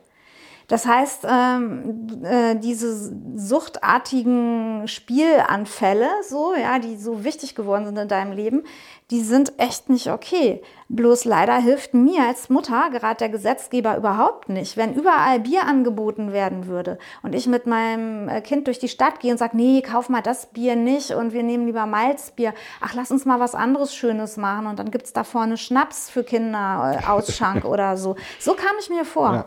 Das 0.72 0.86
heißt, 0.86 1.28
ähm, 1.30 2.24
äh, 2.24 2.55
diese 2.55 3.13
suchtartigen 3.36 4.88
Spielanfälle, 4.88 6.07
so, 6.26 6.53
ja, 6.55 6.80
die 6.80 6.95
so 6.95 7.26
wichtig 7.26 7.55
geworden 7.55 7.84
sind 7.86 7.97
in 7.97 8.07
deinem 8.07 8.32
Leben, 8.32 8.63
die 9.09 9.19
sind 9.19 9.51
echt 9.59 9.89
nicht 9.89 10.09
okay. 10.09 10.61
Bloß 10.88 11.26
leider 11.26 11.57
hilft 11.57 11.93
mir 11.93 12.24
als 12.26 12.47
Mutter 12.47 12.89
gerade 12.89 13.17
der 13.17 13.28
Gesetzgeber 13.28 13.97
überhaupt 13.97 14.47
nicht. 14.47 14.78
Wenn 14.78 14.93
überall 14.93 15.41
Bier 15.41 15.67
angeboten 15.67 16.32
werden 16.32 16.67
würde 16.67 16.97
und 17.22 17.36
ich 17.36 17.47
mit 17.47 17.67
meinem 17.67 18.30
äh, 18.30 18.39
Kind 18.39 18.67
durch 18.67 18.80
die 18.80 18.88
Stadt 18.88 19.19
gehe 19.19 19.34
und 19.34 19.39
sage, 19.39 19.57
nee, 19.57 19.82
kauf 19.82 20.07
mal 20.07 20.22
das 20.22 20.45
Bier 20.53 20.78
nicht 20.78 21.11
und 21.11 21.34
wir 21.34 21.43
nehmen 21.43 21.65
lieber 21.65 21.86
Malzbier. 21.86 22.53
Ach, 22.80 22.93
lass 22.93 23.11
uns 23.11 23.26
mal 23.26 23.41
was 23.41 23.55
anderes 23.55 23.93
Schönes 23.93 24.38
machen 24.38 24.67
und 24.67 24.80
dann 24.80 24.89
gibt 24.89 25.03
es 25.03 25.11
da 25.11 25.26
vorne 25.26 25.57
Schnaps 25.57 26.09
für 26.09 26.24
Kinder, 26.24 26.97
äh, 26.97 27.05
Ausschank 27.09 27.65
oder 27.65 27.97
so. 27.97 28.15
So 28.39 28.53
kam 28.53 28.78
ich 28.80 28.89
mir 28.89 29.03
vor. 29.03 29.34
Ja. 29.34 29.45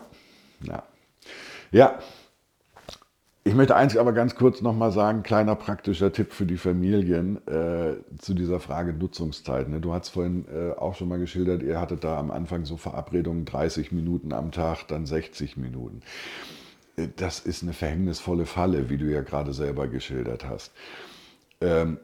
ja. 0.75 0.83
Ja, 1.75 1.99
ich 3.43 3.53
möchte 3.53 3.75
eins 3.75 3.97
aber 3.97 4.12
ganz 4.12 4.37
kurz 4.37 4.61
nochmal 4.61 4.93
sagen, 4.93 5.25
kleiner 5.25 5.57
praktischer 5.57 6.12
Tipp 6.12 6.33
für 6.33 6.47
die 6.47 6.57
Familien 6.57 7.45
äh, 7.49 7.97
zu 8.16 8.33
dieser 8.33 8.61
Frage 8.61 8.93
Nutzungszeit. 8.93 9.68
Ne? 9.68 9.81
Du 9.81 9.93
hast 9.93 10.11
vorhin 10.11 10.47
äh, 10.55 10.70
auch 10.70 10.95
schon 10.95 11.09
mal 11.09 11.18
geschildert, 11.18 11.64
ihr 11.64 11.81
hattet 11.81 12.05
da 12.05 12.16
am 12.16 12.31
Anfang 12.31 12.64
so 12.64 12.77
Verabredungen 12.77 13.45
30 13.45 13.91
Minuten 13.91 14.33
am 14.33 14.53
Tag, 14.53 14.87
dann 14.87 15.05
60 15.05 15.57
Minuten. 15.57 16.03
Äh, 16.97 17.09
das 17.16 17.41
ist 17.41 17.64
eine 17.64 17.72
verhängnisvolle 17.72 18.47
Falle, 18.47 18.89
wie 18.89 18.97
du 18.97 19.07
ja 19.07 19.22
gerade 19.22 19.53
selber 19.53 19.89
geschildert 19.89 20.49
hast. 20.49 20.72
Ähm, 21.61 21.99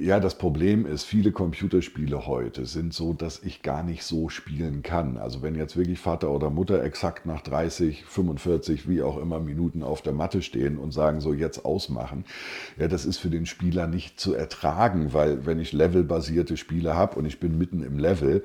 ja, 0.00 0.18
das 0.18 0.38
Problem 0.38 0.86
ist, 0.86 1.04
viele 1.04 1.30
Computerspiele 1.30 2.26
heute 2.26 2.64
sind 2.64 2.94
so, 2.94 3.12
dass 3.12 3.42
ich 3.42 3.60
gar 3.60 3.82
nicht 3.82 4.02
so 4.02 4.30
spielen 4.30 4.82
kann. 4.82 5.18
Also 5.18 5.42
wenn 5.42 5.54
jetzt 5.54 5.76
wirklich 5.76 5.98
Vater 5.98 6.30
oder 6.30 6.48
Mutter 6.48 6.82
exakt 6.82 7.26
nach 7.26 7.42
30, 7.42 8.04
45, 8.06 8.88
wie 8.88 9.02
auch 9.02 9.18
immer 9.18 9.40
Minuten 9.40 9.82
auf 9.82 10.00
der 10.00 10.14
Matte 10.14 10.40
stehen 10.40 10.78
und 10.78 10.92
sagen, 10.92 11.20
so 11.20 11.34
jetzt 11.34 11.66
ausmachen, 11.66 12.24
ja, 12.78 12.88
das 12.88 13.04
ist 13.04 13.18
für 13.18 13.28
den 13.28 13.44
Spieler 13.44 13.86
nicht 13.86 14.18
zu 14.18 14.32
ertragen, 14.32 15.12
weil 15.12 15.44
wenn 15.44 15.60
ich 15.60 15.72
levelbasierte 15.72 16.56
Spiele 16.56 16.94
habe 16.94 17.18
und 17.18 17.26
ich 17.26 17.38
bin 17.38 17.58
mitten 17.58 17.82
im 17.82 17.98
Level, 17.98 18.42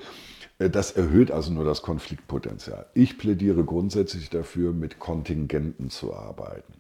das 0.68 0.92
erhöht 0.92 1.32
also 1.32 1.54
nur 1.54 1.64
das 1.64 1.82
Konfliktpotenzial. 1.82 2.86
Ich 2.94 3.18
plädiere 3.18 3.64
grundsätzlich 3.64 4.30
dafür, 4.30 4.74
mit 4.74 5.00
Kontingenten 5.00 5.90
zu 5.90 6.14
arbeiten. 6.14 6.74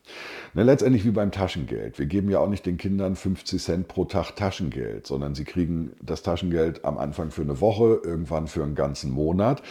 Ne, 0.54 0.64
letztendlich 0.64 1.06
wie 1.06 1.12
beim 1.12 1.32
Taschengeld. 1.32 1.98
Wir 1.98 2.06
geben 2.06 2.30
ja 2.30 2.40
auch 2.40 2.50
nicht 2.50 2.66
den 2.66 2.76
Kindern 2.76 3.16
50 3.16 3.64
Cent 3.64 3.88
pro 3.88 4.04
Tag 4.04 4.36
Taschengeld, 4.36 5.08
sondern 5.08 5.34
sie 5.34 5.46
kriegen 5.46 5.94
das 6.02 6.24
Taschengeld 6.24 6.84
am 6.84 6.98
Anfang 6.98 7.32
für 7.32 7.44
eine 7.44 7.62
Woche, 7.62 8.02
irgendwann 8.04 8.48
für 8.48 8.64
einen 8.64 8.76
ganzen 8.76 9.12
Monat, 9.12 9.64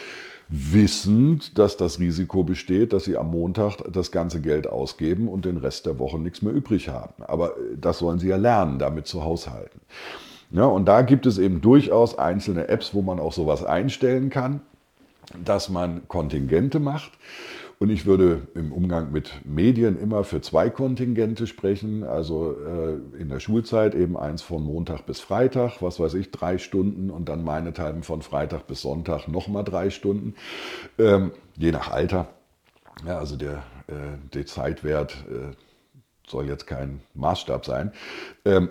wissend, 0.48 1.58
dass 1.58 1.76
das 1.76 1.98
Risiko 1.98 2.42
besteht, 2.44 2.94
dass 2.94 3.04
sie 3.04 3.18
am 3.18 3.30
Montag 3.30 3.82
das 3.92 4.10
ganze 4.10 4.40
Geld 4.40 4.66
ausgeben 4.66 5.28
und 5.28 5.44
den 5.44 5.58
Rest 5.58 5.84
der 5.84 5.98
Woche 5.98 6.18
nichts 6.18 6.40
mehr 6.40 6.54
übrig 6.54 6.88
haben. 6.88 7.22
Aber 7.24 7.58
äh, 7.58 7.76
das 7.78 7.98
sollen 7.98 8.18
sie 8.18 8.28
ja 8.28 8.36
lernen, 8.36 8.78
damit 8.78 9.06
zu 9.06 9.22
haushalten. 9.22 9.80
Ja, 10.50 10.64
und 10.64 10.86
da 10.86 11.02
gibt 11.02 11.26
es 11.26 11.38
eben 11.38 11.60
durchaus 11.60 12.18
einzelne 12.18 12.68
Apps, 12.68 12.94
wo 12.94 13.02
man 13.02 13.20
auch 13.20 13.32
sowas 13.32 13.64
einstellen 13.64 14.30
kann, 14.30 14.60
dass 15.44 15.68
man 15.68 16.08
Kontingente 16.08 16.80
macht. 16.80 17.12
Und 17.80 17.90
ich 17.90 18.06
würde 18.06 18.48
im 18.54 18.72
Umgang 18.72 19.12
mit 19.12 19.30
Medien 19.44 20.00
immer 20.00 20.24
für 20.24 20.40
zwei 20.40 20.68
Kontingente 20.68 21.46
sprechen. 21.46 22.02
Also 22.02 22.56
äh, 22.56 23.20
in 23.20 23.28
der 23.28 23.38
Schulzeit 23.38 23.94
eben 23.94 24.16
eins 24.16 24.42
von 24.42 24.64
Montag 24.64 25.06
bis 25.06 25.20
Freitag, 25.20 25.80
was 25.80 26.00
weiß 26.00 26.14
ich, 26.14 26.32
drei 26.32 26.58
Stunden 26.58 27.08
und 27.10 27.28
dann 27.28 27.44
meinethalben 27.44 28.02
von 28.02 28.22
Freitag 28.22 28.66
bis 28.66 28.82
Sonntag 28.82 29.28
nochmal 29.28 29.62
drei 29.62 29.90
Stunden, 29.90 30.34
ähm, 30.98 31.30
je 31.56 31.70
nach 31.70 31.92
Alter. 31.92 32.28
Ja, 33.06 33.18
also 33.18 33.36
der, 33.36 33.62
äh, 33.86 34.16
der 34.34 34.46
Zeitwert 34.46 35.24
äh, 35.30 35.54
soll 36.26 36.46
jetzt 36.46 36.66
kein 36.66 37.00
Maßstab 37.14 37.64
sein. 37.64 37.92
Ähm, 38.44 38.70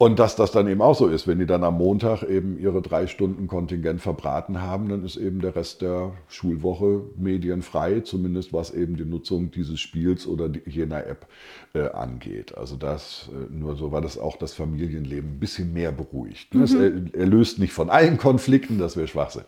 und 0.00 0.20
dass 0.20 0.36
das 0.36 0.52
dann 0.52 0.68
eben 0.68 0.80
auch 0.80 0.94
so 0.94 1.08
ist, 1.08 1.26
wenn 1.26 1.40
die 1.40 1.46
dann 1.46 1.64
am 1.64 1.76
Montag 1.76 2.22
eben 2.22 2.56
ihre 2.56 2.80
drei 2.80 3.08
Stunden 3.08 3.48
Kontingent 3.48 4.00
verbraten 4.00 4.62
haben, 4.62 4.88
dann 4.88 5.04
ist 5.04 5.16
eben 5.16 5.40
der 5.40 5.56
Rest 5.56 5.82
der 5.82 6.12
Schulwoche 6.28 7.02
medienfrei, 7.16 8.00
zumindest 8.00 8.52
was 8.52 8.72
eben 8.72 8.96
die 8.96 9.04
Nutzung 9.04 9.50
dieses 9.50 9.80
Spiels 9.80 10.28
oder 10.28 10.50
jener 10.66 11.04
App 11.04 11.26
äh, 11.74 11.88
angeht. 11.88 12.56
Also 12.56 12.76
das 12.76 13.28
äh, 13.32 13.52
nur 13.52 13.74
so, 13.74 13.90
weil 13.90 14.02
das 14.02 14.18
auch 14.18 14.36
das 14.36 14.54
Familienleben 14.54 15.32
ein 15.32 15.40
bisschen 15.40 15.72
mehr 15.72 15.90
beruhigt. 15.90 16.54
Mhm. 16.54 16.60
Das, 16.60 16.74
er, 16.74 16.92
er 17.12 17.26
löst 17.26 17.58
nicht 17.58 17.72
von 17.72 17.90
allen 17.90 18.18
Konflikten, 18.18 18.78
das 18.78 18.96
wäre 18.96 19.08
Schwachsinn. 19.08 19.42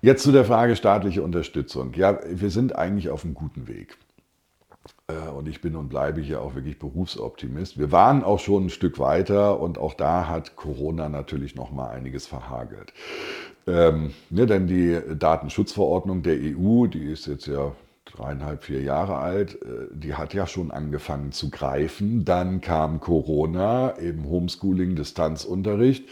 Jetzt 0.00 0.24
zu 0.24 0.32
der 0.32 0.44
Frage 0.44 0.74
staatliche 0.74 1.22
Unterstützung. 1.22 1.92
Ja, 1.94 2.18
wir 2.28 2.50
sind 2.50 2.74
eigentlich 2.74 3.10
auf 3.10 3.24
einem 3.24 3.34
guten 3.34 3.68
Weg. 3.68 3.96
Äh, 5.08 5.30
und 5.30 5.48
ich 5.48 5.60
bin 5.60 5.76
und 5.76 5.88
bleibe 5.88 6.20
hier 6.20 6.42
auch 6.42 6.54
wirklich 6.54 6.78
Berufsoptimist. 6.78 7.78
Wir 7.78 7.92
waren 7.92 8.24
auch 8.24 8.38
schon 8.38 8.66
ein 8.66 8.70
Stück 8.70 8.98
weiter 8.98 9.60
und 9.60 9.78
auch 9.78 9.94
da 9.94 10.28
hat 10.28 10.56
Corona 10.56 11.08
natürlich 11.08 11.54
noch 11.54 11.70
mal 11.72 11.88
einiges 11.88 12.26
verhagelt. 12.26 12.92
Ähm, 13.66 14.12
ne, 14.30 14.46
denn 14.46 14.66
die 14.66 15.00
Datenschutzverordnung 15.16 16.22
der 16.22 16.36
EU, 16.36 16.86
die 16.86 17.04
ist 17.04 17.26
jetzt 17.26 17.46
ja 17.46 17.72
dreieinhalb, 18.04 18.64
vier 18.64 18.82
Jahre 18.82 19.16
alt, 19.16 19.62
äh, 19.62 19.86
die 19.92 20.14
hat 20.14 20.34
ja 20.34 20.46
schon 20.46 20.70
angefangen 20.70 21.32
zu 21.32 21.50
greifen. 21.50 22.24
Dann 22.24 22.60
kam 22.60 23.00
Corona, 23.00 23.98
eben 23.98 24.24
Homeschooling, 24.24 24.96
Distanzunterricht. 24.96 26.08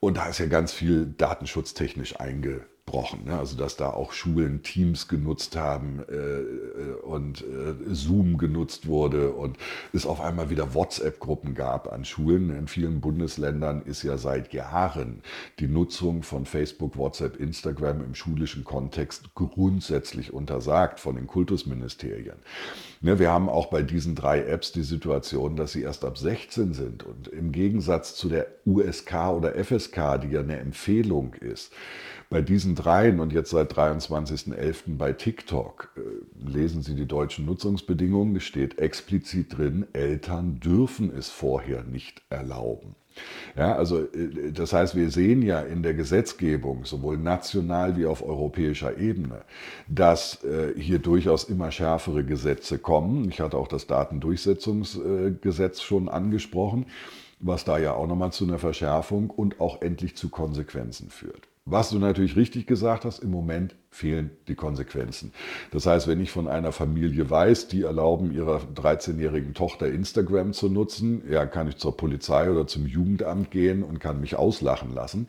Und 0.00 0.16
da 0.16 0.28
ist 0.28 0.38
ja 0.38 0.46
ganz 0.46 0.72
viel 0.72 1.06
datenschutztechnisch 1.06 2.18
eingebaut 2.18 2.66
ausgebrochen. 2.90 3.24
Ne? 3.24 3.38
Also 3.38 3.56
dass 3.56 3.76
da 3.76 3.90
auch 3.90 4.12
Schulen 4.12 4.62
Teams 4.62 5.08
genutzt 5.08 5.56
haben 5.56 6.00
äh, 6.08 7.04
und 7.04 7.42
äh, 7.42 7.94
Zoom 7.94 8.38
genutzt 8.38 8.86
wurde 8.86 9.30
und 9.30 9.56
es 9.92 10.06
auf 10.06 10.20
einmal 10.20 10.50
wieder 10.50 10.74
WhatsApp-Gruppen 10.74 11.54
gab 11.54 11.92
an 11.92 12.04
Schulen. 12.04 12.50
In 12.50 12.68
vielen 12.68 13.00
Bundesländern 13.00 13.82
ist 13.82 14.02
ja 14.02 14.16
seit 14.18 14.52
Jahren 14.52 15.22
die 15.58 15.68
Nutzung 15.68 16.22
von 16.22 16.46
Facebook, 16.46 16.96
WhatsApp, 16.96 17.38
Instagram 17.38 18.02
im 18.04 18.14
schulischen 18.14 18.64
Kontext 18.64 19.34
grundsätzlich 19.34 20.32
untersagt 20.32 21.00
von 21.00 21.16
den 21.16 21.26
Kultusministerien. 21.26 22.36
Ne, 23.02 23.18
wir 23.18 23.30
haben 23.30 23.48
auch 23.48 23.68
bei 23.68 23.82
diesen 23.82 24.14
drei 24.14 24.42
Apps 24.42 24.72
die 24.72 24.82
Situation, 24.82 25.56
dass 25.56 25.72
sie 25.72 25.82
erst 25.82 26.04
ab 26.04 26.18
16 26.18 26.74
sind 26.74 27.02
und 27.02 27.28
im 27.28 27.50
Gegensatz 27.50 28.14
zu 28.14 28.28
der 28.28 28.46
USK 28.66 29.30
oder 29.30 29.54
FSK, 29.54 30.20
die 30.22 30.32
ja 30.32 30.40
eine 30.40 30.58
Empfehlung 30.58 31.32
ist, 31.34 31.72
bei 32.30 32.40
diesen 32.40 32.76
dreien 32.76 33.18
und 33.18 33.32
jetzt 33.32 33.50
seit 33.50 33.72
23.11. 33.74 34.96
bei 34.96 35.12
TikTok 35.12 35.90
äh, 35.96 36.48
lesen 36.48 36.82
Sie 36.82 36.94
die 36.94 37.06
deutschen 37.06 37.44
Nutzungsbedingungen, 37.44 38.36
es 38.36 38.44
steht 38.44 38.78
explizit 38.78 39.58
drin, 39.58 39.86
Eltern 39.92 40.60
dürfen 40.60 41.12
es 41.14 41.28
vorher 41.28 41.82
nicht 41.82 42.22
erlauben. 42.30 42.94
Ja, 43.56 43.74
also 43.74 44.04
äh, 44.04 44.52
das 44.52 44.72
heißt, 44.72 44.94
wir 44.94 45.10
sehen 45.10 45.42
ja 45.42 45.60
in 45.60 45.82
der 45.82 45.94
Gesetzgebung, 45.94 46.84
sowohl 46.84 47.18
national 47.18 47.96
wie 47.96 48.06
auf 48.06 48.24
europäischer 48.24 48.96
Ebene, 48.96 49.42
dass 49.88 50.44
äh, 50.44 50.72
hier 50.80 51.00
durchaus 51.00 51.44
immer 51.44 51.72
schärfere 51.72 52.24
Gesetze 52.24 52.78
kommen. 52.78 53.28
Ich 53.28 53.40
hatte 53.40 53.56
auch 53.56 53.68
das 53.68 53.88
Datendurchsetzungsgesetz 53.88 55.82
schon 55.82 56.08
angesprochen, 56.08 56.86
was 57.40 57.64
da 57.64 57.76
ja 57.76 57.94
auch 57.94 58.06
nochmal 58.06 58.30
zu 58.30 58.44
einer 58.44 58.58
Verschärfung 58.58 59.30
und 59.30 59.60
auch 59.60 59.82
endlich 59.82 60.16
zu 60.16 60.28
Konsequenzen 60.28 61.10
führt. 61.10 61.49
Was 61.66 61.90
du 61.90 61.98
natürlich 61.98 62.36
richtig 62.36 62.66
gesagt 62.66 63.04
hast, 63.04 63.18
im 63.18 63.30
Moment 63.30 63.76
fehlen 63.90 64.30
die 64.48 64.54
Konsequenzen. 64.54 65.32
Das 65.72 65.84
heißt, 65.84 66.08
wenn 66.08 66.20
ich 66.20 66.30
von 66.30 66.48
einer 66.48 66.72
Familie 66.72 67.28
weiß, 67.28 67.68
die 67.68 67.82
erlauben 67.82 68.32
ihrer 68.32 68.62
13-jährigen 68.74 69.52
Tochter 69.52 69.86
Instagram 69.86 70.54
zu 70.54 70.70
nutzen, 70.70 71.22
ja, 71.30 71.44
kann 71.44 71.68
ich 71.68 71.76
zur 71.76 71.96
Polizei 71.96 72.50
oder 72.50 72.66
zum 72.66 72.86
Jugendamt 72.86 73.50
gehen 73.50 73.82
und 73.82 74.00
kann 74.00 74.20
mich 74.20 74.36
auslachen 74.36 74.94
lassen, 74.94 75.28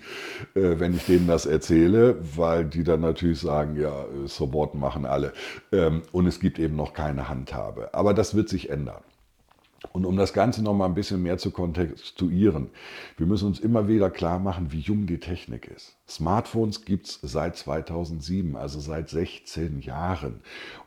äh, 0.56 0.80
wenn 0.80 0.96
ich 0.96 1.06
denen 1.06 1.28
das 1.28 1.46
erzähle, 1.46 2.18
weil 2.36 2.66
die 2.66 2.86
dann 2.86 3.02
natürlich 3.02 3.40
sagen, 3.40 3.80
ja, 3.80 4.06
so 4.26 4.54
what 4.54 4.74
machen 4.74 5.06
alle. 5.06 5.34
Ähm, 5.74 6.02
und 6.14 6.28
es 6.28 6.40
gibt 6.40 6.60
eben 6.60 6.78
noch 6.78 6.94
keine 6.94 7.28
Handhabe. 7.28 7.94
Aber 7.94 8.14
das 8.14 8.36
wird 8.36 8.48
sich 8.48 8.70
ändern. 8.70 9.04
Und 9.94 10.06
um 10.06 10.16
das 10.16 10.34
Ganze 10.34 10.64
noch 10.64 10.74
mal 10.74 10.86
ein 10.86 10.94
bisschen 10.94 11.24
mehr 11.24 11.38
zu 11.38 11.52
kontextuieren, 11.52 12.70
wir 13.18 13.26
müssen 13.26 13.48
uns 13.48 13.60
immer 13.60 13.88
wieder 13.88 14.10
klar 14.10 14.40
machen, 14.40 14.72
wie 14.72 14.80
jung 14.80 15.08
die 15.08 15.20
Technik 15.20 15.68
ist. 15.68 15.98
Smartphones 16.16 16.84
gibt 16.86 17.08
es 17.08 17.20
seit 17.22 17.56
2007, 17.56 18.56
also 18.58 18.80
seit 18.80 19.10
16 19.10 19.80
Jahren. 19.80 20.42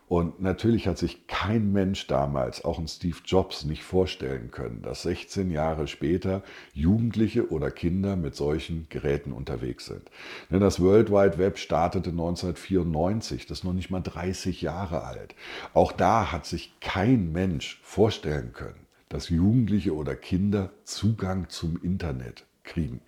Und 0.07 0.39
natürlich 0.39 0.87
hat 0.87 0.99
sich 0.99 1.25
kein 1.25 1.71
Mensch 1.71 2.05
damals, 2.05 2.63
auch 2.63 2.77
ein 2.77 2.87
Steve 2.87 3.17
Jobs, 3.25 3.65
nicht 3.65 3.83
vorstellen 3.83 4.51
können, 4.51 4.83
dass 4.83 5.01
16 5.01 5.49
Jahre 5.49 5.87
später 5.87 6.43
Jugendliche 6.73 7.49
oder 7.49 7.71
Kinder 7.71 8.15
mit 8.15 8.35
solchen 8.35 8.85
Geräten 8.89 9.31
unterwegs 9.31 9.87
sind. 9.87 10.03
Denn 10.51 10.59
das 10.59 10.79
World 10.79 11.09
Wide 11.09 11.39
Web 11.39 11.57
startete 11.57 12.11
1994, 12.11 13.47
das 13.47 13.59
ist 13.59 13.63
noch 13.63 13.73
nicht 13.73 13.89
mal 13.89 14.01
30 14.01 14.61
Jahre 14.61 15.03
alt. 15.03 15.33
Auch 15.73 15.91
da 15.91 16.31
hat 16.31 16.45
sich 16.45 16.79
kein 16.81 17.31
Mensch 17.31 17.79
vorstellen 17.81 18.53
können, 18.53 18.85
dass 19.09 19.29
Jugendliche 19.29 19.95
oder 19.95 20.15
Kinder 20.15 20.69
Zugang 20.83 21.49
zum 21.49 21.81
Internet 21.81 22.45
kriegen. 22.63 23.01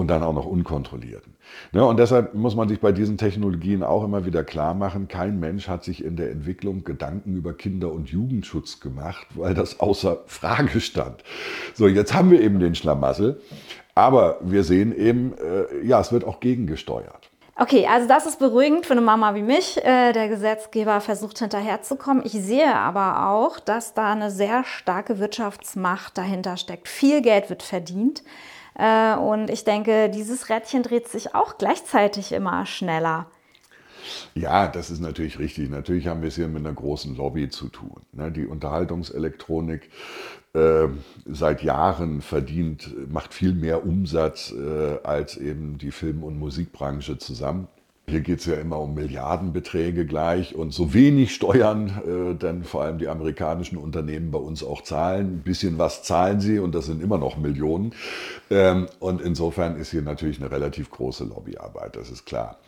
Und 0.00 0.08
dann 0.08 0.22
auch 0.22 0.32
noch 0.32 0.46
unkontrollierten. 0.46 1.34
Ne, 1.72 1.84
und 1.84 1.98
deshalb 1.98 2.32
muss 2.32 2.56
man 2.56 2.70
sich 2.70 2.80
bei 2.80 2.90
diesen 2.90 3.18
Technologien 3.18 3.82
auch 3.82 4.02
immer 4.02 4.24
wieder 4.24 4.44
klar 4.44 4.72
machen, 4.72 5.08
kein 5.08 5.38
Mensch 5.38 5.68
hat 5.68 5.84
sich 5.84 6.02
in 6.02 6.16
der 6.16 6.30
Entwicklung 6.30 6.84
Gedanken 6.84 7.36
über 7.36 7.52
Kinder- 7.52 7.92
und 7.92 8.08
Jugendschutz 8.08 8.80
gemacht, 8.80 9.26
weil 9.34 9.52
das 9.52 9.78
außer 9.78 10.22
Frage 10.24 10.80
stand. 10.80 11.22
So, 11.74 11.86
jetzt 11.86 12.14
haben 12.14 12.30
wir 12.30 12.40
eben 12.40 12.60
den 12.60 12.74
Schlamassel, 12.74 13.42
aber 13.94 14.38
wir 14.40 14.64
sehen 14.64 14.96
eben, 14.96 15.34
äh, 15.34 15.86
ja, 15.86 16.00
es 16.00 16.12
wird 16.12 16.24
auch 16.24 16.40
gegengesteuert. 16.40 17.30
Okay, 17.56 17.86
also 17.86 18.08
das 18.08 18.24
ist 18.24 18.38
beruhigend 18.38 18.86
für 18.86 18.92
eine 18.94 19.02
Mama 19.02 19.34
wie 19.34 19.42
mich. 19.42 19.76
Äh, 19.84 20.14
der 20.14 20.30
Gesetzgeber 20.30 21.02
versucht 21.02 21.40
hinterherzukommen. 21.40 22.24
Ich 22.24 22.32
sehe 22.32 22.74
aber 22.74 23.28
auch, 23.28 23.60
dass 23.60 23.92
da 23.92 24.12
eine 24.12 24.30
sehr 24.30 24.64
starke 24.64 25.18
Wirtschaftsmacht 25.18 26.16
dahinter 26.16 26.56
steckt. 26.56 26.88
Viel 26.88 27.20
Geld 27.20 27.50
wird 27.50 27.62
verdient. 27.62 28.22
Äh, 28.80 29.14
und 29.16 29.50
ich 29.50 29.64
denke, 29.64 30.08
dieses 30.08 30.48
Rädchen 30.48 30.82
dreht 30.82 31.08
sich 31.08 31.34
auch 31.34 31.58
gleichzeitig 31.58 32.32
immer 32.32 32.64
schneller. 32.64 33.26
Ja, 34.34 34.68
das 34.68 34.90
ist 34.90 35.00
natürlich 35.00 35.38
richtig. 35.38 35.68
Natürlich 35.68 36.06
haben 36.06 36.22
wir 36.22 36.28
es 36.28 36.36
hier 36.36 36.48
mit 36.48 36.64
einer 36.64 36.74
großen 36.74 37.14
Lobby 37.14 37.50
zu 37.50 37.68
tun. 37.68 38.00
Ne? 38.12 38.32
Die 38.32 38.46
Unterhaltungselektronik 38.46 39.90
äh, 40.54 40.88
seit 41.26 41.62
Jahren 41.62 42.22
verdient, 42.22 42.94
macht 43.10 43.34
viel 43.34 43.52
mehr 43.52 43.84
Umsatz 43.84 44.52
äh, 44.52 44.98
als 45.04 45.36
eben 45.36 45.76
die 45.76 45.90
Film- 45.90 46.24
und 46.24 46.38
Musikbranche 46.38 47.18
zusammen. 47.18 47.68
Hier 48.10 48.20
geht 48.20 48.40
es 48.40 48.46
ja 48.46 48.54
immer 48.54 48.80
um 48.80 48.94
Milliardenbeträge 48.94 50.04
gleich 50.04 50.56
und 50.56 50.74
so 50.74 50.92
wenig 50.92 51.32
Steuern, 51.32 52.32
äh, 52.32 52.34
denn 52.34 52.64
vor 52.64 52.82
allem 52.82 52.98
die 52.98 53.06
amerikanischen 53.06 53.76
Unternehmen 53.76 54.32
bei 54.32 54.38
uns 54.38 54.64
auch 54.64 54.82
zahlen. 54.82 55.36
Ein 55.36 55.42
bisschen 55.42 55.78
was 55.78 56.02
zahlen 56.02 56.40
sie 56.40 56.58
und 56.58 56.74
das 56.74 56.86
sind 56.86 57.02
immer 57.02 57.18
noch 57.18 57.36
Millionen. 57.36 57.92
Ähm, 58.50 58.86
und 58.98 59.22
insofern 59.22 59.76
ist 59.76 59.92
hier 59.92 60.02
natürlich 60.02 60.40
eine 60.40 60.50
relativ 60.50 60.90
große 60.90 61.24
Lobbyarbeit, 61.24 61.94
das 61.94 62.10
ist 62.10 62.26
klar. 62.26 62.58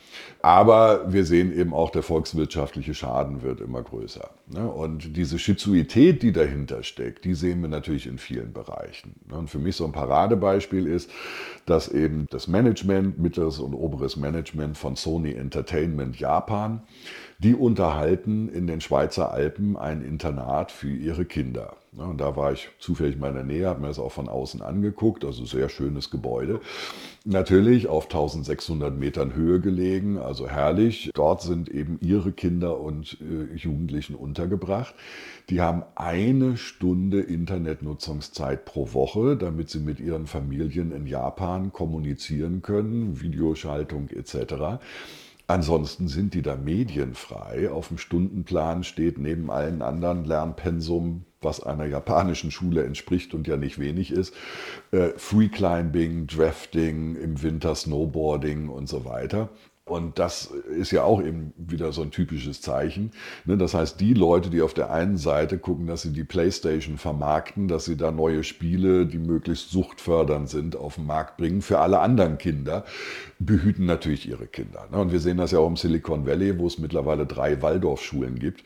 Aber 0.43 1.13
wir 1.13 1.25
sehen 1.25 1.53
eben 1.53 1.75
auch, 1.75 1.91
der 1.91 2.03
volkswirtschaftliche 2.03 2.95
Schaden 2.95 3.43
wird 3.43 3.61
immer 3.61 3.83
größer. 3.83 4.31
Ne? 4.53 4.71
Und 4.71 5.17
diese 5.17 5.39
Schizoität, 5.39 6.23
die 6.23 6.33
dahinter 6.33 6.83
steckt, 6.83 7.25
die 7.25 7.35
sehen 7.35 7.63
wir 7.63 7.69
natürlich 7.69 8.07
in 8.07 8.19
vielen 8.19 8.53
Bereichen. 8.53 9.15
Ne? 9.29 9.39
Und 9.39 9.51
für 9.51 9.59
mich 9.59 9.77
so 9.77 9.85
ein 9.85 9.93
Paradebeispiel 9.93 10.87
ist, 10.87 11.11
dass 11.67 11.89
eben 11.89 12.27
das 12.31 12.49
Management, 12.49 13.19
mittleres 13.19 13.59
und 13.59 13.75
oberes 13.75 14.17
Management 14.17 14.77
von 14.77 14.97
Sony 14.97 15.33
Entertainment 15.33 16.19
Japan, 16.19 16.83
die 17.43 17.55
unterhalten 17.55 18.49
in 18.49 18.67
den 18.67 18.81
Schweizer 18.81 19.33
Alpen 19.33 19.77
ein 19.77 20.03
Internat 20.03 20.71
für 20.71 20.91
ihre 20.91 21.25
Kinder. 21.25 21.77
Und 21.97 22.21
da 22.23 22.37
war 22.37 22.53
ich 22.53 22.71
zufällig 22.79 23.19
mal 23.19 23.29
in 23.29 23.35
der 23.35 23.45
Nähe, 23.45 23.67
habe 23.67 23.81
mir 23.81 23.89
das 23.89 23.99
auch 23.99 24.13
von 24.13 24.29
außen 24.29 24.63
angeguckt, 24.63 25.25
also 25.27 25.45
sehr 25.45 25.69
schönes 25.69 26.11
Gebäude. 26.11 26.61
Natürlich 27.25 27.87
auf 27.87 28.05
1600 28.05 28.97
Metern 28.97 29.35
Höhe 29.35 29.61
gelegen, 29.61 30.17
also 30.17 30.49
herrlich. 30.49 31.11
Dort 31.15 31.43
sind 31.43 31.69
eben 31.69 31.99
ihre 32.01 32.33
Kinder 32.33 32.81
und 32.81 33.19
äh, 33.21 33.55
Jugendlichen 33.57 34.15
untergebracht. 34.15 34.95
Die 35.51 35.61
haben 35.61 35.83
eine 35.97 36.57
Stunde 36.57 37.21
Internetnutzungszeit 37.21 38.65
pro 38.65 38.95
Woche, 38.95 39.37
damit 39.37 39.69
sie 39.69 39.81
mit 39.81 40.01
ihren 40.01 40.27
Familien 40.27 40.93
in 40.93 41.07
Japan 41.07 41.73
kommunizieren 41.73 42.63
können, 42.63 43.21
Videoschaltung 43.21 44.09
etc. 44.09 44.81
Ansonsten 45.47 46.09
sind 46.09 46.35
die 46.35 46.43
da 46.43 46.57
medienfrei. 46.57 47.71
Auf 47.71 47.89
dem 47.89 47.99
Stundenplan 47.99 48.85
steht 48.85 49.19
neben 49.19 49.51
allen 49.51 49.83
anderen 49.83 50.25
Lernpensum, 50.25 51.25
was 51.41 51.63
einer 51.63 51.87
japanischen 51.87 52.51
Schule 52.51 52.85
entspricht 52.85 53.35
und 53.35 53.47
ja 53.49 53.57
nicht 53.57 53.79
wenig 53.79 54.13
ist, 54.13 54.35
äh, 54.93 55.11
Free 55.17 55.49
Climbing, 55.49 56.27
Drafting, 56.27 57.17
im 57.17 57.43
Winter 57.43 57.75
Snowboarding 57.75 58.69
und 58.69 58.89
so 58.89 59.05
weiter. 59.05 59.51
Und 59.85 60.21
das 60.21 60.47
ist 60.47 60.93
ja 60.93 61.03
auch 61.03 61.21
eben 61.21 61.53
wieder 61.57 61.93
so 61.93 62.03
ein 62.03 62.13
typisches 62.13 62.61
Zeichen. 62.61 63.11
Ne? 63.45 63.59
Das 63.59 63.75
heißt, 63.75 64.01
die 64.01 64.15
Leute, 64.15 64.49
die 64.49 64.63
auf 64.63 64.75
der 64.75 64.93
einen 64.93 65.17
Seite 65.17 65.59
gucken, 65.59 65.89
dass 65.89 66.03
sie 66.03 66.13
die 66.13 66.23
PlayStation 66.23 66.99
vermarkten, 66.99 67.67
dass 67.67 67.87
sie 67.87 67.97
da 67.97 68.13
neue 68.13 68.45
Spiele, 68.45 69.07
die 69.07 69.19
möglichst 69.19 69.71
suchtfördernd 69.71 70.49
sind, 70.49 70.77
auf 70.77 70.95
den 70.95 71.07
Markt 71.07 71.37
bringen, 71.37 71.63
für 71.63 71.81
alle 71.81 71.99
anderen 71.99 72.39
Kinder, 72.39 72.85
behüten 73.41 73.85
natürlich 73.85 74.29
ihre 74.29 74.47
Kinder. 74.47 74.87
Ne? 74.93 74.99
Und 74.99 75.11
wir 75.11 75.19
sehen 75.19 75.39
das 75.39 75.51
ja 75.51 75.59
auch 75.59 75.69
im 75.69 75.77
Silicon 75.77 76.27
Valley, 76.27 76.61
wo 76.61 76.69
es 76.69 76.79
mittlerweile 76.79 77.27
drei 77.27 77.61
Waldorfschulen 77.61 78.39
gibt. 78.39 78.63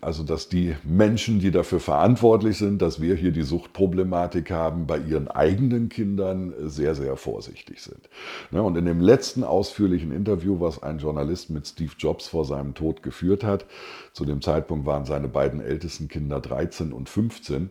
Also 0.00 0.22
dass 0.22 0.48
die 0.48 0.76
Menschen, 0.84 1.40
die 1.40 1.50
dafür 1.50 1.80
verantwortlich 1.80 2.58
sind, 2.58 2.82
dass 2.82 3.00
wir 3.00 3.14
hier 3.14 3.32
die 3.32 3.42
Suchtproblematik 3.42 4.50
haben, 4.50 4.86
bei 4.86 4.98
ihren 4.98 5.28
eigenen 5.28 5.88
Kindern 5.88 6.52
sehr, 6.60 6.94
sehr 6.94 7.16
vorsichtig 7.16 7.80
sind. 7.82 8.10
Ne, 8.50 8.62
und 8.62 8.76
in 8.76 8.84
dem 8.84 9.00
letzten 9.00 9.42
ausführlichen 9.42 10.12
Interview, 10.12 10.60
was 10.60 10.82
ein 10.82 10.98
Journalist 10.98 11.48
mit 11.48 11.66
Steve 11.66 11.92
Jobs 11.98 12.28
vor 12.28 12.44
seinem 12.44 12.74
Tod 12.74 13.02
geführt 13.02 13.42
hat, 13.42 13.64
zu 14.12 14.24
dem 14.26 14.42
Zeitpunkt 14.42 14.86
waren 14.86 15.06
seine 15.06 15.28
beiden 15.28 15.60
ältesten 15.60 16.08
Kinder 16.08 16.40
13 16.40 16.92
und 16.92 17.08
15, 17.08 17.70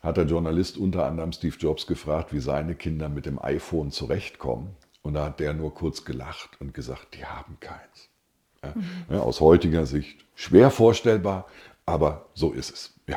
hat 0.00 0.16
der 0.16 0.26
Journalist 0.26 0.76
unter 0.76 1.06
anderem 1.06 1.32
Steve 1.32 1.56
Jobs 1.58 1.86
gefragt, 1.86 2.32
wie 2.32 2.40
seine 2.40 2.74
Kinder 2.74 3.08
mit 3.08 3.26
dem 3.26 3.40
iPhone 3.40 3.90
zurechtkommen. 3.90 4.70
Und 5.02 5.14
da 5.14 5.26
hat 5.26 5.40
der 5.40 5.54
nur 5.54 5.72
kurz 5.72 6.04
gelacht 6.04 6.60
und 6.60 6.74
gesagt, 6.74 7.14
die 7.14 7.24
haben 7.24 7.58
keins. 7.60 8.09
Ja, 8.64 8.72
mhm. 8.74 9.20
aus 9.20 9.40
heutiger 9.40 9.86
Sicht 9.86 10.24
schwer 10.34 10.70
vorstellbar, 10.70 11.46
aber 11.86 12.26
so 12.34 12.52
ist 12.52 12.70
es. 12.70 12.94
Ja. 13.06 13.16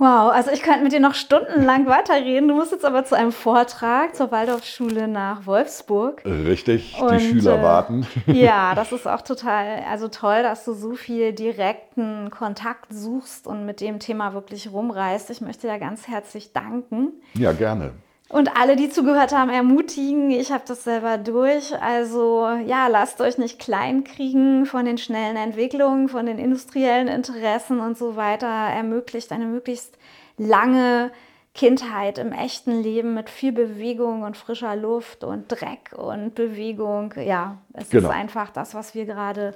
Wow, 0.00 0.30
also 0.32 0.52
ich 0.52 0.62
könnte 0.62 0.84
mit 0.84 0.92
dir 0.92 1.00
noch 1.00 1.14
stundenlang 1.14 1.86
weiterreden. 1.86 2.48
Du 2.48 2.54
musst 2.54 2.70
jetzt 2.70 2.84
aber 2.84 3.04
zu 3.04 3.16
einem 3.16 3.32
Vortrag 3.32 4.14
zur 4.14 4.30
Waldorfschule 4.30 5.08
nach 5.08 5.44
Wolfsburg. 5.44 6.22
Richtig, 6.24 6.96
Und, 7.00 7.14
die 7.14 7.20
Schüler 7.20 7.58
äh, 7.58 7.62
warten. 7.62 8.06
Ja, 8.26 8.74
das 8.76 8.92
ist 8.92 9.08
auch 9.08 9.22
total, 9.22 9.82
also 9.90 10.06
toll, 10.06 10.44
dass 10.44 10.64
du 10.64 10.72
so 10.72 10.94
viel 10.94 11.32
direkten 11.32 12.30
Kontakt 12.30 12.92
suchst 12.92 13.48
und 13.48 13.66
mit 13.66 13.80
dem 13.80 13.98
Thema 13.98 14.34
wirklich 14.34 14.70
rumreißt. 14.70 15.30
Ich 15.30 15.40
möchte 15.40 15.66
dir 15.66 15.80
ganz 15.80 16.06
herzlich 16.06 16.52
danken. 16.52 17.14
Ja, 17.34 17.50
gerne. 17.50 17.90
Und 18.30 18.58
alle, 18.58 18.76
die 18.76 18.90
zugehört 18.90 19.32
haben, 19.32 19.48
ermutigen. 19.48 20.30
Ich 20.30 20.52
habe 20.52 20.64
das 20.66 20.84
selber 20.84 21.16
durch. 21.16 21.74
Also 21.80 22.46
ja, 22.66 22.86
lasst 22.88 23.22
euch 23.22 23.38
nicht 23.38 23.58
kleinkriegen 23.58 24.66
von 24.66 24.84
den 24.84 24.98
schnellen 24.98 25.36
Entwicklungen, 25.36 26.08
von 26.08 26.26
den 26.26 26.38
industriellen 26.38 27.08
Interessen 27.08 27.80
und 27.80 27.96
so 27.96 28.16
weiter. 28.16 28.46
Ermöglicht 28.46 29.32
eine 29.32 29.46
möglichst 29.46 29.96
lange 30.36 31.10
Kindheit 31.54 32.18
im 32.18 32.32
echten 32.32 32.82
Leben 32.82 33.14
mit 33.14 33.30
viel 33.30 33.52
Bewegung 33.52 34.22
und 34.22 34.36
frischer 34.36 34.76
Luft 34.76 35.24
und 35.24 35.48
Dreck 35.48 35.94
und 35.96 36.34
Bewegung. 36.34 37.14
Ja, 37.16 37.56
es 37.72 37.88
genau. 37.88 38.10
ist 38.10 38.14
einfach 38.14 38.50
das, 38.50 38.74
was 38.74 38.94
wir 38.94 39.06
gerade 39.06 39.54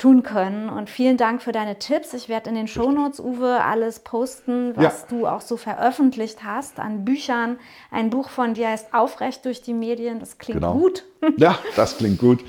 tun 0.00 0.22
können. 0.22 0.68
Und 0.68 0.90
vielen 0.90 1.16
Dank 1.16 1.42
für 1.42 1.52
deine 1.52 1.78
Tipps. 1.78 2.14
Ich 2.14 2.28
werde 2.28 2.48
in 2.48 2.56
den 2.56 2.66
Shownotes, 2.66 3.20
Uwe, 3.20 3.62
alles 3.62 4.00
posten, 4.00 4.72
was 4.76 5.02
ja. 5.02 5.06
du 5.08 5.26
auch 5.26 5.40
so 5.40 5.56
veröffentlicht 5.56 6.42
hast 6.42 6.80
an 6.80 7.04
Büchern. 7.04 7.58
Ein 7.90 8.10
Buch 8.10 8.30
von 8.30 8.54
dir 8.54 8.68
heißt 8.68 8.94
Aufrecht 8.94 9.44
durch 9.44 9.62
die 9.62 9.74
Medien. 9.74 10.18
Das 10.18 10.38
klingt 10.38 10.60
genau. 10.60 10.74
gut. 10.74 11.04
Ja, 11.36 11.58
das 11.76 11.98
klingt 11.98 12.18
gut. 12.18 12.40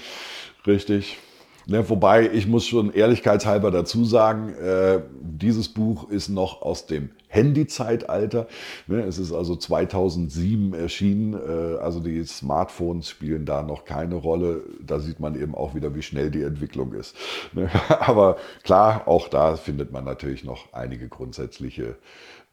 Richtig. 0.66 1.20
Ne, 1.68 1.88
wobei, 1.90 2.30
ich 2.32 2.48
muss 2.48 2.66
schon 2.66 2.92
ehrlichkeitshalber 2.92 3.70
dazu 3.70 4.06
sagen, 4.06 4.54
äh, 4.56 5.02
dieses 5.22 5.70
Buch 5.70 6.10
ist 6.10 6.30
noch 6.30 6.62
aus 6.62 6.86
dem 6.88 7.12
Handy-Zeitalter. 7.32 8.48
Ne, 8.88 9.02
es 9.02 9.18
ist 9.18 9.32
also 9.32 9.56
2007 9.56 10.74
erschienen, 10.74 11.34
äh, 11.34 11.78
also 11.78 12.00
die 12.00 12.24
Smartphones 12.24 13.10
spielen 13.10 13.46
da 13.46 13.64
noch 13.64 13.86
keine 13.86 14.16
Rolle. 14.16 14.64
Da 14.86 15.00
sieht 15.00 15.20
man 15.20 15.40
eben 15.42 15.56
auch 15.56 15.74
wieder, 15.74 15.96
wie 15.96 16.02
schnell 16.02 16.30
die 16.30 16.44
Entwicklung 16.44 16.94
ist. 16.94 17.16
Ne, 17.54 17.70
aber 18.00 18.38
klar, 18.64 19.08
auch 19.08 19.28
da 19.28 19.56
findet 19.56 19.92
man 19.92 20.04
natürlich 20.04 20.44
noch 20.44 20.74
einige 20.74 21.08
grundsätzliche 21.08 21.96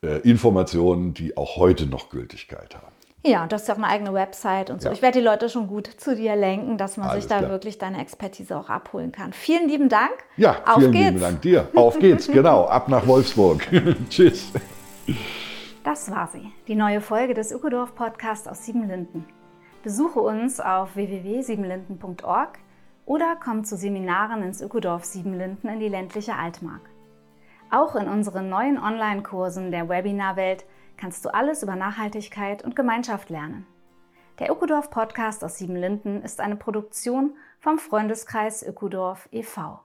äh, 0.02 0.20
Informationen, 0.20 1.12
die 1.12 1.36
auch 1.36 1.56
heute 1.56 1.86
noch 1.86 2.08
Gültigkeit 2.08 2.76
haben. 2.76 2.97
Ja, 3.28 3.46
du 3.46 3.54
hast 3.54 3.68
ja 3.68 3.74
auch 3.74 3.78
eine 3.78 3.86
eigene 3.88 4.14
Website 4.14 4.70
und 4.70 4.80
so. 4.80 4.88
Ja. 4.88 4.94
Ich 4.94 5.02
werde 5.02 5.18
die 5.18 5.24
Leute 5.24 5.48
schon 5.48 5.66
gut 5.68 5.86
zu 5.86 6.16
dir 6.16 6.34
lenken, 6.34 6.78
dass 6.78 6.96
man 6.96 7.08
Alles 7.10 7.24
sich 7.24 7.30
da 7.30 7.38
klar. 7.38 7.50
wirklich 7.50 7.76
deine 7.78 8.00
Expertise 8.00 8.56
auch 8.56 8.70
abholen 8.70 9.12
kann. 9.12 9.32
Vielen 9.32 9.68
lieben 9.68 9.88
Dank. 9.88 10.12
Ja, 10.36 10.56
Auf 10.66 10.76
vielen 10.78 10.92
geht's. 10.92 11.06
lieben 11.08 11.20
Dank 11.20 11.42
dir. 11.42 11.68
Auf 11.74 11.98
geht's, 11.98 12.26
genau. 12.32 12.64
Ab 12.66 12.88
nach 12.88 13.06
Wolfsburg. 13.06 13.66
Tschüss. 14.10 14.50
Das 15.84 16.10
war 16.10 16.28
sie, 16.28 16.50
die 16.66 16.74
neue 16.74 17.00
Folge 17.00 17.34
des 17.34 17.52
Ökodorf 17.52 17.94
Podcasts 17.94 18.48
aus 18.48 18.64
Siebenlinden. 18.64 19.24
Besuche 19.82 20.20
uns 20.20 20.60
auf 20.60 20.96
www.siebenlinden.org 20.96 22.58
oder 23.06 23.36
komm 23.42 23.64
zu 23.64 23.76
Seminaren 23.76 24.42
ins 24.42 24.60
Ökodorf 24.60 25.04
Siebenlinden 25.04 25.70
in 25.70 25.80
die 25.80 25.88
ländliche 25.88 26.34
Altmark. 26.34 26.82
Auch 27.70 27.94
in 27.96 28.08
unseren 28.08 28.48
neuen 28.48 28.78
Online-Kursen 28.78 29.70
der 29.70 29.88
Webinarwelt 29.88 30.64
kannst 30.98 31.24
du 31.24 31.32
alles 31.32 31.62
über 31.62 31.76
Nachhaltigkeit 31.76 32.62
und 32.62 32.76
Gemeinschaft 32.76 33.30
lernen. 33.30 33.66
Der 34.38 34.50
Ökodorf 34.50 34.90
Podcast 34.90 35.42
aus 35.42 35.56
Siebenlinden 35.56 36.22
ist 36.22 36.40
eine 36.40 36.56
Produktion 36.56 37.34
vom 37.58 37.78
Freundeskreis 37.78 38.62
Ökodorf 38.62 39.28
e.V. 39.32 39.80